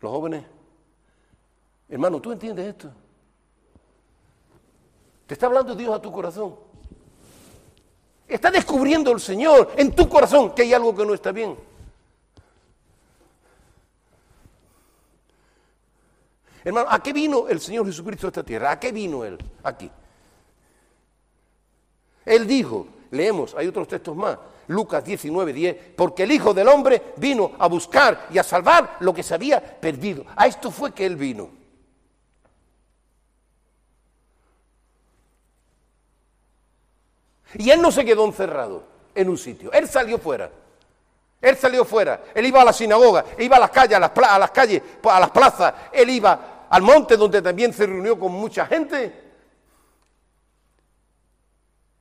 Los 0.00 0.12
jóvenes, 0.12 0.44
hermano, 1.88 2.20
¿tú 2.20 2.30
entiendes 2.30 2.68
esto? 2.68 2.92
Está 5.34 5.46
hablando 5.46 5.74
Dios 5.74 5.92
a 5.92 6.00
tu 6.00 6.12
corazón. 6.12 6.54
Está 8.28 8.52
descubriendo 8.52 9.10
el 9.10 9.18
Señor 9.18 9.72
en 9.76 9.92
tu 9.92 10.08
corazón 10.08 10.54
que 10.54 10.62
hay 10.62 10.72
algo 10.72 10.94
que 10.94 11.04
no 11.04 11.12
está 11.12 11.32
bien. 11.32 11.56
Hermano, 16.62 16.86
¿a 16.88 17.02
qué 17.02 17.12
vino 17.12 17.48
el 17.48 17.60
Señor 17.60 17.84
Jesucristo 17.84 18.28
a 18.28 18.30
esta 18.30 18.44
tierra? 18.44 18.70
¿A 18.70 18.78
qué 18.78 18.92
vino 18.92 19.24
Él 19.24 19.36
aquí? 19.64 19.90
Él 22.24 22.46
dijo, 22.46 22.86
leemos, 23.10 23.56
hay 23.56 23.66
otros 23.66 23.88
textos 23.88 24.14
más, 24.14 24.38
Lucas 24.68 25.04
19, 25.04 25.52
10, 25.52 25.76
porque 25.96 26.22
el 26.22 26.30
Hijo 26.30 26.54
del 26.54 26.68
Hombre 26.68 27.12
vino 27.16 27.50
a 27.58 27.66
buscar 27.66 28.28
y 28.30 28.38
a 28.38 28.44
salvar 28.44 28.98
lo 29.00 29.12
que 29.12 29.24
se 29.24 29.34
había 29.34 29.60
perdido. 29.80 30.26
A 30.36 30.46
esto 30.46 30.70
fue 30.70 30.92
que 30.92 31.04
Él 31.04 31.16
vino. 31.16 31.63
Y 37.58 37.70
él 37.70 37.80
no 37.80 37.90
se 37.90 38.04
quedó 38.04 38.24
encerrado 38.24 38.84
en 39.14 39.28
un 39.28 39.38
sitio, 39.38 39.72
él 39.72 39.88
salió 39.88 40.18
fuera. 40.18 40.50
Él 41.40 41.58
salió 41.58 41.84
fuera, 41.84 42.22
él 42.34 42.46
iba 42.46 42.62
a 42.62 42.64
la 42.64 42.72
sinagoga, 42.72 43.22
iba 43.38 43.58
a 43.58 43.60
las 43.60 43.70
calles, 43.70 43.98
a 43.98 44.06
a 44.06 44.38
las 44.38 44.50
calles, 44.50 44.80
a 45.02 45.20
las 45.20 45.30
plazas, 45.30 45.74
él 45.92 46.08
iba 46.08 46.66
al 46.70 46.80
monte 46.80 47.18
donde 47.18 47.42
también 47.42 47.70
se 47.74 47.84
reunió 47.86 48.18
con 48.18 48.32
mucha 48.32 48.64
gente 48.64 49.24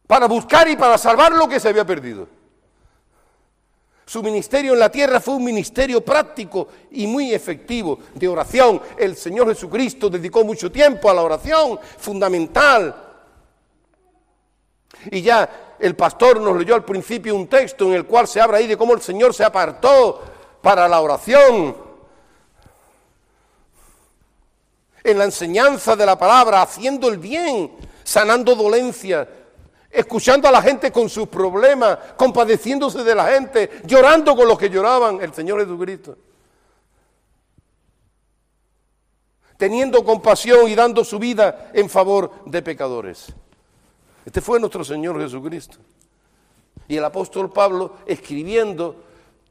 para 0.07 0.27
buscar 0.27 0.69
y 0.69 0.77
para 0.77 0.97
salvar 0.97 1.33
lo 1.33 1.49
que 1.49 1.59
se 1.59 1.67
había 1.67 1.83
perdido. 1.83 2.27
Su 4.05 4.23
ministerio 4.23 4.73
en 4.73 4.79
la 4.79 4.89
tierra 4.89 5.19
fue 5.19 5.35
un 5.35 5.43
ministerio 5.43 6.03
práctico 6.03 6.67
y 6.91 7.05
muy 7.07 7.33
efectivo 7.33 7.99
de 8.13 8.27
oración. 8.27 8.81
El 8.97 9.15
Señor 9.15 9.49
Jesucristo 9.49 10.09
dedicó 10.09 10.43
mucho 10.43 10.71
tiempo 10.71 11.09
a 11.09 11.13
la 11.13 11.21
oración, 11.21 11.79
fundamental 11.97 13.12
Y 15.11 15.21
ya 15.21 15.75
el 15.79 15.95
pastor 15.95 16.39
nos 16.39 16.57
leyó 16.57 16.75
al 16.75 16.85
principio 16.85 17.35
un 17.35 17.47
texto 17.47 17.85
en 17.85 17.93
el 17.93 18.05
cual 18.05 18.27
se 18.27 18.39
habla 18.39 18.57
ahí 18.57 18.67
de 18.67 18.77
cómo 18.77 18.93
el 18.93 19.01
Señor 19.01 19.33
se 19.33 19.43
apartó 19.43 20.21
para 20.61 20.87
la 20.87 21.01
oración, 21.01 21.75
en 25.03 25.17
la 25.17 25.25
enseñanza 25.25 25.97
de 25.97 26.05
la 26.05 26.17
palabra, 26.17 26.61
haciendo 26.61 27.09
el 27.09 27.17
bien, 27.17 27.71
sanando 28.03 28.55
dolencias, 28.55 29.27
escuchando 29.91 30.47
a 30.47 30.51
la 30.51 30.61
gente 30.61 30.91
con 30.91 31.09
sus 31.09 31.27
problemas, 31.27 31.97
compadeciéndose 32.15 33.03
de 33.03 33.13
la 33.13 33.25
gente, 33.25 33.81
llorando 33.83 34.35
con 34.35 34.47
los 34.47 34.57
que 34.57 34.69
lloraban, 34.69 35.21
el 35.21 35.33
Señor 35.33 35.59
Jesucristo. 35.59 36.17
Teniendo 39.57 40.03
compasión 40.03 40.69
y 40.69 40.75
dando 40.75 41.03
su 41.03 41.19
vida 41.19 41.71
en 41.73 41.89
favor 41.89 42.31
de 42.45 42.61
pecadores. 42.61 43.33
Este 44.25 44.41
fue 44.41 44.59
nuestro 44.59 44.83
Señor 44.83 45.19
Jesucristo. 45.19 45.77
Y 46.87 46.97
el 46.97 47.05
apóstol 47.05 47.51
Pablo, 47.51 47.97
escribiendo 48.05 48.95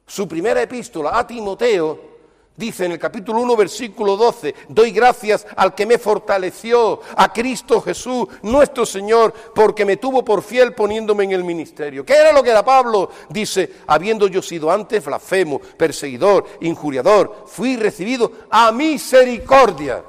su 0.05 0.27
primera 0.27 0.61
epístola 0.61 1.17
a 1.17 1.25
Timoteo, 1.25 2.13
Dice 2.55 2.85
en 2.85 2.91
el 2.91 2.99
capítulo 2.99 3.41
1, 3.41 3.55
versículo 3.55 4.15
12, 4.15 4.53
doy 4.69 4.91
gracias 4.91 5.47
al 5.55 5.73
que 5.73 5.87
me 5.87 5.97
fortaleció, 5.97 7.01
a 7.17 7.33
Cristo 7.33 7.81
Jesús, 7.81 8.27
nuestro 8.43 8.85
Señor, 8.85 9.33
porque 9.55 9.85
me 9.85 9.97
tuvo 9.97 10.23
por 10.23 10.43
fiel 10.43 10.75
poniéndome 10.75 11.23
en 11.23 11.31
el 11.31 11.43
ministerio. 11.43 12.05
¿Qué 12.05 12.13
era 12.13 12.31
lo 12.31 12.43
que 12.43 12.51
era 12.51 12.63
Pablo? 12.63 13.09
Dice, 13.29 13.77
habiendo 13.87 14.27
yo 14.27 14.43
sido 14.43 14.69
antes 14.69 15.03
blasfemo, 15.03 15.59
perseguidor, 15.59 16.45
injuriador, 16.61 17.43
fui 17.47 17.75
recibido 17.75 18.31
a 18.51 18.71
misericordia. 18.71 20.03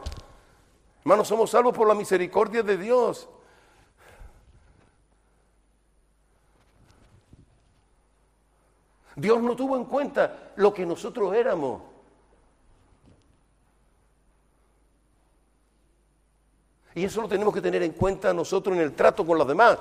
Hermanos, 1.00 1.26
somos 1.26 1.48
salvos 1.48 1.74
por 1.74 1.88
la 1.88 1.94
misericordia 1.94 2.62
de 2.62 2.76
Dios. 2.76 3.26
Dios 9.16 9.40
no 9.40 9.54
tuvo 9.54 9.76
en 9.76 9.84
cuenta 9.84 10.52
lo 10.56 10.72
que 10.72 10.84
nosotros 10.84 11.34
éramos. 11.34 11.82
Y 16.94 17.04
eso 17.04 17.22
lo 17.22 17.28
tenemos 17.28 17.52
que 17.52 17.60
tener 17.60 17.82
en 17.82 17.92
cuenta 17.92 18.32
nosotros 18.32 18.76
en 18.76 18.82
el 18.82 18.92
trato 18.92 19.26
con 19.26 19.36
los 19.36 19.48
demás. 19.48 19.78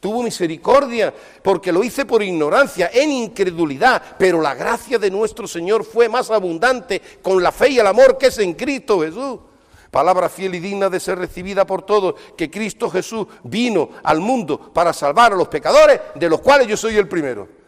Tuvo 0.00 0.22
misericordia 0.22 1.12
porque 1.42 1.72
lo 1.72 1.84
hice 1.84 2.06
por 2.06 2.22
ignorancia, 2.22 2.90
en 2.92 3.12
incredulidad, 3.12 4.02
pero 4.18 4.40
la 4.40 4.54
gracia 4.54 4.98
de 4.98 5.10
nuestro 5.10 5.46
Señor 5.46 5.84
fue 5.84 6.08
más 6.08 6.30
abundante 6.30 7.00
con 7.22 7.42
la 7.42 7.52
fe 7.52 7.70
y 7.70 7.78
el 7.78 7.86
amor 7.86 8.16
que 8.16 8.28
es 8.28 8.38
en 8.38 8.54
Cristo 8.54 9.00
Jesús. 9.00 9.40
Palabra 9.90 10.28
fiel 10.28 10.54
y 10.54 10.60
digna 10.60 10.88
de 10.88 11.00
ser 11.00 11.18
recibida 11.18 11.66
por 11.66 11.82
todos, 11.82 12.14
que 12.36 12.50
Cristo 12.50 12.88
Jesús 12.88 13.26
vino 13.42 13.90
al 14.02 14.20
mundo 14.20 14.72
para 14.72 14.92
salvar 14.92 15.32
a 15.32 15.36
los 15.36 15.48
pecadores, 15.48 16.00
de 16.14 16.28
los 16.28 16.40
cuales 16.40 16.66
yo 16.66 16.76
soy 16.76 16.96
el 16.96 17.08
primero. 17.08 17.59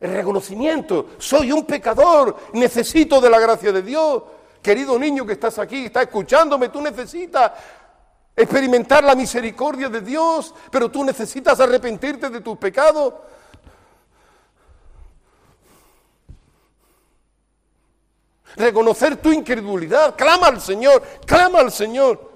El 0.00 0.14
reconocimiento, 0.14 1.10
soy 1.18 1.52
un 1.52 1.66
pecador, 1.66 2.34
necesito 2.54 3.20
de 3.20 3.28
la 3.28 3.38
gracia 3.38 3.70
de 3.70 3.82
Dios. 3.82 4.22
Querido 4.62 4.98
niño 4.98 5.26
que 5.26 5.34
estás 5.34 5.58
aquí, 5.58 5.86
estás 5.86 6.04
escuchándome, 6.04 6.70
tú 6.70 6.80
necesitas 6.80 7.52
experimentar 8.34 9.04
la 9.04 9.14
misericordia 9.14 9.90
de 9.90 10.00
Dios, 10.00 10.54
pero 10.70 10.90
tú 10.90 11.04
necesitas 11.04 11.60
arrepentirte 11.60 12.30
de 12.30 12.40
tus 12.40 12.56
pecados. 12.56 13.12
Reconocer 18.56 19.18
tu 19.18 19.30
incredulidad, 19.32 20.16
clama 20.16 20.46
al 20.46 20.62
Señor, 20.62 21.02
clama 21.26 21.60
al 21.60 21.70
Señor. 21.70 22.30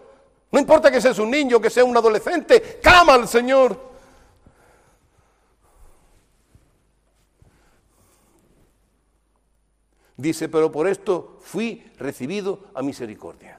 No 0.52 0.60
importa 0.60 0.90
que 0.90 1.00
seas 1.00 1.18
un 1.18 1.30
niño, 1.30 1.60
que 1.60 1.70
seas 1.70 1.86
un 1.86 1.96
adolescente, 1.96 2.78
clama 2.82 3.14
al 3.14 3.26
Señor. 3.26 3.93
Dice, 10.16 10.48
pero 10.48 10.70
por 10.70 10.86
esto 10.86 11.38
fui 11.40 11.90
recibido 11.98 12.66
a 12.72 12.82
misericordia, 12.82 13.58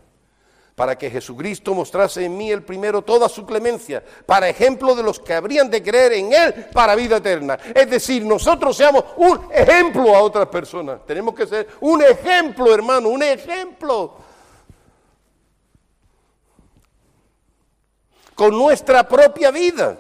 para 0.74 0.98
que 0.98 1.10
Jesucristo 1.10 1.74
mostrase 1.74 2.24
en 2.24 2.38
mí 2.38 2.50
el 2.50 2.64
primero 2.64 3.02
toda 3.02 3.28
su 3.28 3.46
clemencia, 3.46 4.02
para 4.26 4.48
ejemplo 4.48 4.96
de 4.96 5.04
los 5.04 5.20
que 5.20 5.34
habrían 5.34 5.70
de 5.70 5.84
creer 5.84 6.14
en 6.14 6.32
Él 6.32 6.68
para 6.72 6.96
vida 6.96 7.18
eterna. 7.18 7.58
Es 7.74 7.90
decir, 7.90 8.24
nosotros 8.24 8.78
seamos 8.78 9.04
un 9.18 9.50
ejemplo 9.52 10.16
a 10.16 10.22
otras 10.22 10.48
personas. 10.48 11.06
Tenemos 11.06 11.36
que 11.36 11.46
ser 11.46 11.68
un 11.82 12.02
ejemplo, 12.02 12.74
hermano, 12.74 13.10
un 13.10 13.24
ejemplo. 13.24 14.14
Con 18.34 18.58
nuestra 18.58 19.06
propia 19.08 19.52
vida. 19.52 19.98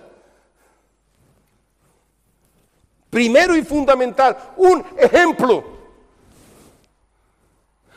Primero 3.10 3.56
y 3.56 3.64
fundamental, 3.64 4.53
un 4.58 4.84
ejemplo 4.97 5.75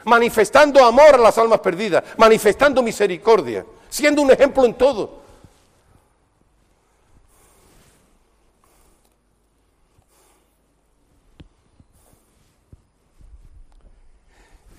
manifestando 0.08 0.84
amor 0.84 1.14
a 1.14 1.18
las 1.18 1.38
almas 1.38 1.60
perdidas, 1.60 2.02
manifestando 2.16 2.82
misericordia, 2.82 3.64
siendo 3.88 4.22
un 4.22 4.30
ejemplo 4.30 4.64
en 4.64 4.74
todo. 4.74 5.28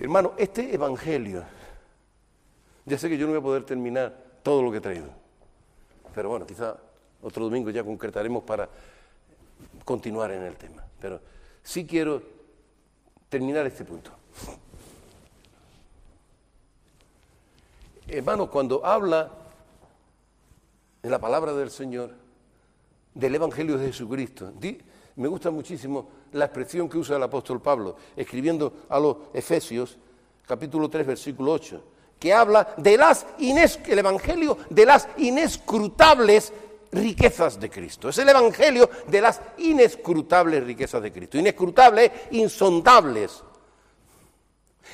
Hermano, 0.00 0.32
este 0.38 0.74
Evangelio, 0.74 1.44
ya 2.86 2.98
sé 2.98 3.08
que 3.08 3.18
yo 3.18 3.26
no 3.26 3.32
voy 3.32 3.40
a 3.40 3.42
poder 3.42 3.64
terminar 3.64 4.16
todo 4.42 4.62
lo 4.62 4.70
que 4.70 4.78
he 4.78 4.80
traído, 4.80 5.08
pero 6.14 6.30
bueno, 6.30 6.46
quizá 6.46 6.74
otro 7.22 7.44
domingo 7.44 7.68
ya 7.68 7.84
concretaremos 7.84 8.42
para 8.42 8.68
continuar 9.84 10.30
en 10.30 10.42
el 10.42 10.56
tema, 10.56 10.82
pero 10.98 11.20
sí 11.62 11.86
quiero 11.86 12.22
terminar 13.28 13.66
este 13.66 13.84
punto. 13.84 14.10
Hermano, 18.12 18.50
cuando 18.50 18.84
habla 18.84 19.30
en 21.02 21.10
la 21.10 21.18
palabra 21.20 21.52
del 21.52 21.70
Señor 21.70 22.10
del 23.14 23.34
Evangelio 23.36 23.78
de 23.78 23.86
Jesucristo, 23.86 24.52
me 25.16 25.28
gusta 25.28 25.50
muchísimo 25.50 26.08
la 26.32 26.46
expresión 26.46 26.88
que 26.88 26.98
usa 26.98 27.16
el 27.16 27.22
apóstol 27.22 27.62
Pablo, 27.62 27.96
escribiendo 28.16 28.72
a 28.88 28.98
los 28.98 29.16
Efesios, 29.32 29.96
capítulo 30.44 30.88
3, 30.88 31.06
versículo 31.06 31.52
8, 31.52 31.84
que 32.18 32.34
habla 32.34 32.74
de 32.76 32.96
las 32.96 33.26
el 33.38 33.98
Evangelio 33.98 34.58
de 34.68 34.86
las 34.86 35.08
inescrutables 35.16 36.52
riquezas 36.90 37.60
de 37.60 37.70
Cristo. 37.70 38.08
Es 38.08 38.18
el 38.18 38.28
Evangelio 38.28 38.90
de 39.06 39.20
las 39.20 39.40
inescrutables 39.58 40.64
riquezas 40.64 41.00
de 41.00 41.12
Cristo. 41.12 41.38
Inescrutables, 41.38 42.10
insondables. 42.32 43.42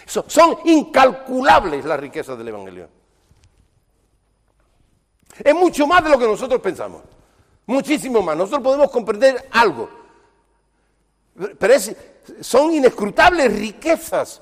Son 0.05 0.59
incalculables 0.67 1.85
las 1.85 1.99
riquezas 1.99 2.37
del 2.37 2.49
Evangelio. 2.49 2.89
Es 5.43 5.55
mucho 5.55 5.87
más 5.87 6.03
de 6.03 6.11
lo 6.11 6.19
que 6.19 6.27
nosotros 6.27 6.61
pensamos. 6.61 7.03
Muchísimo 7.67 8.23
más. 8.23 8.37
Nosotros 8.37 8.63
podemos 8.63 8.91
comprender 8.91 9.49
algo. 9.53 9.89
Pero 11.59 11.75
son 12.41 12.73
inescrutables 12.73 13.59
riquezas. 13.59 14.41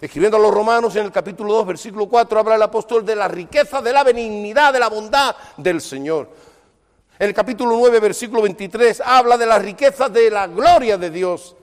Escribiendo 0.00 0.36
a 0.36 0.40
los 0.40 0.52
romanos 0.52 0.94
en 0.96 1.06
el 1.06 1.12
capítulo 1.12 1.54
2, 1.54 1.66
versículo 1.66 2.06
4, 2.06 2.38
habla 2.38 2.54
el 2.56 2.62
apóstol 2.62 3.04
de 3.04 3.16
la 3.16 3.28
riqueza, 3.28 3.80
de 3.80 3.92
la 3.92 4.04
benignidad, 4.04 4.72
de 4.72 4.78
la 4.78 4.88
bondad 4.88 5.34
del 5.56 5.80
Señor. 5.80 6.28
En 7.18 7.28
el 7.28 7.34
capítulo 7.34 7.74
9, 7.78 7.98
versículo 8.00 8.42
23, 8.42 9.00
habla 9.00 9.38
de 9.38 9.46
la 9.46 9.58
riqueza 9.58 10.10
de 10.10 10.30
la 10.30 10.46
gloria 10.48 10.98
de 10.98 11.08
Dios. 11.08 11.56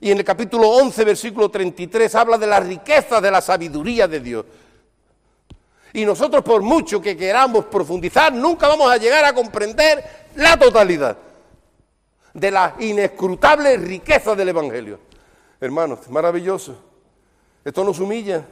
Y 0.00 0.10
en 0.10 0.18
el 0.18 0.24
capítulo 0.24 0.68
11, 0.68 1.04
versículo 1.04 1.50
33, 1.50 2.14
habla 2.14 2.38
de 2.38 2.46
la 2.46 2.60
riqueza 2.60 3.20
de 3.20 3.30
la 3.30 3.40
sabiduría 3.40 4.06
de 4.06 4.20
Dios. 4.20 4.44
Y 5.92 6.04
nosotros, 6.04 6.42
por 6.42 6.62
mucho 6.62 7.00
que 7.00 7.16
queramos 7.16 7.66
profundizar, 7.66 8.32
nunca 8.32 8.68
vamos 8.68 8.90
a 8.90 8.96
llegar 8.96 9.24
a 9.24 9.32
comprender 9.32 10.04
la 10.34 10.58
totalidad 10.58 11.16
de 12.32 12.50
la 12.50 12.74
inescrutable 12.80 13.76
riqueza 13.76 14.34
del 14.34 14.48
Evangelio. 14.48 14.98
Hermanos, 15.60 16.10
maravilloso. 16.10 16.76
Esto 17.64 17.84
nos 17.84 18.00
humilla. 18.00 18.44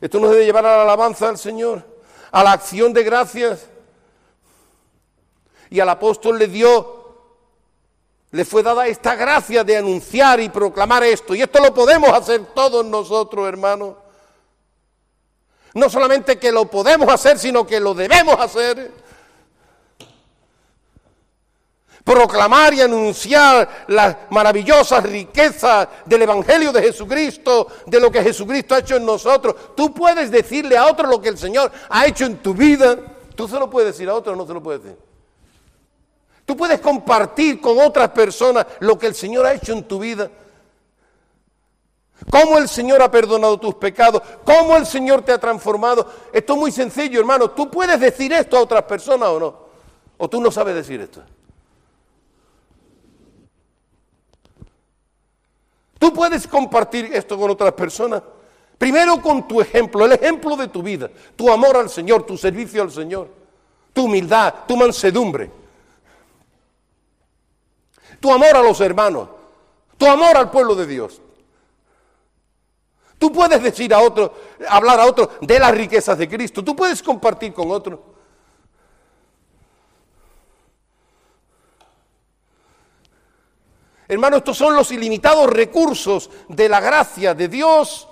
Esto 0.00 0.20
nos 0.20 0.30
debe 0.30 0.44
llevar 0.44 0.64
a 0.64 0.76
la 0.76 0.82
alabanza 0.82 1.28
al 1.28 1.38
Señor, 1.38 1.84
a 2.30 2.44
la 2.44 2.52
acción 2.52 2.92
de 2.92 3.02
gracias. 3.02 3.66
Y 5.70 5.80
al 5.80 5.88
apóstol 5.88 6.38
le 6.38 6.46
dio 6.46 7.05
le 8.30 8.44
fue 8.44 8.62
dada 8.62 8.86
esta 8.86 9.14
gracia 9.14 9.64
de 9.64 9.76
anunciar 9.76 10.40
y 10.40 10.48
proclamar 10.48 11.04
esto. 11.04 11.34
Y 11.34 11.42
esto 11.42 11.60
lo 11.60 11.72
podemos 11.72 12.10
hacer 12.10 12.44
todos 12.54 12.84
nosotros, 12.84 13.48
hermanos. 13.48 13.94
No 15.74 15.88
solamente 15.88 16.38
que 16.38 16.50
lo 16.50 16.66
podemos 16.66 17.08
hacer, 17.08 17.38
sino 17.38 17.66
que 17.66 17.80
lo 17.80 17.94
debemos 17.94 18.38
hacer. 18.38 18.92
proclamar 22.06 22.72
y 22.72 22.80
anunciar 22.80 23.84
las 23.88 24.16
maravillosas 24.30 25.02
riquezas 25.02 25.88
del 26.04 26.22
Evangelio 26.22 26.70
de 26.70 26.80
Jesucristo, 26.80 27.66
de 27.84 27.98
lo 27.98 28.12
que 28.12 28.22
Jesucristo 28.22 28.76
ha 28.76 28.78
hecho 28.78 28.94
en 28.94 29.04
nosotros. 29.04 29.74
Tú 29.74 29.92
puedes 29.92 30.30
decirle 30.30 30.78
a 30.78 30.86
otro 30.86 31.08
lo 31.08 31.20
que 31.20 31.30
el 31.30 31.36
Señor 31.36 31.72
ha 31.88 32.06
hecho 32.06 32.24
en 32.24 32.36
tu 32.36 32.54
vida. 32.54 32.96
Tú 33.34 33.48
se 33.48 33.58
lo 33.58 33.68
puedes 33.68 33.92
decir 33.92 34.08
a 34.08 34.14
otro 34.14 34.34
o 34.34 34.36
no 34.36 34.46
se 34.46 34.54
lo 34.54 34.62
puedes 34.62 34.84
decir. 34.84 35.05
Tú 36.46 36.56
puedes 36.56 36.80
compartir 36.80 37.60
con 37.60 37.78
otras 37.80 38.10
personas 38.10 38.66
lo 38.78 38.96
que 38.96 39.08
el 39.08 39.14
Señor 39.14 39.44
ha 39.44 39.52
hecho 39.52 39.72
en 39.72 39.82
tu 39.82 39.98
vida. 39.98 40.30
Cómo 42.30 42.56
el 42.56 42.68
Señor 42.68 43.02
ha 43.02 43.10
perdonado 43.10 43.58
tus 43.58 43.74
pecados, 43.74 44.22
cómo 44.44 44.76
el 44.76 44.86
Señor 44.86 45.22
te 45.22 45.32
ha 45.32 45.38
transformado. 45.38 46.10
Esto 46.32 46.54
es 46.54 46.58
muy 46.58 46.70
sencillo, 46.70 47.18
hermano. 47.18 47.50
Tú 47.50 47.68
puedes 47.68 48.00
decir 48.00 48.32
esto 48.32 48.56
a 48.56 48.62
otras 48.62 48.84
personas 48.84 49.28
o 49.28 49.40
no. 49.40 49.66
O 50.16 50.30
tú 50.30 50.40
no 50.40 50.50
sabes 50.50 50.76
decir 50.76 51.00
esto. 51.00 51.22
Tú 55.98 56.12
puedes 56.12 56.46
compartir 56.46 57.10
esto 57.12 57.36
con 57.36 57.50
otras 57.50 57.72
personas. 57.72 58.22
Primero 58.78 59.20
con 59.20 59.48
tu 59.48 59.60
ejemplo, 59.60 60.04
el 60.04 60.12
ejemplo 60.12 60.56
de 60.56 60.68
tu 60.68 60.82
vida, 60.82 61.10
tu 61.34 61.50
amor 61.50 61.76
al 61.76 61.90
Señor, 61.90 62.24
tu 62.24 62.36
servicio 62.36 62.82
al 62.82 62.92
Señor, 62.92 63.28
tu 63.92 64.04
humildad, 64.04 64.54
tu 64.68 64.76
mansedumbre, 64.76 65.50
tu 68.20 68.32
amor 68.32 68.56
a 68.56 68.62
los 68.62 68.80
hermanos, 68.80 69.28
tu 69.96 70.06
amor 70.06 70.36
al 70.36 70.50
pueblo 70.50 70.74
de 70.74 70.86
Dios. 70.86 71.20
Tú 73.18 73.32
puedes 73.32 73.62
decir 73.62 73.94
a 73.94 74.00
otro, 74.00 74.34
hablar 74.68 75.00
a 75.00 75.06
otro 75.06 75.30
de 75.40 75.58
las 75.58 75.72
riquezas 75.72 76.18
de 76.18 76.28
Cristo. 76.28 76.62
Tú 76.62 76.76
puedes 76.76 77.02
compartir 77.02 77.52
con 77.52 77.70
otro. 77.70 78.16
Hermano, 84.08 84.36
estos 84.36 84.56
son 84.56 84.76
los 84.76 84.92
ilimitados 84.92 85.50
recursos 85.50 86.30
de 86.48 86.68
la 86.68 86.80
gracia 86.80 87.34
de 87.34 87.48
Dios 87.48 88.06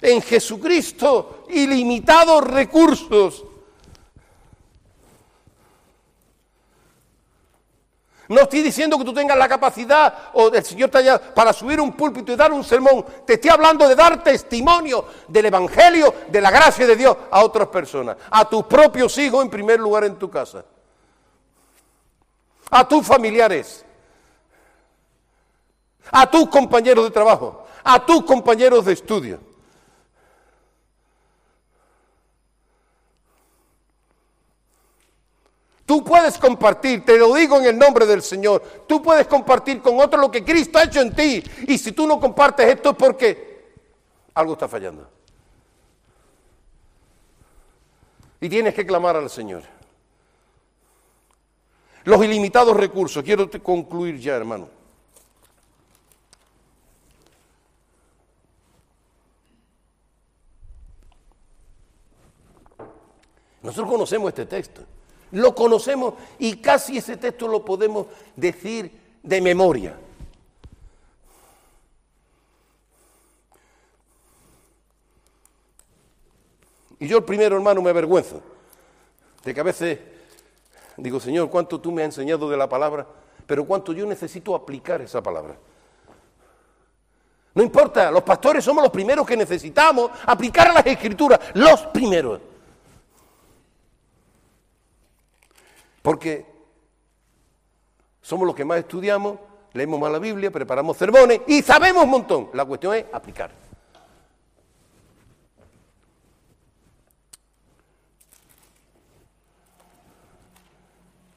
en 0.00 0.22
Jesucristo. 0.22 1.44
Ilimitados 1.50 2.44
recursos. 2.44 3.44
No 8.28 8.42
estoy 8.42 8.60
diciendo 8.60 8.98
que 8.98 9.04
tú 9.04 9.14
tengas 9.14 9.38
la 9.38 9.48
capacidad 9.48 10.30
o 10.34 10.48
el 10.48 10.62
Señor 10.62 10.90
te 10.90 10.98
haya 10.98 11.18
para 11.18 11.50
subir 11.52 11.80
un 11.80 11.92
púlpito 11.92 12.30
y 12.30 12.36
dar 12.36 12.52
un 12.52 12.62
sermón. 12.62 13.04
Te 13.24 13.34
estoy 13.34 13.50
hablando 13.50 13.88
de 13.88 13.94
dar 13.94 14.22
testimonio 14.22 15.06
del 15.26 15.46
Evangelio, 15.46 16.14
de 16.28 16.40
la 16.40 16.50
gracia 16.50 16.86
de 16.86 16.94
Dios 16.94 17.16
a 17.30 17.42
otras 17.42 17.68
personas. 17.68 18.18
A 18.30 18.46
tus 18.46 18.64
propios 18.64 19.16
hijos 19.16 19.42
en 19.42 19.50
primer 19.50 19.80
lugar 19.80 20.04
en 20.04 20.16
tu 20.16 20.28
casa. 20.28 20.62
A 22.70 22.86
tus 22.86 23.06
familiares. 23.06 23.82
A 26.12 26.30
tus 26.30 26.50
compañeros 26.50 27.04
de 27.04 27.10
trabajo. 27.10 27.64
A 27.82 28.04
tus 28.04 28.24
compañeros 28.24 28.84
de 28.84 28.92
estudio. 28.92 29.47
Tú 35.88 36.04
puedes 36.04 36.36
compartir, 36.36 37.02
te 37.02 37.16
lo 37.16 37.32
digo 37.32 37.56
en 37.56 37.64
el 37.64 37.78
nombre 37.78 38.04
del 38.04 38.20
Señor, 38.20 38.62
tú 38.86 39.00
puedes 39.00 39.26
compartir 39.26 39.80
con 39.80 39.98
otro 39.98 40.20
lo 40.20 40.30
que 40.30 40.44
Cristo 40.44 40.76
ha 40.78 40.82
hecho 40.82 41.00
en 41.00 41.14
ti. 41.16 41.42
Y 41.66 41.78
si 41.78 41.92
tú 41.92 42.06
no 42.06 42.20
compartes 42.20 42.68
esto 42.68 42.90
es 42.90 42.96
porque 42.96 43.72
algo 44.34 44.52
está 44.52 44.68
fallando. 44.68 45.08
Y 48.38 48.50
tienes 48.50 48.74
que 48.74 48.84
clamar 48.84 49.16
al 49.16 49.30
Señor. 49.30 49.62
Los 52.04 52.22
ilimitados 52.22 52.76
recursos, 52.76 53.24
quiero 53.24 53.48
concluir 53.62 54.18
ya, 54.18 54.36
hermano. 54.36 54.68
Nosotros 63.62 63.90
conocemos 63.90 64.28
este 64.28 64.44
texto. 64.44 64.97
Lo 65.32 65.54
conocemos 65.54 66.14
y 66.38 66.56
casi 66.56 66.98
ese 66.98 67.16
texto 67.16 67.48
lo 67.48 67.64
podemos 67.64 68.06
decir 68.34 68.90
de 69.22 69.40
memoria. 69.40 69.96
Y 77.00 77.06
yo 77.06 77.18
el 77.18 77.24
primero, 77.24 77.56
hermano, 77.56 77.80
me 77.80 77.90
avergüenzo 77.90 78.42
de 79.44 79.54
que 79.54 79.60
a 79.60 79.64
veces 79.64 79.98
digo, 80.96 81.20
Señor, 81.20 81.48
cuánto 81.48 81.80
tú 81.80 81.92
me 81.92 82.02
has 82.02 82.06
enseñado 82.06 82.50
de 82.50 82.56
la 82.56 82.68
palabra, 82.68 83.06
pero 83.46 83.64
cuánto 83.64 83.92
yo 83.92 84.04
necesito 84.04 84.54
aplicar 84.54 85.00
esa 85.00 85.22
palabra. 85.22 85.56
No 87.54 87.62
importa, 87.62 88.10
los 88.10 88.22
pastores 88.22 88.64
somos 88.64 88.82
los 88.82 88.92
primeros 88.92 89.26
que 89.26 89.36
necesitamos 89.36 90.10
aplicar 90.26 90.68
a 90.68 90.74
las 90.74 90.86
escrituras, 90.86 91.40
los 91.54 91.86
primeros. 91.86 92.40
Porque 96.08 96.46
somos 98.22 98.46
los 98.46 98.56
que 98.56 98.64
más 98.64 98.78
estudiamos, 98.78 99.38
leemos 99.74 100.00
más 100.00 100.10
la 100.10 100.18
Biblia, 100.18 100.50
preparamos 100.50 100.96
sermones 100.96 101.42
y 101.46 101.60
sabemos 101.60 102.04
un 102.04 102.08
montón. 102.08 102.48
La 102.54 102.64
cuestión 102.64 102.94
es 102.94 103.04
aplicar. 103.12 103.50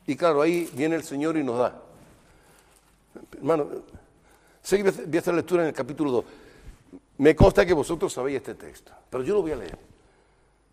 Y 0.08 0.16
claro, 0.16 0.42
ahí 0.42 0.72
viene 0.72 0.96
el 0.96 1.04
Señor 1.04 1.36
y 1.36 1.44
nos 1.44 1.60
da. 1.60 1.82
Hermano, 3.34 3.68
sé 4.62 4.78
que 4.78 4.90
voy 4.90 5.18
a 5.18 5.20
hacer 5.20 5.34
lectura 5.34 5.64
en 5.64 5.68
el 5.68 5.76
capítulo 5.76 6.12
2. 6.12 6.26
Me 7.18 7.36
consta 7.36 7.66
que 7.66 7.74
vosotros 7.74 8.14
sabéis 8.14 8.38
este 8.38 8.56
texto, 8.56 8.94
pero 9.10 9.22
yo 9.22 9.34
lo 9.34 9.42
voy 9.42 9.52
a 9.52 9.58
leer. 9.58 9.78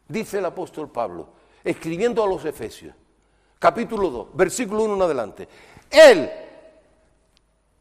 Dice 0.07 0.38
el 0.38 0.44
apóstol 0.44 0.88
Pablo, 0.88 1.30
escribiendo 1.64 2.22
a 2.22 2.28
los 2.28 2.44
Efesios, 2.44 2.94
capítulo 3.59 4.11
2, 4.11 4.28
versículo 4.34 4.84
1 4.84 4.94
en 4.94 5.02
adelante. 5.02 5.48
Él, 5.90 6.30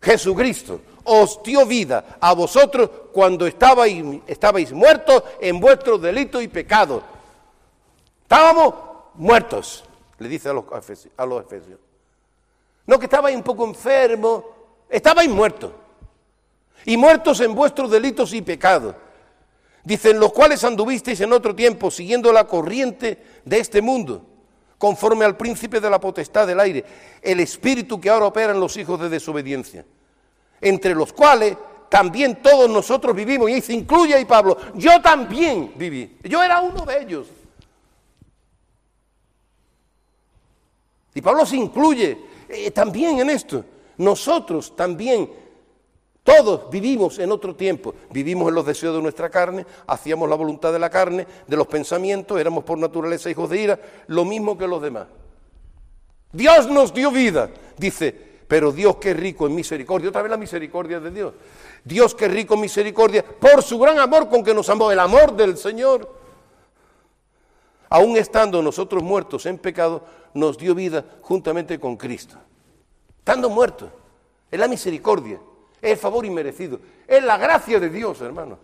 Jesucristo, 0.01 0.81
os 1.03 1.41
dio 1.43 1.65
vida 1.65 2.17
a 2.19 2.33
vosotros 2.33 2.89
cuando 3.13 3.47
estabais, 3.47 4.03
estabais 4.27 4.71
muertos 4.71 5.23
en 5.39 5.59
vuestros 5.59 6.01
delitos 6.01 6.41
y 6.43 6.47
pecados. 6.47 7.03
Estábamos 8.23 8.73
muertos, 9.15 9.83
le 10.19 10.27
dice 10.27 10.49
a 10.49 10.53
los, 10.53 10.65
a 11.17 11.25
los 11.25 11.45
efesios. 11.45 11.79
No 12.85 12.99
que 12.99 13.05
estabais 13.05 13.35
un 13.35 13.43
poco 13.43 13.65
enfermos, 13.65 14.43
estabais 14.89 15.29
muertos. 15.29 15.71
Y 16.85 16.95
muertos 16.95 17.39
en 17.41 17.53
vuestros 17.53 17.91
delitos 17.91 18.33
y 18.33 18.41
pecados. 18.41 18.95
Dicen 19.83 20.19
los 20.19 20.33
cuales 20.33 20.63
anduvisteis 20.63 21.19
en 21.21 21.33
otro 21.33 21.55
tiempo 21.55 21.91
siguiendo 21.91 22.31
la 22.31 22.45
corriente 22.45 23.41
de 23.45 23.59
este 23.59 23.81
mundo 23.81 24.25
conforme 24.77 25.25
al 25.25 25.35
príncipe 25.35 25.79
de 25.79 25.89
la 25.89 25.99
potestad 25.99 26.45
del 26.45 26.59
aire, 26.59 26.83
el 27.21 27.39
espíritu 27.39 27.99
que 27.99 28.09
ahora 28.09 28.27
opera 28.27 28.53
en 28.53 28.59
los 28.59 28.77
hijos 28.77 28.99
de 28.99 29.09
desobediencia, 29.09 29.85
entre 30.61 30.93
los 30.93 31.13
cuales 31.13 31.57
también 31.89 32.41
todos 32.41 32.69
nosotros 32.69 33.15
vivimos, 33.15 33.49
y 33.49 33.61
se 33.61 33.73
incluye 33.73 34.13
ahí 34.13 34.25
Pablo, 34.25 34.57
yo 34.75 35.01
también 35.01 35.73
viví, 35.75 36.17
yo 36.23 36.43
era 36.43 36.61
uno 36.61 36.85
de 36.85 37.01
ellos. 37.01 37.27
Y 41.13 41.21
Pablo 41.21 41.45
se 41.45 41.55
incluye 41.55 42.17
eh, 42.47 42.69
también 42.71 43.19
en 43.19 43.29
esto, 43.29 43.65
nosotros 43.97 44.75
también 44.75 45.46
todos 46.27 46.69
vivimos 46.69 47.19
en 47.19 47.31
otro 47.31 47.55
tiempo, 47.55 47.95
vivimos 48.11 48.49
en 48.49 48.55
los 48.55 48.65
deseos 48.65 48.93
de 48.93 49.01
nuestra 49.01 49.29
carne, 49.29 49.65
hacíamos 49.87 50.27
la 50.27 50.35
voluntad 50.35 50.73
de 50.73 50.79
la 50.79 50.89
carne, 50.89 51.25
de 51.47 51.55
los 51.55 51.67
pensamientos, 51.67 52.37
éramos 52.37 52.65
por 52.65 52.77
naturaleza 52.77 53.29
hijos 53.29 53.49
de 53.49 53.61
ira, 53.61 53.79
lo 54.07 54.25
mismo 54.25 54.57
que 54.57 54.67
los 54.67 54.81
demás. 54.81 55.07
Dios 56.33 56.67
nos 56.67 56.93
dio 56.93 57.11
vida, 57.11 57.49
dice, 57.77 58.13
pero 58.45 58.73
Dios 58.73 58.97
que 58.97 59.13
rico 59.13 59.47
en 59.47 59.55
misericordia, 59.55 60.09
otra 60.09 60.21
vez 60.21 60.29
la 60.29 60.35
misericordia 60.35 60.99
de 60.99 61.11
Dios. 61.11 61.33
Dios 61.85 62.13
que 62.13 62.27
rico 62.27 62.55
en 62.55 62.59
misericordia, 62.59 63.23
por 63.23 63.63
su 63.63 63.79
gran 63.79 63.97
amor 63.97 64.27
con 64.27 64.43
que 64.43 64.53
nos 64.53 64.69
amó, 64.69 64.91
el 64.91 64.99
amor 64.99 65.33
del 65.33 65.55
Señor. 65.55 66.13
Aún 67.87 68.17
estando 68.17 68.61
nosotros 68.61 69.01
muertos 69.01 69.45
en 69.45 69.59
pecado, 69.59 70.03
nos 70.33 70.57
dio 70.57 70.75
vida 70.75 71.05
juntamente 71.21 71.79
con 71.79 71.95
Cristo. 71.95 72.35
Estando 73.19 73.49
muertos, 73.49 73.89
es 74.51 74.59
la 74.59 74.67
misericordia. 74.67 75.39
Es 75.81 75.91
el 75.91 75.97
favor 75.97 76.25
inmerecido. 76.25 76.79
Es 77.07 77.23
la 77.23 77.37
gracia 77.37 77.79
de 77.79 77.89
Dios, 77.89 78.19
hermano. 78.21 78.57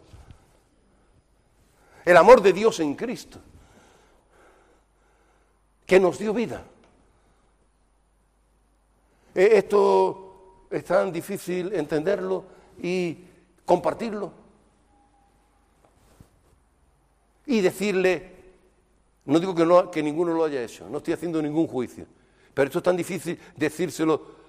El 2.05 2.18
amor 2.18 2.41
de 2.41 2.53
Dios 2.53 2.80
en 2.80 2.95
Cristo. 2.95 3.39
Que 5.86 5.99
nos 5.99 6.18
dio 6.18 6.34
vida. 6.34 6.64
Eh, 9.36 9.49
esto 9.53 10.68
es 10.70 10.84
tan 10.86 11.11
difícil 11.11 11.74
entenderlo 11.74 12.45
y 12.82 13.18
compartirlo. 13.66 14.32
Y 17.45 17.61
decirle, 17.61 18.32
no 19.26 19.39
digo 19.39 19.91
que 19.91 20.03
ninguno 20.03 20.34
lo 20.34 20.45
haya 20.45 20.64
hecho, 20.64 20.89
no 20.89 20.97
estoy 20.97 21.14
haciendo 21.14 21.41
ningún 21.41 21.68
juicio, 21.68 22.05
pero 22.53 22.68
esto 22.68 22.80
es 22.80 22.84
tan 22.84 22.95
difícil 22.95 23.38
decírselo 23.55 24.43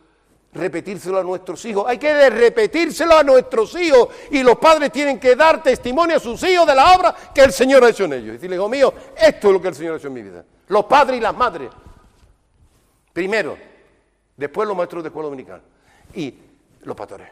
repetírselo 0.55 1.19
a 1.19 1.23
nuestros 1.23 1.65
hijos. 1.65 1.85
Hay 1.87 1.99
que 1.99 2.31
repetírselo 2.31 3.19
a 3.19 3.23
nuestros 3.23 3.75
hijos. 3.75 4.09
Y 4.31 4.43
los 4.43 4.57
padres 4.57 4.93
tienen 4.93 5.19
que 5.19 5.37
dar 5.37 5.63
testimonio 5.63 6.17
a 6.17 6.21
sus 6.21 6.43
hijos 6.45 6.67
de 6.67 6.75
la 6.75 6.95
obra 6.95 7.15
que 7.35 7.43
el 7.43 7.53
Señor 7.53 7.85
ha 7.85 7.91
hecho 7.91 8.05
en 8.05 8.15
ellos. 8.15 8.29
Y 8.29 8.33
decirle, 8.33 8.57
hijo 8.57 8.69
mío, 8.69 8.95
esto 9.17 9.49
es 9.49 9.53
lo 9.53 9.61
que 9.61 9.69
el 9.69 9.75
Señor 9.75 9.95
ha 9.95 9.97
hecho 9.99 10.09
en 10.09 10.15
mi 10.15 10.23
vida. 10.23 10.45
Los 10.69 10.85
padres 10.85 11.19
y 11.19 11.21
las 11.21 11.37
madres. 11.37 11.71
Primero. 13.13 13.59
Después 14.37 14.67
los 14.67 14.77
maestros 14.77 15.03
de 15.03 15.09
escuela 15.09 15.27
dominical. 15.27 15.61
Y 16.15 16.35
los 16.83 16.97
pastores. 16.97 17.29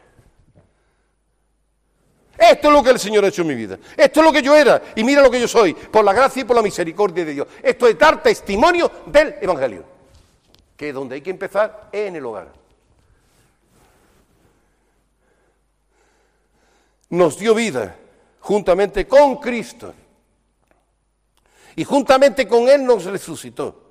Esto 2.37 2.67
es 2.67 2.73
lo 2.73 2.83
que 2.83 2.89
el 2.89 2.99
Señor 2.99 3.23
ha 3.23 3.27
hecho 3.27 3.43
en 3.43 3.47
mi 3.47 3.55
vida. 3.55 3.77
Esto 3.95 4.19
es 4.19 4.25
lo 4.25 4.33
que 4.33 4.41
yo 4.41 4.55
era. 4.55 4.81
Y 4.95 5.03
mira 5.03 5.21
lo 5.21 5.31
que 5.31 5.39
yo 5.39 5.47
soy. 5.47 5.73
Por 5.73 6.03
la 6.03 6.13
gracia 6.13 6.41
y 6.41 6.45
por 6.45 6.55
la 6.55 6.61
misericordia 6.61 7.23
de 7.23 7.33
Dios. 7.33 7.47
Esto 7.61 7.87
es 7.87 7.97
dar 7.97 8.21
testimonio 8.21 8.91
del 9.05 9.35
Evangelio. 9.39 9.85
Que 10.75 10.89
es 10.89 10.95
donde 10.95 11.15
hay 11.15 11.21
que 11.21 11.29
empezar 11.29 11.89
en 11.91 12.15
el 12.15 12.25
hogar. 12.25 12.62
Nos 17.13 17.37
dio 17.37 17.53
vida 17.53 17.95
juntamente 18.39 19.07
con 19.07 19.35
Cristo. 19.35 19.93
Y 21.75 21.83
juntamente 21.83 22.47
con 22.47 22.67
Él 22.67 22.83
nos 22.83 23.05
resucitó. 23.05 23.81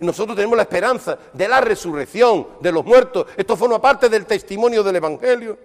Nosotros 0.00 0.36
tenemos 0.36 0.58
la 0.58 0.64
esperanza 0.64 1.18
de 1.32 1.48
la 1.48 1.62
resurrección 1.62 2.48
de 2.60 2.72
los 2.72 2.84
muertos. 2.84 3.26
Esto 3.38 3.56
forma 3.56 3.80
parte 3.80 4.10
del 4.10 4.26
testimonio 4.26 4.82
del 4.82 4.96
Evangelio. 4.96 5.58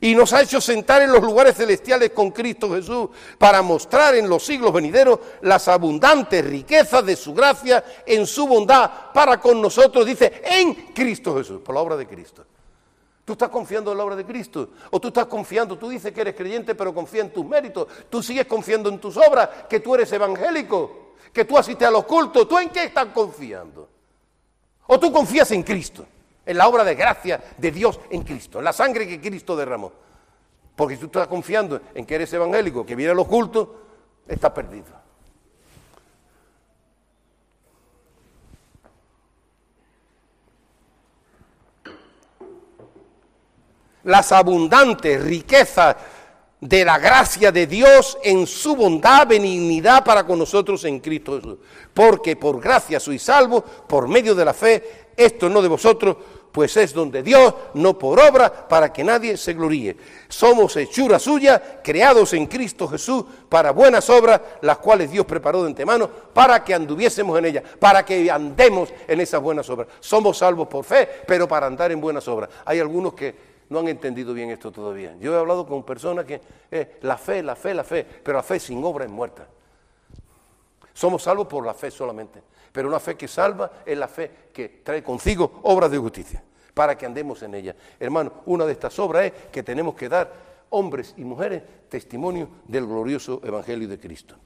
Y 0.00 0.14
nos 0.14 0.32
ha 0.32 0.42
hecho 0.42 0.60
sentar 0.60 1.02
en 1.02 1.12
los 1.12 1.22
lugares 1.22 1.56
celestiales 1.56 2.10
con 2.10 2.30
Cristo 2.30 2.72
Jesús 2.74 3.08
para 3.36 3.60
mostrar 3.60 4.14
en 4.14 4.28
los 4.28 4.44
siglos 4.44 4.72
venideros 4.72 5.20
las 5.42 5.68
abundantes 5.68 6.44
riquezas 6.44 7.04
de 7.04 7.16
su 7.16 7.34
gracia 7.34 7.84
en 8.06 8.26
su 8.26 8.46
bondad 8.46 8.90
para 9.12 9.38
con 9.38 9.60
nosotros, 9.60 10.06
dice, 10.06 10.40
en 10.44 10.74
Cristo 10.94 11.36
Jesús, 11.36 11.60
por 11.60 11.74
la 11.74 11.82
obra 11.82 11.96
de 11.96 12.06
Cristo. 12.06 12.46
¿Tú 13.24 13.34
estás 13.34 13.50
confiando 13.50 13.92
en 13.92 13.98
la 13.98 14.04
obra 14.04 14.16
de 14.16 14.24
Cristo? 14.24 14.70
¿O 14.90 14.98
tú 14.98 15.08
estás 15.08 15.26
confiando, 15.26 15.78
tú 15.78 15.90
dices 15.90 16.12
que 16.12 16.22
eres 16.22 16.34
creyente, 16.34 16.74
pero 16.74 16.94
confía 16.94 17.20
en 17.20 17.32
tus 17.32 17.44
méritos? 17.44 17.86
¿Tú 18.08 18.22
sigues 18.22 18.46
confiando 18.46 18.88
en 18.88 18.98
tus 18.98 19.16
obras, 19.16 19.48
que 19.68 19.80
tú 19.80 19.94
eres 19.94 20.10
evangélico, 20.12 21.12
que 21.32 21.44
tú 21.44 21.56
asistes 21.56 21.86
a 21.86 21.90
los 21.90 22.04
cultos? 22.06 22.48
¿Tú 22.48 22.58
en 22.58 22.70
qué 22.70 22.84
estás 22.84 23.06
confiando? 23.14 23.88
¿O 24.86 24.98
tú 24.98 25.12
confías 25.12 25.50
en 25.52 25.62
Cristo, 25.62 26.06
en 26.50 26.58
la 26.58 26.68
obra 26.68 26.82
de 26.82 26.94
gracia 26.94 27.40
de 27.56 27.70
Dios 27.70 28.00
en 28.10 28.22
Cristo, 28.22 28.58
en 28.58 28.64
la 28.64 28.72
sangre 28.72 29.06
que 29.06 29.20
Cristo 29.20 29.56
derramó? 29.56 29.92
Porque 30.74 30.94
si 30.94 31.00
tú 31.00 31.06
estás 31.06 31.28
confiando 31.28 31.80
en 31.94 32.04
que 32.04 32.14
eres 32.14 32.32
evangélico, 32.32 32.84
que 32.84 32.96
viene 32.96 33.14
los 33.14 33.28
cultos, 33.28 33.68
estás 34.26 34.50
perdido. 34.50 35.00
las 44.04 44.32
abundantes 44.32 45.22
riquezas 45.22 45.96
de 46.60 46.84
la 46.84 46.98
gracia 46.98 47.50
de 47.50 47.66
Dios 47.66 48.18
en 48.22 48.46
su 48.46 48.76
bondad, 48.76 49.26
benignidad 49.26 50.04
para 50.04 50.24
con 50.24 50.38
nosotros 50.38 50.84
en 50.84 51.00
Cristo 51.00 51.36
Jesús. 51.36 51.58
Porque 51.94 52.36
por 52.36 52.60
gracia 52.60 53.00
sois 53.00 53.22
salvos, 53.22 53.64
por 53.86 54.08
medio 54.08 54.34
de 54.34 54.44
la 54.44 54.52
fe, 54.52 55.08
esto 55.16 55.48
no 55.48 55.62
de 55.62 55.68
vosotros, 55.68 56.16
pues 56.52 56.76
es 56.76 56.92
donde 56.92 57.22
Dios, 57.22 57.54
no 57.74 57.98
por 57.98 58.20
obra, 58.20 58.68
para 58.68 58.92
que 58.92 59.04
nadie 59.04 59.36
se 59.36 59.54
gloríe. 59.54 59.96
Somos 60.28 60.76
hechura 60.76 61.18
suya, 61.18 61.80
creados 61.82 62.32
en 62.32 62.46
Cristo 62.46 62.88
Jesús 62.88 63.24
para 63.48 63.70
buenas 63.70 64.08
obras, 64.10 64.40
las 64.60 64.78
cuales 64.78 65.10
Dios 65.10 65.26
preparó 65.26 65.62
de 65.62 65.68
antemano 65.68 66.08
para 66.08 66.64
que 66.64 66.74
anduviésemos 66.74 67.38
en 67.38 67.44
ellas, 67.46 67.64
para 67.78 68.04
que 68.04 68.30
andemos 68.30 68.92
en 69.06 69.20
esas 69.20 69.40
buenas 69.40 69.68
obras. 69.70 69.88
Somos 70.00 70.38
salvos 70.38 70.68
por 70.68 70.84
fe, 70.84 71.08
pero 71.26 71.46
para 71.46 71.66
andar 71.66 71.92
en 71.92 72.00
buenas 72.00 72.26
obras. 72.28 72.50
Hay 72.64 72.80
algunos 72.80 73.14
que 73.14 73.50
no 73.70 73.78
han 73.78 73.88
entendido 73.88 74.34
bien 74.34 74.50
esto 74.50 74.72
todavía. 74.72 75.16
Yo 75.20 75.34
he 75.34 75.38
hablado 75.38 75.66
con 75.66 75.84
personas 75.84 76.24
que 76.24 76.40
eh, 76.70 76.98
la 77.02 77.16
fe, 77.16 77.42
la 77.42 77.54
fe, 77.54 77.72
la 77.72 77.84
fe, 77.84 78.04
pero 78.22 78.38
la 78.38 78.42
fe 78.42 78.58
sin 78.58 78.82
obra 78.84 79.04
es 79.04 79.10
muerta. 79.10 79.46
Somos 80.92 81.22
salvos 81.22 81.46
por 81.46 81.64
la 81.64 81.72
fe 81.72 81.90
solamente, 81.90 82.42
pero 82.72 82.88
una 82.88 83.00
fe 83.00 83.16
que 83.16 83.28
salva 83.28 83.82
es 83.84 83.98
la 83.98 84.08
fe 84.08 84.30
que 84.52 84.80
trae 84.84 85.02
consigo 85.02 85.60
obras 85.64 85.90
de 85.90 85.98
justicia, 85.98 86.42
para 86.74 86.96
que 86.96 87.06
andemos 87.06 87.42
en 87.42 87.54
ella. 87.54 87.74
Hermano, 87.98 88.32
una 88.46 88.64
de 88.64 88.72
estas 88.72 88.98
obras 88.98 89.26
es 89.26 89.32
que 89.50 89.62
tenemos 89.62 89.94
que 89.94 90.08
dar, 90.08 90.50
hombres 90.70 91.14
y 91.16 91.24
mujeres, 91.24 91.62
testimonio 91.88 92.48
del 92.66 92.86
glorioso 92.86 93.40
Evangelio 93.44 93.88
de 93.88 93.98
Cristo. 93.98 94.36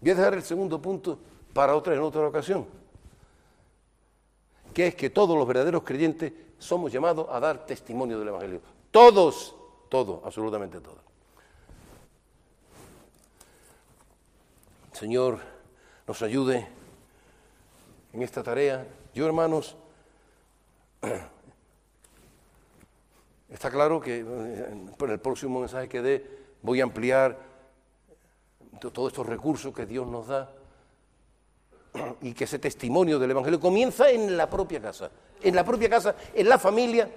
Voy 0.00 0.12
a 0.12 0.14
dejar 0.14 0.34
el 0.34 0.42
segundo 0.42 0.80
punto 0.80 1.18
para 1.52 1.74
otra 1.74 1.94
en 1.94 2.00
otra 2.00 2.26
ocasión, 2.26 2.66
que 4.72 4.88
es 4.88 4.94
que 4.94 5.10
todos 5.10 5.36
los 5.36 5.46
verdaderos 5.46 5.82
creyentes 5.82 6.32
somos 6.58 6.90
llamados 6.92 7.26
a 7.30 7.38
dar 7.40 7.66
testimonio 7.66 8.18
del 8.18 8.28
Evangelio. 8.28 8.60
Todos, 8.90 9.54
todos, 9.88 10.24
absolutamente 10.24 10.80
todos. 10.80 10.98
Señor, 14.92 15.38
nos 16.06 16.22
ayude 16.22 16.77
en 18.12 18.22
esta 18.22 18.42
tarea. 18.42 18.86
Yo, 19.14 19.26
hermanos, 19.26 19.76
está 23.48 23.70
claro 23.70 24.00
que 24.00 24.20
eh, 24.20 24.86
por 24.96 25.10
el 25.10 25.20
próximo 25.20 25.60
mensaje 25.60 25.88
que 25.88 26.02
dé 26.02 26.38
voy 26.62 26.80
a 26.80 26.84
ampliar 26.84 27.38
todos 28.92 29.12
estos 29.12 29.26
recursos 29.26 29.74
que 29.74 29.86
Dios 29.86 30.06
nos 30.06 30.26
da 30.26 30.50
y 32.22 32.32
que 32.32 32.44
ese 32.44 32.58
testimonio 32.58 33.18
del 33.18 33.30
Evangelio 33.30 33.60
comienza 33.60 34.10
en 34.10 34.36
la 34.36 34.48
propia 34.48 34.80
casa 34.80 35.10
en 35.42 35.54
la 35.54 35.64
propia 35.64 35.88
casa, 35.88 36.14
en 36.34 36.48
la 36.48 36.58
familia, 36.58 37.10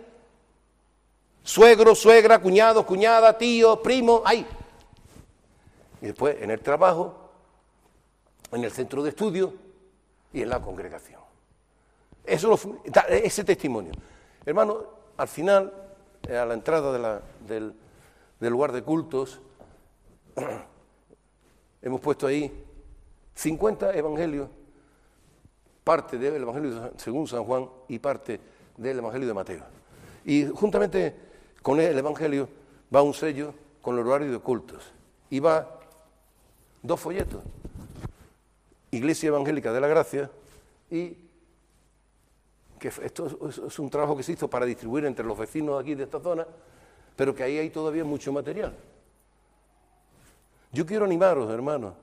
suegro, 1.44 1.96
suegra, 1.96 2.39
cuñado, 2.39 2.86
cuñada, 2.86 3.38
tío, 3.38 3.82
primo, 3.82 4.22
ahí. 4.26 4.46
Y 6.02 6.08
después 6.08 6.38
en 6.42 6.52
el 6.52 6.60
trabajo, 6.60 7.32
en 8.52 8.64
el 8.64 8.72
centro 8.72 9.04
de 9.04 9.10
estudio 9.10 9.54
y 10.34 10.41
en 10.41 10.49
la 10.49 10.61
congregación. 10.61 11.21
Eso 12.25 12.57
ese 13.09 13.43
testimonio. 13.43 13.93
Hermano, 14.45 14.84
al 15.17 15.27
final, 15.27 15.73
eh, 16.27 16.38
a 16.38 16.45
la 16.45 16.53
entrada 16.53 17.21
del, 17.47 17.73
del 18.39 18.51
lugar 18.51 18.71
de 18.71 18.84
cultos, 18.84 19.39
hemos 21.82 21.99
puesto 21.99 22.27
ahí 22.27 22.65
50 23.36 23.93
evangelios 23.95 24.49
parte 25.84 26.17
del 26.17 26.41
Evangelio 26.41 26.91
según 26.97 27.27
San 27.27 27.43
Juan 27.43 27.67
y 27.88 27.99
parte 27.99 28.39
del 28.77 28.99
Evangelio 28.99 29.27
de 29.27 29.34
Mateo. 29.34 29.63
Y 30.25 30.45
juntamente 30.45 31.15
con 31.61 31.79
el 31.79 31.97
Evangelio 31.97 32.47
va 32.93 33.01
un 33.01 33.13
sello 33.13 33.53
con 33.82 33.97
el 33.97 34.07
horario 34.07 34.32
de 34.32 34.39
cultos 34.39 34.91
y 35.29 35.39
va 35.39 35.79
dos 36.84 36.99
folletos, 36.99 37.43
Iglesia 38.92 39.28
Evangélica 39.28 39.72
de 39.72 39.82
la 39.82 39.88
Gracia 39.88 40.30
y 40.89 41.18
que 42.78 42.88
esto 42.88 43.38
es 43.48 43.80
un 43.80 43.89
trabajo 43.89 44.18
que 44.18 44.24
se 44.24 44.34
hizo 44.34 44.50
para 44.50 44.66
distribuir 44.66 45.06
entre 45.06 45.26
los 45.26 45.38
vecinos 45.38 45.80
aquí 45.80 45.96
de 45.96 46.04
esta 46.04 46.20
zona, 46.20 46.46
pero 47.16 47.34
que 47.36 47.44
ahí 47.44 47.58
hay 47.58 47.70
todavía 47.70 48.04
mucho 48.04 48.34
material. 48.34 48.76
Yo 50.72 50.86
quiero 50.86 51.06
animaros, 51.06 51.50
hermanos, 51.52 51.94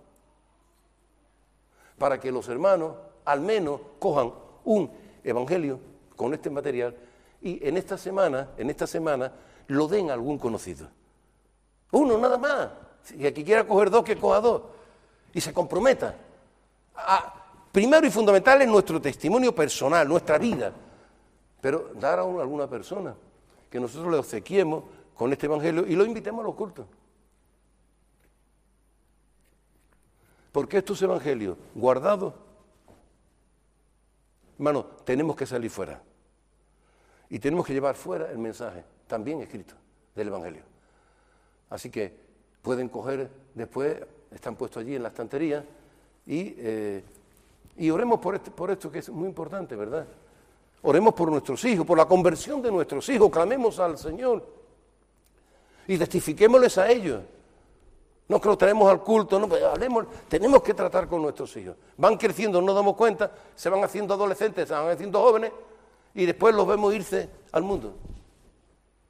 para 1.98 2.20
que 2.20 2.30
los 2.30 2.48
hermanos 2.48 2.94
al 3.24 3.40
menos 3.40 3.80
cojan 3.98 4.32
un 4.64 4.90
evangelio 5.24 5.80
con 6.16 6.32
este 6.32 6.48
material 6.48 6.94
y 7.42 7.66
en 7.66 7.76
esta 7.76 7.98
semana, 7.98 8.50
en 8.56 8.70
esta 8.70 8.86
semana, 8.86 9.32
lo 9.66 9.88
den 9.88 10.10
a 10.10 10.14
algún 10.14 10.38
conocido. 10.38 10.88
Uno 11.92 12.18
nada 12.18 12.38
más. 12.38 12.68
Si 13.02 13.24
el 13.24 13.32
que 13.32 13.44
quiera 13.44 13.66
coger 13.66 13.90
dos, 13.90 14.04
que 14.04 14.16
coja 14.16 14.40
dos. 14.40 14.62
Y 15.32 15.40
se 15.40 15.52
comprometa. 15.52 16.14
Primero 17.72 18.06
y 18.06 18.10
fundamental 18.10 18.62
es 18.62 18.68
nuestro 18.68 19.00
testimonio 19.00 19.54
personal, 19.54 20.08
nuestra 20.08 20.38
vida. 20.38 20.72
Pero 21.60 21.90
dar 21.94 22.18
a 22.18 22.22
alguna 22.22 22.68
persona 22.68 23.14
que 23.70 23.80
nosotros 23.80 24.10
le 24.10 24.18
obsequiemos 24.18 24.84
con 25.14 25.32
este 25.32 25.46
evangelio 25.46 25.86
y 25.86 25.96
lo 25.96 26.04
invitemos 26.04 26.42
a 26.42 26.46
los 26.46 26.54
cultos. 26.54 26.86
Porque 30.52 30.78
estos 30.78 31.00
evangelios 31.02 31.56
guardados 31.74 32.34
Hermano, 34.58 34.84
tenemos 35.04 35.36
que 35.36 35.46
salir 35.46 35.70
fuera. 35.70 36.02
Y 37.30 37.38
tenemos 37.38 37.64
que 37.64 37.72
llevar 37.72 37.94
fuera 37.94 38.30
el 38.32 38.38
mensaje, 38.38 38.82
también 39.06 39.40
escrito, 39.40 39.74
del 40.16 40.28
Evangelio. 40.28 40.62
Así 41.70 41.90
que 41.90 42.12
pueden 42.60 42.88
coger 42.88 43.30
después, 43.54 43.98
están 44.32 44.56
puestos 44.56 44.82
allí 44.82 44.96
en 44.96 45.04
la 45.04 45.10
estantería, 45.10 45.64
y, 46.28 46.54
eh, 46.58 47.02
y 47.78 47.88
oremos 47.90 48.20
por, 48.20 48.34
este, 48.34 48.50
por 48.50 48.70
esto 48.70 48.90
que 48.90 48.98
es 48.98 49.08
muy 49.08 49.26
importante, 49.26 49.74
¿verdad? 49.74 50.06
Oremos 50.82 51.14
por 51.14 51.30
nuestros 51.30 51.64
hijos, 51.64 51.86
por 51.86 51.96
la 51.96 52.04
conversión 52.04 52.60
de 52.60 52.70
nuestros 52.70 53.08
hijos, 53.08 53.30
clamemos 53.30 53.80
al 53.80 53.96
Señor 53.96 54.46
y 55.86 55.96
testifiquémosles 55.96 56.76
a 56.76 56.90
ellos 56.90 57.22
No 58.28 58.38
que 58.38 58.48
lo 58.48 58.58
tenemos 58.58 58.90
al 58.90 59.02
culto, 59.02 59.40
no, 59.40 59.48
pues 59.48 59.62
hablemos, 59.62 60.06
tenemos 60.28 60.62
que 60.62 60.74
tratar 60.74 61.08
con 61.08 61.22
nuestros 61.22 61.56
hijos. 61.56 61.74
Van 61.96 62.18
creciendo, 62.18 62.60
no 62.60 62.74
damos 62.74 62.94
cuenta, 62.94 63.32
se 63.56 63.70
van 63.70 63.82
haciendo 63.82 64.12
adolescentes, 64.12 64.68
se 64.68 64.74
van 64.74 64.90
haciendo 64.90 65.18
jóvenes 65.22 65.50
y 66.14 66.26
después 66.26 66.54
los 66.54 66.66
vemos 66.66 66.94
irse 66.94 67.30
al 67.52 67.62
mundo. 67.62 67.94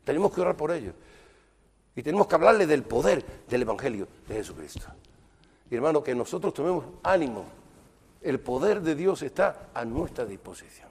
Tenemos 0.05 0.33
que 0.33 0.41
orar 0.41 0.57
por 0.57 0.71
ellos. 0.71 0.95
Y 1.97 2.03
tenemos 2.05 2.29
que 2.29 2.37
hablarle 2.37 2.65
del 2.65 2.85
poder 2.85 3.25
del 3.49 3.63
Evangelio 3.63 4.07
de 4.29 4.37
Jesucristo. 4.37 4.87
Y 5.71 5.75
hermano, 5.75 6.03
que 6.03 6.15
nosotros 6.15 6.55
tomemos 6.55 6.85
ánimo. 7.03 7.45
El 8.21 8.41
poder 8.41 8.81
de 8.81 8.95
Dios 8.95 9.23
está 9.23 9.69
a 9.75 9.85
nuestra 9.85 10.25
disposición. 10.25 10.89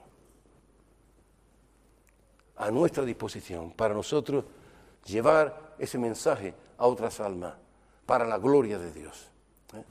A 2.56 2.70
nuestra 2.70 3.04
disposición 3.04 3.70
para 3.72 3.94
nosotros 3.94 4.44
llevar 5.04 5.74
ese 5.78 5.98
mensaje 5.98 6.54
a 6.76 6.86
otras 6.86 7.20
almas 7.20 7.54
para 8.06 8.26
la 8.26 8.38
gloria 8.38 8.78
de 8.78 8.92
Dios. 8.92 9.28
¿eh? 9.74 9.84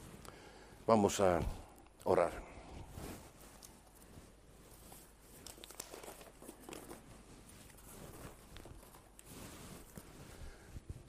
Vamos 0.85 1.19
a 1.19 1.39
orar. 2.03 2.47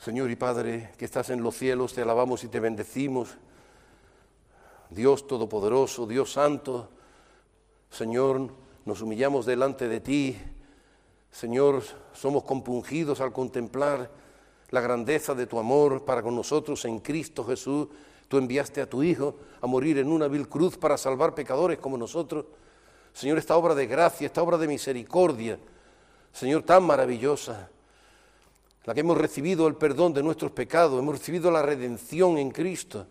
Señor 0.01 0.31
y 0.31 0.37
Padre, 0.37 0.93
que 0.97 1.05
estás 1.05 1.29
en 1.31 1.43
los 1.43 1.57
cielos, 1.57 1.93
te 1.93 2.03
alabamos 2.03 2.45
y 2.45 2.49
te 2.49 2.61
bendecimos. 2.61 3.37
Dios 4.91 5.27
Todopoderoso, 5.27 6.07
Dios 6.07 6.33
Santo, 6.33 6.89
Señor, 7.91 8.51
nos 8.85 9.03
humillamos 9.03 9.47
delante 9.47 9.89
de 9.89 10.01
ti. 10.01 10.39
Señor, 11.31 11.83
somos 12.13 12.45
compungidos 12.45 13.21
al 13.21 13.33
contemplar 13.33 14.11
la 14.71 14.81
grandeza 14.81 15.35
de 15.35 15.47
tu 15.47 15.59
amor 15.59 16.05
para 16.05 16.23
con 16.23 16.35
nosotros 16.35 16.85
en 16.85 17.01
Cristo 17.01 17.45
Jesús. 17.45 17.89
Tú 18.29 18.39
enviaste 18.39 18.81
a 18.81 18.89
tu 18.89 19.03
Hijo 19.03 19.37
a 19.61 19.67
morir 19.67 19.99
en 19.99 20.09
una 20.09 20.29
vil 20.29 20.49
cruz 20.49 20.77
para 20.77 20.99
salvar 20.99 21.35
pecadores 21.35 21.79
como 21.79 21.97
nosotros. 21.97 22.47
Señor, 23.13 23.39
esta 23.39 23.57
obra 23.57 23.75
de 23.75 23.87
gracia, 23.87 24.27
esta 24.27 24.43
obra 24.43 24.59
de 24.59 24.69
misericordia, 24.69 25.59
Señor, 26.33 26.63
tan 26.63 26.85
maravillosa, 26.85 27.69
la 28.85 28.95
que 28.95 29.01
hemos 29.01 29.19
recibido 29.19 29.67
el 29.67 29.75
perdón 29.75 30.15
de 30.15 30.23
nuestros 30.23 30.53
pecados, 30.53 30.99
hemos 30.99 31.19
recibido 31.19 31.51
la 31.51 31.63
redención 31.63 32.39
en 32.39 32.51
Cristo. 32.51 33.07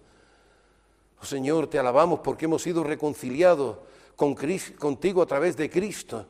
Oh, 1.22 1.26
Señor, 1.26 1.68
te 1.68 1.80
alabamos 1.80 2.20
porque 2.20 2.45
hemos 2.45 2.61
sido 2.61 2.84
reconciliados 2.84 3.78
con 4.15 4.36
contigo 4.80 5.22
a 5.22 5.26
través 5.26 5.55
de 5.55 5.70
Cristo. 5.70 6.26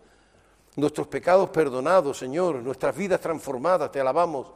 Nuestros 0.75 1.07
pecados 1.07 1.49
perdonados, 1.49 2.17
Señor, 2.17 2.57
nuestras 2.57 2.95
vidas 2.95 3.19
transformadas, 3.19 3.91
te 3.91 3.99
alabamos. 3.99 4.47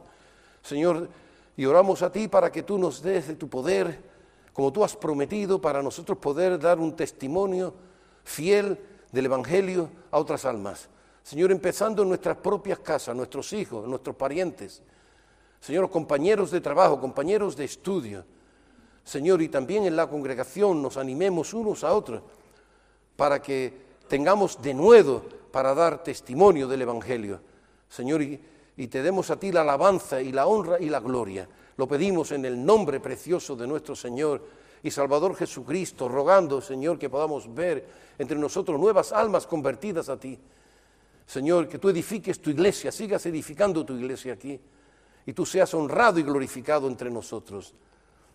Señor, 0.62 1.08
y 1.56 1.64
oramos 1.64 2.02
a 2.02 2.12
ti 2.12 2.28
para 2.28 2.52
que 2.52 2.62
tú 2.62 2.78
nos 2.78 3.02
des 3.02 3.28
de 3.28 3.34
tu 3.34 3.48
poder, 3.48 4.00
como 4.52 4.72
tú 4.72 4.84
has 4.84 4.96
prometido, 4.96 5.60
para 5.60 5.82
nosotros 5.82 6.18
poder 6.18 6.58
dar 6.58 6.78
un 6.78 6.94
testimonio 6.94 7.74
fiel 8.24 8.78
del 9.10 9.26
Evangelio 9.26 9.90
a 10.10 10.18
otras 10.18 10.44
almas. 10.44 10.88
Señor, 11.22 11.52
empezando 11.52 12.02
en 12.02 12.08
nuestras 12.08 12.36
propias 12.36 12.78
casas, 12.78 13.14
nuestros 13.14 13.52
hijos, 13.52 13.86
nuestros 13.86 14.16
parientes. 14.16 14.82
Señor, 15.60 15.88
compañeros 15.90 16.50
de 16.50 16.60
trabajo, 16.60 17.00
compañeros 17.00 17.56
de 17.56 17.64
estudio. 17.64 18.24
Señor, 19.04 19.42
y 19.42 19.48
también 19.48 19.84
en 19.84 19.96
la 19.96 20.08
congregación 20.08 20.80
nos 20.80 20.96
animemos 20.96 21.54
unos 21.54 21.84
a 21.84 21.92
otros 21.92 22.22
para 23.16 23.42
que 23.42 23.72
tengamos 24.08 24.60
de 24.62 24.74
nuevo 24.74 25.22
para 25.50 25.74
dar 25.74 26.02
testimonio 26.02 26.68
del 26.68 26.82
Evangelio. 26.82 27.40
Señor, 27.88 28.22
y 28.22 28.40
y 28.76 28.88
te 28.88 29.02
demos 29.02 29.30
a 29.30 29.38
ti 29.38 29.52
la 29.52 29.62
alabanza 29.62 30.20
y 30.20 30.32
la 30.32 30.46
honra 30.46 30.80
y 30.80 30.88
la 30.88 31.00
gloria. 31.00 31.48
Lo 31.76 31.86
pedimos 31.86 32.32
en 32.32 32.44
el 32.44 32.64
nombre 32.64 33.00
precioso 33.00 33.56
de 33.56 33.66
nuestro 33.66 33.94
Señor 33.94 34.42
y 34.82 34.90
Salvador 34.90 35.36
Jesucristo, 35.36 36.08
rogando, 36.08 36.60
Señor, 36.60 36.98
que 36.98 37.10
podamos 37.10 37.52
ver 37.54 37.86
entre 38.18 38.38
nosotros 38.38 38.80
nuevas 38.80 39.12
almas 39.12 39.46
convertidas 39.46 40.08
a 40.08 40.18
ti. 40.18 40.38
Señor, 41.26 41.68
que 41.68 41.78
tú 41.78 41.88
edifiques 41.88 42.40
tu 42.40 42.50
iglesia, 42.50 42.90
sigas 42.90 43.24
edificando 43.26 43.84
tu 43.84 43.94
iglesia 43.94 44.32
aquí 44.34 44.58
y 45.24 45.32
tú 45.32 45.46
seas 45.46 45.72
honrado 45.74 46.18
y 46.18 46.22
glorificado 46.22 46.88
entre 46.88 47.10
nosotros. 47.10 47.74